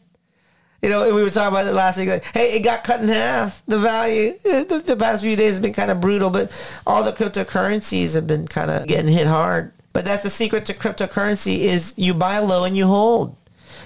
You 0.81 0.89
know, 0.89 1.15
we 1.15 1.23
were 1.23 1.29
talking 1.29 1.53
about 1.53 1.65
it 1.65 1.73
last 1.73 1.97
week. 1.97 2.09
Like, 2.09 2.25
hey, 2.25 2.55
it 2.55 2.59
got 2.59 2.83
cut 2.83 2.99
in 2.99 3.07
half. 3.07 3.63
The 3.67 3.79
value. 3.79 4.37
Eh, 4.43 4.63
the, 4.65 4.79
the 4.79 4.97
past 4.97 5.21
few 5.21 5.35
days 5.35 5.53
have 5.53 5.61
been 5.61 5.71
kind 5.71 5.89
of 5.89 6.01
brutal, 6.01 6.29
but 6.29 6.51
all 6.85 7.03
the 7.03 7.13
cryptocurrencies 7.13 8.15
have 8.15 8.27
been 8.27 8.47
kind 8.47 8.69
of 8.69 8.85
getting 8.87 9.11
hit 9.11 9.27
hard. 9.27 9.71
But 9.93 10.03
that's 10.03 10.23
the 10.23 10.29
secret 10.29 10.65
to 10.65 10.73
cryptocurrency: 10.73 11.59
is 11.59 11.93
you 11.95 12.13
buy 12.13 12.39
low 12.39 12.65
and 12.65 12.75
you 12.75 12.87
hold. 12.87 13.35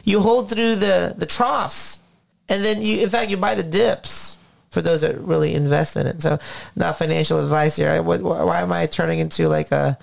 You 0.06 0.22
hold 0.22 0.50
through 0.50 0.76
the 0.78 1.14
the 1.16 1.26
troughs, 1.26 2.00
and 2.50 2.64
then 2.64 2.82
you, 2.82 3.02
in 3.02 3.10
fact, 3.10 3.30
you 3.30 3.38
buy 3.38 3.54
the 3.54 3.64
dips 3.64 4.37
for 4.78 4.84
those 4.84 5.02
that 5.02 5.18
really 5.20 5.56
invest 5.56 5.96
in 5.98 6.06
it. 6.06 6.22
So, 6.22 6.38
not 6.76 6.98
financial 7.00 7.40
advice 7.40 7.76
here. 7.78 7.90
I- 7.90 8.00
What, 8.00 8.22
why 8.22 8.62
am 8.62 8.72
I 8.72 8.86
turning 8.86 9.18
into 9.20 9.48
like 9.50 9.72
a 9.72 9.98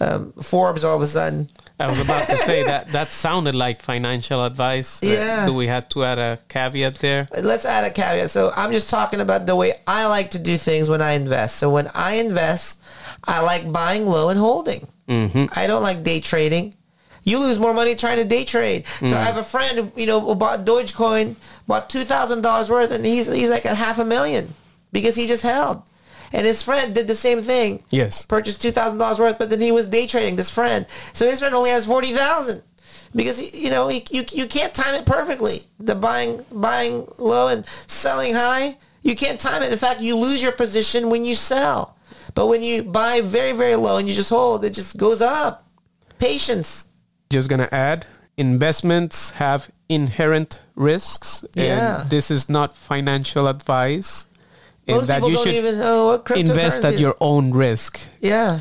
um, 0.00 0.32
Forbes 0.42 0.82
all 0.84 0.96
of 0.96 1.02
a 1.02 1.06
sudden? 1.06 1.48
I 1.78 1.86
was 1.86 2.00
about 2.00 2.26
to 2.28 2.36
say 2.38 2.64
that 2.64 2.88
that 2.92 3.12
sounded 3.12 3.54
like 3.54 3.82
financial 3.82 4.44
advice. 4.44 4.98
Yeah. 5.02 5.46
Do 5.46 5.52
we 5.54 5.66
have 5.68 5.88
to 5.90 6.04
add 6.04 6.18
a 6.18 6.38
caveat 6.48 6.94
there? 7.00 7.28
let's 7.42 7.64
add 7.66 7.84
a 7.84 7.90
caveat. 7.90 8.30
So 8.30 8.50
I'm 8.56 8.72
just 8.72 8.88
talking 8.90 9.20
about 9.20 9.44
the 9.46 9.54
way 9.54 9.74
I 9.86 10.06
like 10.06 10.30
to 10.30 10.38
do 10.38 10.56
things 10.56 10.88
when 10.88 11.02
I 11.02 11.12
invest. 11.12 11.56
So 11.56 11.70
when 11.70 11.88
I 11.94 12.12
invest, 12.14 12.80
I 13.24 13.40
like 13.40 13.70
buying 13.70 14.06
low 14.06 14.30
and 14.30 14.40
holding. 14.40 14.88
I 15.60 15.66
don't 15.68 15.82
like 15.82 16.02
day 16.02 16.18
trading. 16.20 16.74
You 17.26 17.40
lose 17.40 17.58
more 17.58 17.74
money 17.74 17.96
trying 17.96 18.18
to 18.18 18.24
day 18.24 18.44
trade. 18.44 18.86
So 19.00 19.06
I 19.06 19.10
mm. 19.10 19.24
have 19.24 19.36
a 19.36 19.42
friend, 19.42 19.78
who, 19.78 20.00
you 20.00 20.06
know, 20.06 20.20
who 20.20 20.36
bought 20.36 20.64
Dogecoin, 20.64 21.34
bought 21.66 21.90
two 21.90 22.04
thousand 22.04 22.42
dollars 22.42 22.70
worth, 22.70 22.92
and 22.92 23.04
he's 23.04 23.26
he's 23.26 23.50
like 23.50 23.64
a 23.64 23.74
half 23.74 23.98
a 23.98 24.04
million 24.04 24.54
because 24.92 25.16
he 25.16 25.26
just 25.26 25.42
held. 25.42 25.82
And 26.32 26.46
his 26.46 26.62
friend 26.62 26.94
did 26.94 27.08
the 27.08 27.16
same 27.16 27.42
thing. 27.42 27.82
Yes. 27.90 28.22
Purchased 28.22 28.62
two 28.62 28.70
thousand 28.70 28.98
dollars 28.98 29.18
worth, 29.18 29.38
but 29.38 29.50
then 29.50 29.60
he 29.60 29.72
was 29.72 29.88
day 29.88 30.06
trading. 30.06 30.36
This 30.36 30.50
friend, 30.50 30.86
so 31.12 31.28
his 31.28 31.40
friend 31.40 31.54
only 31.54 31.70
has 31.70 31.84
forty 31.84 32.14
thousand 32.14 32.62
because 33.12 33.42
you 33.52 33.70
know 33.70 33.88
you 33.88 34.02
you 34.10 34.46
can't 34.46 34.72
time 34.72 34.94
it 34.94 35.04
perfectly. 35.04 35.64
The 35.80 35.96
buying 35.96 36.44
buying 36.52 37.08
low 37.18 37.48
and 37.48 37.66
selling 37.88 38.34
high, 38.34 38.78
you 39.02 39.16
can't 39.16 39.40
time 39.40 39.64
it. 39.64 39.72
In 39.72 39.78
fact, 39.78 40.00
you 40.00 40.16
lose 40.16 40.42
your 40.42 40.52
position 40.52 41.10
when 41.10 41.24
you 41.24 41.34
sell. 41.34 41.96
But 42.34 42.46
when 42.46 42.62
you 42.62 42.84
buy 42.84 43.20
very 43.20 43.52
very 43.52 43.74
low 43.74 43.96
and 43.96 44.08
you 44.08 44.14
just 44.14 44.30
hold, 44.30 44.64
it 44.64 44.70
just 44.70 44.96
goes 44.96 45.20
up. 45.20 45.66
Patience. 46.20 46.85
Just 47.30 47.48
gonna 47.48 47.68
add, 47.72 48.06
investments 48.36 49.30
have 49.32 49.68
inherent 49.88 50.58
risks, 50.74 51.44
Yeah. 51.54 52.02
and 52.02 52.10
this 52.10 52.30
is 52.30 52.48
not 52.48 52.74
financial 52.76 53.46
advice. 53.48 54.26
and 54.88 54.98
Most 54.98 55.08
people 55.10 55.30
don't 55.32 55.48
even 55.48 55.78
know 55.80 56.06
what 56.06 56.24
cryptocurrency 56.24 56.36
invest 56.50 56.84
at 56.84 56.94
is. 56.94 57.00
your 57.00 57.16
own 57.20 57.50
risk. 57.52 57.98
Yeah. 58.20 58.60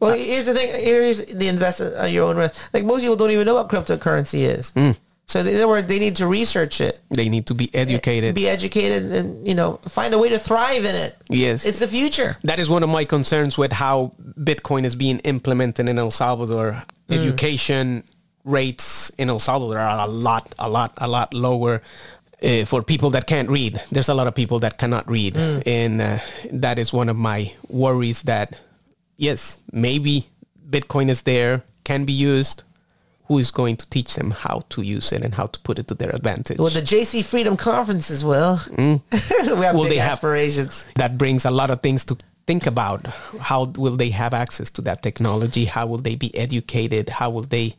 Well, 0.00 0.14
here's 0.14 0.46
the 0.46 0.54
thing. 0.54 0.70
Here's 0.82 1.18
the 1.26 1.48
investment 1.48 1.94
at 1.96 2.10
your 2.10 2.24
own 2.30 2.36
risk. 2.36 2.54
Like 2.72 2.84
most 2.86 3.00
people 3.02 3.16
don't 3.16 3.30
even 3.32 3.44
know 3.44 3.54
what 3.54 3.68
cryptocurrency 3.68 4.48
is. 4.48 4.70
Hmm. 4.70 4.92
So 5.28 5.40
in 5.40 5.46
other 5.48 5.68
words, 5.68 5.88
they 5.88 5.98
need 5.98 6.16
to 6.16 6.26
research 6.26 6.80
it. 6.80 7.00
They 7.10 7.28
need 7.28 7.46
to 7.46 7.54
be 7.54 7.72
educated. 7.74 8.34
be 8.34 8.48
educated 8.48 9.12
and 9.12 9.46
you 9.46 9.54
know 9.54 9.76
find 9.88 10.14
a 10.14 10.18
way 10.18 10.30
to 10.30 10.38
thrive 10.38 10.84
in 10.84 10.94
it 10.94 11.16
yes. 11.28 11.64
it's 11.64 11.80
the 11.80 11.86
future 11.86 12.36
that 12.44 12.58
is 12.58 12.68
one 12.68 12.82
of 12.82 12.88
my 12.88 13.04
concerns 13.04 13.58
with 13.58 13.72
how 13.72 14.12
Bitcoin 14.38 14.84
is 14.84 14.94
being 14.94 15.18
implemented 15.20 15.88
in 15.88 15.98
El 15.98 16.10
Salvador. 16.10 16.82
Education 17.10 18.04
rates 18.44 19.10
in 19.18 19.28
El 19.28 19.38
Salvador 19.38 19.78
are 19.78 20.06
a 20.06 20.10
lot, 20.10 20.54
a 20.58 20.68
lot, 20.68 20.92
a 20.98 21.08
lot 21.08 21.34
lower 21.34 21.82
uh, 22.42 22.64
for 22.64 22.82
people 22.82 23.10
that 23.10 23.26
can't 23.26 23.48
read. 23.48 23.80
There's 23.90 24.08
a 24.08 24.14
lot 24.14 24.26
of 24.26 24.34
people 24.34 24.58
that 24.60 24.78
cannot 24.78 25.08
read, 25.10 25.36
and 25.36 26.00
uh, 26.00 26.18
that 26.52 26.78
is 26.78 26.92
one 26.92 27.08
of 27.08 27.16
my 27.16 27.52
worries. 27.68 28.22
That 28.22 28.56
yes, 29.16 29.60
maybe 29.72 30.28
Bitcoin 30.68 31.08
is 31.08 31.22
there, 31.22 31.62
can 31.84 32.04
be 32.04 32.12
used. 32.12 32.62
Who 33.28 33.38
is 33.38 33.50
going 33.50 33.76
to 33.76 33.88
teach 33.90 34.14
them 34.14 34.30
how 34.30 34.64
to 34.70 34.82
use 34.82 35.12
it 35.12 35.22
and 35.22 35.34
how 35.34 35.46
to 35.46 35.58
put 35.60 35.78
it 35.78 35.86
to 35.88 35.94
their 35.94 36.10
advantage? 36.10 36.58
well 36.58 36.70
the 36.70 36.82
jc 36.82 37.24
freedom 37.24 37.56
conferences 37.56 38.24
will 38.24 38.56
mm. 38.70 39.00
we 39.58 39.64
have 39.64 39.74
Will 39.76 39.84
big 39.84 39.92
they 39.92 39.96
have- 39.98 40.12
aspirations 40.12 40.86
that 40.96 41.16
brings 41.18 41.44
a 41.44 41.50
lot 41.50 41.70
of 41.70 41.80
things 41.82 42.04
to 42.06 42.16
think 42.46 42.66
about. 42.66 43.06
How 43.50 43.64
will 43.76 43.96
they 43.96 44.08
have 44.08 44.32
access 44.32 44.70
to 44.70 44.80
that 44.88 45.02
technology? 45.02 45.66
How 45.66 45.84
will 45.86 45.98
they 45.98 46.14
be 46.16 46.30
educated? 46.34 47.10
How 47.10 47.28
will 47.28 47.42
they 47.56 47.74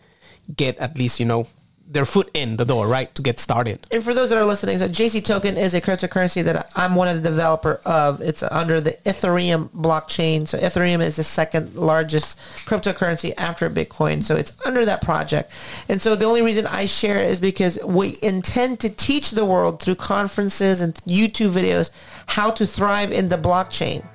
get 0.56 0.78
at 0.78 0.96
least, 0.96 1.20
you 1.20 1.26
know, 1.26 1.48
their 1.90 2.06
foot 2.06 2.30
in 2.34 2.58
the 2.58 2.66
door, 2.66 2.88
right, 2.88 3.14
to 3.16 3.22
get 3.22 3.40
started? 3.40 3.88
and 3.92 4.04
for 4.04 4.14
those 4.14 4.30
that 4.30 4.38
are 4.38 4.46
listening 4.46 4.78
so 4.78 4.88
jc 4.88 5.24
token 5.24 5.58
is 5.58 5.74
a 5.74 5.82
cryptocurrency 5.82 6.44
that 6.44 6.72
i'm 6.76 6.96
one 6.96 7.08
of 7.08 7.22
the 7.22 7.30
developer 7.30 7.80
of. 7.86 8.22
It's 8.22 8.44
under 8.44 8.82
the 8.82 8.92
ethereum 9.06 9.70
blockchain. 9.70 10.48
So 10.48 10.58
ethereum 10.58 11.02
is 11.02 11.16
the 11.16 11.24
second 11.24 11.76
largest 11.76 12.38
cryptocurrency 12.66 13.34
after 13.38 13.70
bitcoin. 13.70 14.24
So 14.24 14.36
it's 14.36 14.54
under 14.66 14.86
that 14.86 15.02
project. 15.02 15.52
And 15.88 16.02
so 16.02 16.16
the 16.16 16.26
only 16.26 16.42
reason 16.42 16.68
i 16.68 16.86
share 16.86 17.22
is 17.22 17.40
because 17.40 17.80
we 17.86 18.18
intend 18.22 18.80
to 18.82 18.90
teach 18.90 19.32
the 19.32 19.46
world 19.46 19.82
through 19.82 19.96
conferences 19.96 20.82
and 20.82 20.94
youtube 21.06 21.52
videos 21.52 21.92
how 22.28 22.52
to 22.52 22.66
thrive 22.66 23.12
in 23.12 23.30
the 23.30 23.38
blockchain. 23.38 24.06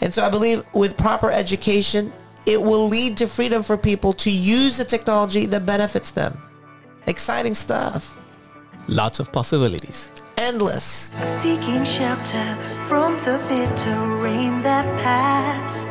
And 0.00 0.14
so 0.14 0.24
I 0.24 0.30
believe 0.30 0.64
with 0.72 0.96
proper 0.96 1.30
education, 1.30 2.12
it 2.46 2.60
will 2.60 2.88
lead 2.88 3.18
to 3.18 3.26
freedom 3.26 3.62
for 3.62 3.76
people 3.76 4.12
to 4.14 4.30
use 4.30 4.78
the 4.78 4.84
technology 4.84 5.46
that 5.46 5.66
benefits 5.66 6.10
them. 6.10 6.49
Exciting 7.06 7.54
stuff. 7.54 8.16
Lots 8.86 9.20
of 9.20 9.32
possibilities. 9.32 10.10
Endless. 10.36 11.10
Seeking 11.26 11.84
shelter 11.84 12.56
from 12.88 13.16
the 13.18 13.40
bitter 13.48 14.16
rain 14.16 14.62
that 14.62 14.84
passed. 15.00 15.86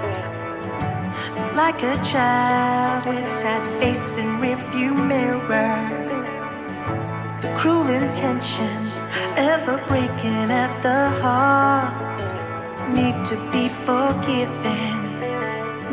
Like 1.55 1.82
a 1.84 1.95
child 2.03 3.05
with 3.07 3.30
sad 3.30 3.68
face 3.68 4.18
in 4.18 4.28
rearview 4.38 4.93
mirror. 5.07 5.89
The 7.41 7.53
cruel 7.57 7.88
intentions 7.88 9.01
ever 9.36 9.84
breaking 9.88 10.51
at 10.51 10.82
the 10.84 11.10
heart. 11.22 12.10
Need 12.93 13.26
to 13.26 13.36
be 13.51 13.68
forgiven. 13.70 15.20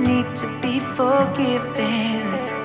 Need 0.03 0.37
to 0.37 0.47
be 0.61 0.79
forgiven. 0.81 2.56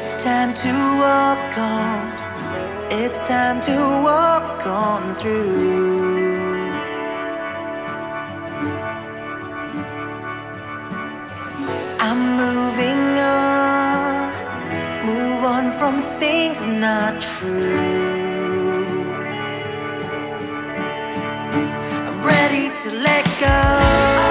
It's 0.00 0.14
time 0.22 0.54
to 0.54 0.72
walk 1.02 1.58
on. 1.58 2.92
It's 2.92 3.18
time 3.26 3.60
to 3.62 3.76
walk 4.06 4.64
on 4.64 5.12
through. 5.16 6.70
I'm 11.98 12.20
moving 12.44 13.02
on, 13.18 15.04
move 15.04 15.42
on 15.42 15.72
from 15.72 16.00
things 16.20 16.64
not 16.64 17.20
true. 17.20 18.84
I'm 22.06 22.22
ready 22.22 22.70
to 22.84 22.90
let 22.92 23.24
go. 23.40 24.27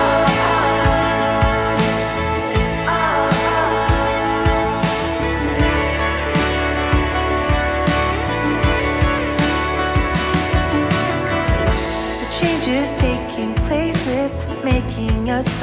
Us 15.38 15.62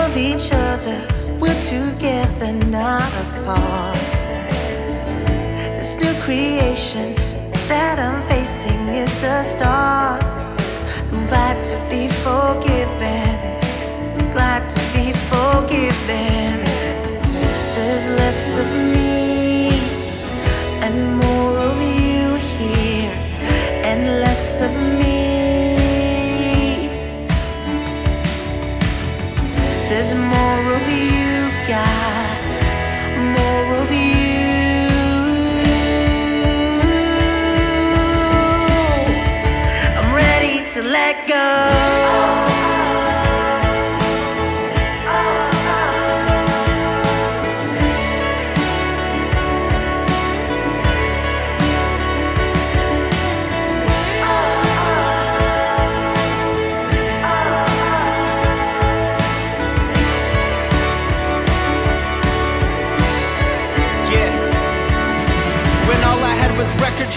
of 0.00 0.16
each 0.16 0.50
other. 0.52 0.98
We're 1.38 1.62
together, 1.62 2.52
not 2.70 3.10
apart. 3.24 3.98
This 5.78 5.96
new 6.02 6.14
creation 6.22 7.14
that 7.68 8.00
I'm 8.00 8.20
facing 8.22 8.82
is 9.02 9.22
a 9.22 9.44
start. 9.44 10.24
I'm 11.12 11.26
glad 11.28 11.64
to 11.70 11.76
be 11.88 12.08
forgiven. 12.26 13.30
Glad 14.32 14.68
to 14.68 14.80
be 14.96 15.12
forgiven. 15.30 16.64
There's 17.74 18.06
less 18.20 18.58
of 18.62 18.68
me 18.94 19.68
and 20.84 21.16
more 21.22 21.56
of 21.68 21.76
you 21.80 22.34
here, 22.58 23.14
and 23.88 24.00
less 24.24 24.60
of 24.60 24.72
me. 24.98 25.11
Let 41.42 41.81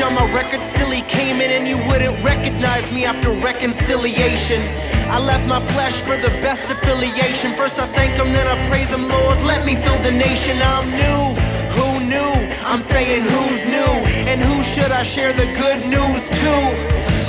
on 0.01 0.13
my 0.13 0.25
record, 0.33 0.61
still 0.61 0.91
he 0.91 1.01
came 1.03 1.39
in 1.39 1.51
and 1.51 1.67
you 1.67 1.77
wouldn't 1.87 2.21
recognize 2.23 2.89
me 2.91 3.05
after 3.05 3.31
reconciliation. 3.31 4.61
I 5.07 5.19
left 5.19 5.47
my 5.47 5.65
flesh 5.73 6.01
for 6.01 6.17
the 6.17 6.29
best 6.43 6.69
affiliation. 6.69 7.53
First 7.53 7.79
I 7.79 7.87
thank 7.93 8.13
him, 8.19 8.33
then 8.33 8.47
I 8.47 8.55
praise 8.67 8.89
him, 8.89 9.07
Lord. 9.07 9.37
Let 9.45 9.65
me 9.65 9.75
fill 9.75 10.01
the 10.01 10.11
nation. 10.11 10.57
I'm 10.61 10.89
new. 10.91 11.39
Who 11.77 11.87
knew? 12.03 12.33
I'm 12.65 12.81
saying 12.81 13.21
who's 13.21 13.63
new? 13.67 13.93
And 14.27 14.41
who 14.41 14.63
should 14.63 14.91
I 14.91 15.03
share 15.03 15.31
the 15.31 15.47
good 15.53 15.79
news 15.85 16.23
to? 16.27 16.53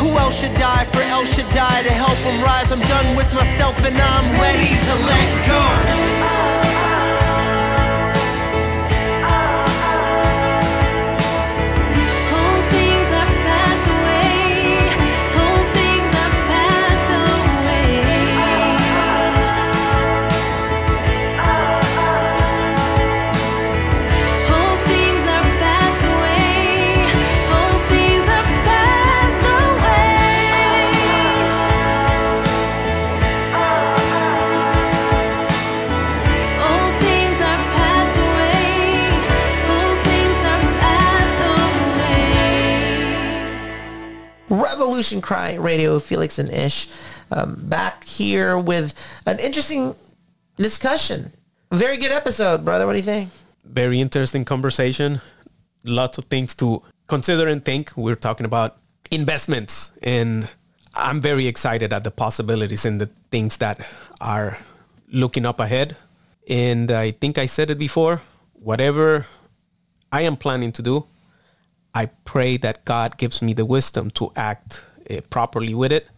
Who 0.02 0.08
else 0.18 0.40
should 0.40 0.54
die 0.54 0.86
for 0.86 1.02
else 1.02 1.32
should 1.34 1.50
die 1.50 1.82
to 1.82 1.92
help 1.92 2.18
him 2.18 2.42
rise? 2.42 2.72
I'm 2.72 2.80
done 2.80 3.16
with 3.16 3.32
myself 3.32 3.76
and 3.84 3.96
I'm 3.96 4.40
ready 4.40 4.74
to 4.74 4.94
let 5.06 5.46
go. 5.46 6.15
Revolution 45.06 45.22
Cry 45.22 45.54
Radio, 45.54 46.00
Felix 46.00 46.36
and 46.40 46.50
Ish, 46.50 46.88
um, 47.30 47.54
back 47.68 48.02
here 48.02 48.58
with 48.58 48.92
an 49.24 49.38
interesting 49.38 49.94
discussion. 50.56 51.32
Very 51.70 51.96
good 51.96 52.10
episode, 52.10 52.64
brother. 52.64 52.86
What 52.86 52.94
do 52.94 52.98
you 52.98 53.04
think? 53.04 53.30
Very 53.64 54.00
interesting 54.00 54.44
conversation. 54.44 55.20
Lots 55.84 56.18
of 56.18 56.24
things 56.24 56.56
to 56.56 56.82
consider 57.06 57.46
and 57.46 57.64
think. 57.64 57.96
We're 57.96 58.16
talking 58.16 58.46
about 58.46 58.78
investments, 59.12 59.92
and 60.02 60.48
I'm 60.96 61.20
very 61.20 61.46
excited 61.46 61.92
at 61.92 62.02
the 62.02 62.10
possibilities 62.10 62.84
and 62.84 63.00
the 63.00 63.08
things 63.30 63.58
that 63.58 63.78
are 64.20 64.58
looking 65.12 65.46
up 65.46 65.60
ahead. 65.60 65.94
And 66.48 66.90
I 66.90 67.12
think 67.12 67.38
I 67.38 67.46
said 67.46 67.70
it 67.70 67.78
before. 67.78 68.22
Whatever 68.54 69.26
I 70.10 70.22
am 70.22 70.36
planning 70.36 70.72
to 70.72 70.82
do, 70.82 71.06
I 71.94 72.06
pray 72.24 72.56
that 72.56 72.84
God 72.84 73.18
gives 73.18 73.40
me 73.40 73.52
the 73.54 73.64
wisdom 73.64 74.10
to 74.18 74.32
act 74.34 74.82
properly 75.30 75.74
with 75.74 75.92
it. 75.92 76.08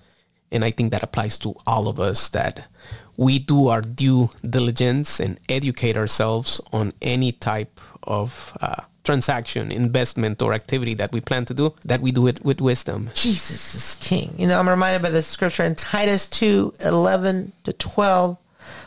And 0.51 0.65
I 0.65 0.71
think 0.71 0.93
that 0.93 1.03
applies 1.03 1.37
to 1.39 1.55
all 1.67 1.89
of 1.89 2.01
us 2.01 2.29
that 2.31 2.69
we 3.17 3.39
do 3.39 3.69
our 3.69 3.83
due 3.83 4.31
diligence 4.49 5.21
and 5.21 5.39
educate 5.49 5.97
ourselves 5.97 6.61
on 6.73 6.93
any 7.03 7.33
type 7.33 7.81
of 8.05 8.57
uh, 8.61 8.83
transaction, 9.05 9.73
investment, 9.73 10.41
or 10.41 10.53
activity 10.53 10.95
that 10.95 11.13
we 11.13 11.21
plan 11.21 11.45
to 11.47 11.55
do, 11.55 11.75
that 11.85 12.01
we 12.01 12.13
do 12.13 12.27
it 12.27 12.45
with 12.45 12.61
wisdom. 12.61 13.11
Jesus 13.15 13.75
is 13.75 13.97
king. 14.01 14.35
You 14.39 14.47
know, 14.47 14.59
I'm 14.59 14.69
reminded 14.69 15.03
by 15.03 15.11
the 15.11 15.23
scripture 15.23 15.65
in 15.65 15.75
Titus 15.75 16.29
2, 16.29 16.75
11 16.81 17.53
to 17.65 17.73
12. 17.73 18.37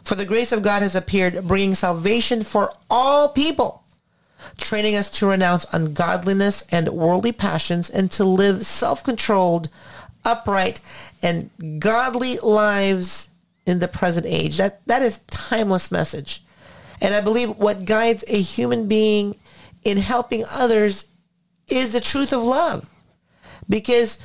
For 0.04 0.16
the 0.16 0.26
grace 0.26 0.52
of 0.52 0.62
God 0.62 0.82
has 0.82 0.96
appeared, 0.96 1.48
bringing 1.48 1.76
salvation 1.76 2.44
for 2.44 2.72
all 2.90 3.30
people, 3.30 3.81
training 4.58 4.96
us 4.96 5.10
to 5.12 5.28
renounce 5.28 5.66
ungodliness 5.72 6.66
and 6.72 6.90
worldly 6.90 7.32
passions 7.32 7.90
and 7.90 8.12
to 8.12 8.24
live 8.24 8.66
self-controlled, 8.66 9.70
upright, 10.26 10.82
and 11.22 11.50
godly 11.80 12.38
lives 12.40 13.30
in 13.66 13.80
the 13.80 13.88
present 13.88 14.26
age. 14.26 14.58
That 14.58 14.86
That 14.88 15.02
is 15.02 15.20
timeless 15.30 15.92
message. 15.92 16.44
And 17.00 17.14
I 17.14 17.22
believe 17.22 17.50
what 17.58 17.86
guides 17.86 18.24
a 18.28 18.42
human 18.42 18.88
being 18.88 19.38
in 19.84 19.98
helping 19.98 20.46
others 20.50 21.06
is 21.68 21.94
the 21.94 22.02
truth 22.02 22.32
of 22.34 22.44
love. 22.44 22.90
Because 23.68 24.20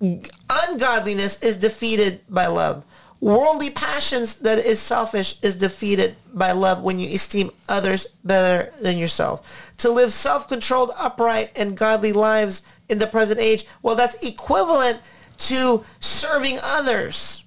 ungodliness 0.00 1.42
is 1.42 1.56
defeated 1.56 2.20
by 2.28 2.46
love. 2.46 2.84
Worldly 3.20 3.70
passions 3.70 4.36
that 4.36 4.58
is 4.58 4.80
selfish 4.80 5.34
is 5.42 5.56
defeated 5.56 6.16
by 6.32 6.52
love 6.52 6.82
when 6.82 6.98
you 6.98 7.14
esteem 7.14 7.50
others 7.68 8.06
better 8.24 8.72
than 8.80 8.96
yourself. 8.96 9.74
To 9.78 9.90
live 9.90 10.12
self-controlled, 10.12 10.92
upright, 10.98 11.52
and 11.54 11.76
godly 11.76 12.12
lives 12.12 12.62
in 12.88 12.98
the 12.98 13.06
present 13.06 13.38
age, 13.38 13.66
well, 13.82 13.94
that's 13.94 14.14
equivalent 14.26 15.00
to 15.38 15.84
serving 16.00 16.58
others. 16.62 17.44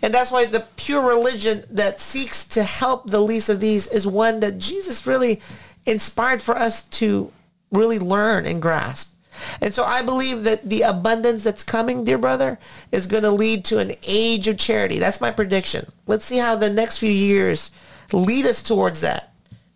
And 0.00 0.14
that's 0.14 0.30
why 0.30 0.46
the 0.46 0.66
pure 0.76 1.06
religion 1.06 1.64
that 1.70 2.00
seeks 2.00 2.46
to 2.48 2.62
help 2.62 3.10
the 3.10 3.20
least 3.20 3.48
of 3.48 3.60
these 3.60 3.86
is 3.88 4.06
one 4.06 4.40
that 4.40 4.58
Jesus 4.58 5.06
really 5.06 5.40
inspired 5.84 6.40
for 6.40 6.56
us 6.56 6.84
to 6.84 7.30
really 7.70 7.98
learn 7.98 8.46
and 8.46 8.62
grasp. 8.62 9.11
And 9.60 9.74
so 9.74 9.84
I 9.84 10.02
believe 10.02 10.44
that 10.44 10.68
the 10.68 10.82
abundance 10.82 11.44
that's 11.44 11.62
coming, 11.62 12.04
dear 12.04 12.18
brother, 12.18 12.58
is 12.90 13.06
going 13.06 13.22
to 13.22 13.30
lead 13.30 13.64
to 13.66 13.78
an 13.78 13.92
age 14.06 14.48
of 14.48 14.58
charity. 14.58 14.98
That's 14.98 15.20
my 15.20 15.30
prediction. 15.30 15.90
Let's 16.06 16.24
see 16.24 16.38
how 16.38 16.56
the 16.56 16.70
next 16.70 16.98
few 16.98 17.10
years 17.10 17.70
lead 18.12 18.46
us 18.46 18.62
towards 18.62 19.00
that. 19.00 19.32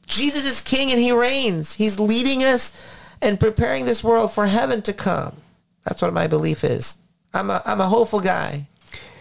Jesus 0.07 0.45
is 0.45 0.61
king 0.63 0.91
and 0.91 1.01
he 1.01 1.13
reigns. 1.13 1.75
He's 1.75 1.99
leading 1.99 2.45
us 2.45 2.73
and 3.21 3.41
preparing 3.41 3.85
this 3.85 4.05
world 4.05 4.33
for 4.33 4.47
heaven 4.47 4.83
to 4.83 4.93
come. 4.93 5.37
That's 5.85 6.03
what 6.03 6.13
my 6.13 6.27
belief 6.27 6.65
is. 6.65 6.97
I'm 7.33 7.51
a, 7.51 7.63
I'm 7.65 7.81
a 7.81 7.89
hopeful 7.89 8.21
guy. 8.21 8.67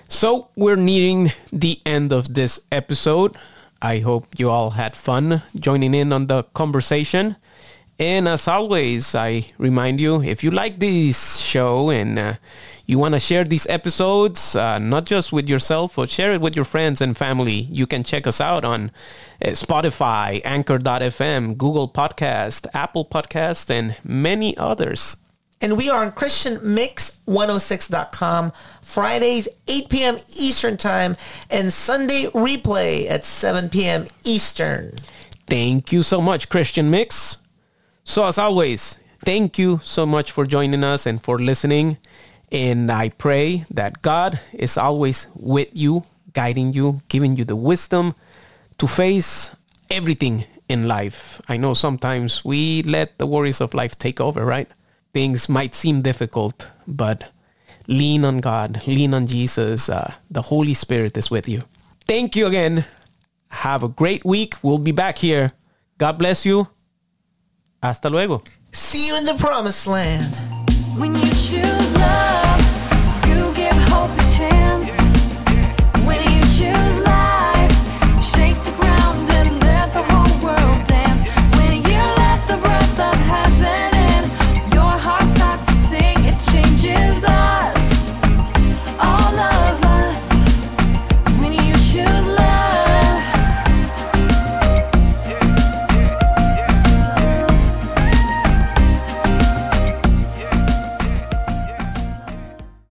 So 0.07 0.49
we're 0.55 0.75
nearing 0.75 1.31
the 1.51 1.81
end 1.85 2.13
of 2.13 2.33
this 2.33 2.59
episode. 2.71 3.35
I 3.81 3.99
hope 3.99 4.27
you 4.37 4.49
all 4.49 4.71
had 4.71 4.95
fun 4.95 5.43
joining 5.55 5.93
in 5.93 6.13
on 6.13 6.27
the 6.27 6.43
conversation. 6.43 7.35
And 7.97 8.27
as 8.27 8.45
always, 8.47 9.15
I 9.15 9.51
remind 9.57 9.99
you, 10.01 10.21
if 10.21 10.43
you 10.43 10.51
like 10.51 10.79
this 10.79 11.37
show 11.37 11.89
and 11.89 12.19
uh, 12.19 12.33
you 12.85 12.99
want 12.99 13.13
to 13.13 13.21
share 13.21 13.45
these 13.45 13.65
episodes, 13.67 14.53
uh, 14.53 14.79
not 14.79 15.05
just 15.05 15.31
with 15.31 15.47
yourself, 15.47 15.95
but 15.95 16.09
share 16.09 16.33
it 16.33 16.41
with 16.41 16.57
your 16.57 16.65
friends 16.65 16.99
and 16.99 17.15
family, 17.15 17.53
you 17.53 17.87
can 17.87 18.03
check 18.03 18.27
us 18.27 18.41
out 18.41 18.65
on 18.65 18.91
uh, 19.41 19.47
Spotify, 19.49 20.41
Anchor.fm, 20.43 21.57
Google 21.57 21.87
Podcast, 21.87 22.67
Apple 22.73 23.05
Podcast, 23.05 23.69
and 23.69 23.95
many 24.03 24.57
others. 24.57 25.15
And 25.61 25.77
we 25.77 25.89
are 25.89 26.03
on 26.03 26.11
ChristianMix106.com, 26.11 28.51
Fridays, 28.81 29.47
8 29.69 29.89
p.m. 29.89 30.17
Eastern 30.35 30.75
Time, 30.75 31.15
and 31.49 31.71
Sunday 31.71 32.25
replay 32.25 33.09
at 33.09 33.23
7 33.23 33.69
p.m. 33.69 34.07
Eastern. 34.25 34.95
Thank 35.47 35.93
you 35.93 36.03
so 36.03 36.21
much, 36.21 36.49
Christian 36.49 36.91
Mix. 36.91 37.37
So 38.07 38.25
as 38.25 38.37
always, 38.37 38.99
thank 39.25 39.57
you 39.57 39.81
so 39.83 40.05
much 40.05 40.31
for 40.31 40.45
joining 40.45 40.83
us 40.83 41.07
and 41.07 41.21
for 41.21 41.39
listening. 41.39 41.97
And 42.51 42.91
I 42.91 43.09
pray 43.09 43.65
that 43.71 44.03
God 44.03 44.39
is 44.53 44.77
always 44.77 45.27
with 45.33 45.69
you, 45.73 46.03
guiding 46.33 46.73
you, 46.73 47.01
giving 47.09 47.35
you 47.35 47.43
the 47.45 47.55
wisdom 47.55 48.13
to 48.77 48.87
face 48.87 49.49
everything 49.89 50.45
in 50.69 50.87
life. 50.87 51.41
I 51.49 51.57
know 51.57 51.73
sometimes 51.73 52.45
we 52.45 52.83
let 52.83 53.17
the 53.17 53.25
worries 53.25 53.59
of 53.59 53.73
life 53.73 53.97
take 53.97 54.21
over, 54.21 54.45
right? 54.45 54.69
Things 55.11 55.49
might 55.49 55.73
seem 55.73 56.03
difficult, 56.03 56.69
but 56.85 57.31
lean 57.87 58.23
on 58.23 58.39
God, 58.39 58.85
lean 58.85 59.15
on 59.15 59.25
Jesus. 59.25 59.89
Uh, 59.89 60.13
the 60.29 60.43
Holy 60.43 60.75
Spirit 60.75 61.17
is 61.17 61.31
with 61.31 61.49
you. 61.49 61.63
Thank 62.05 62.35
you 62.35 62.45
again. 62.45 62.85
Have 63.49 63.81
a 63.81 63.89
great 63.89 64.23
week. 64.23 64.55
We'll 64.61 64.77
be 64.77 64.91
back 64.91 65.17
here. 65.17 65.53
God 65.97 66.19
bless 66.19 66.45
you. 66.45 66.67
Hasta 67.85 68.09
luego. 68.09 68.41
See 68.71 69.07
you 69.07 69.15
in 69.15 69.25
the 69.25 69.35
promised 69.35 69.85
land. 69.85 70.35
When 70.97 71.13
you 71.13 71.29
choose 71.29 71.93
love. 71.93 72.34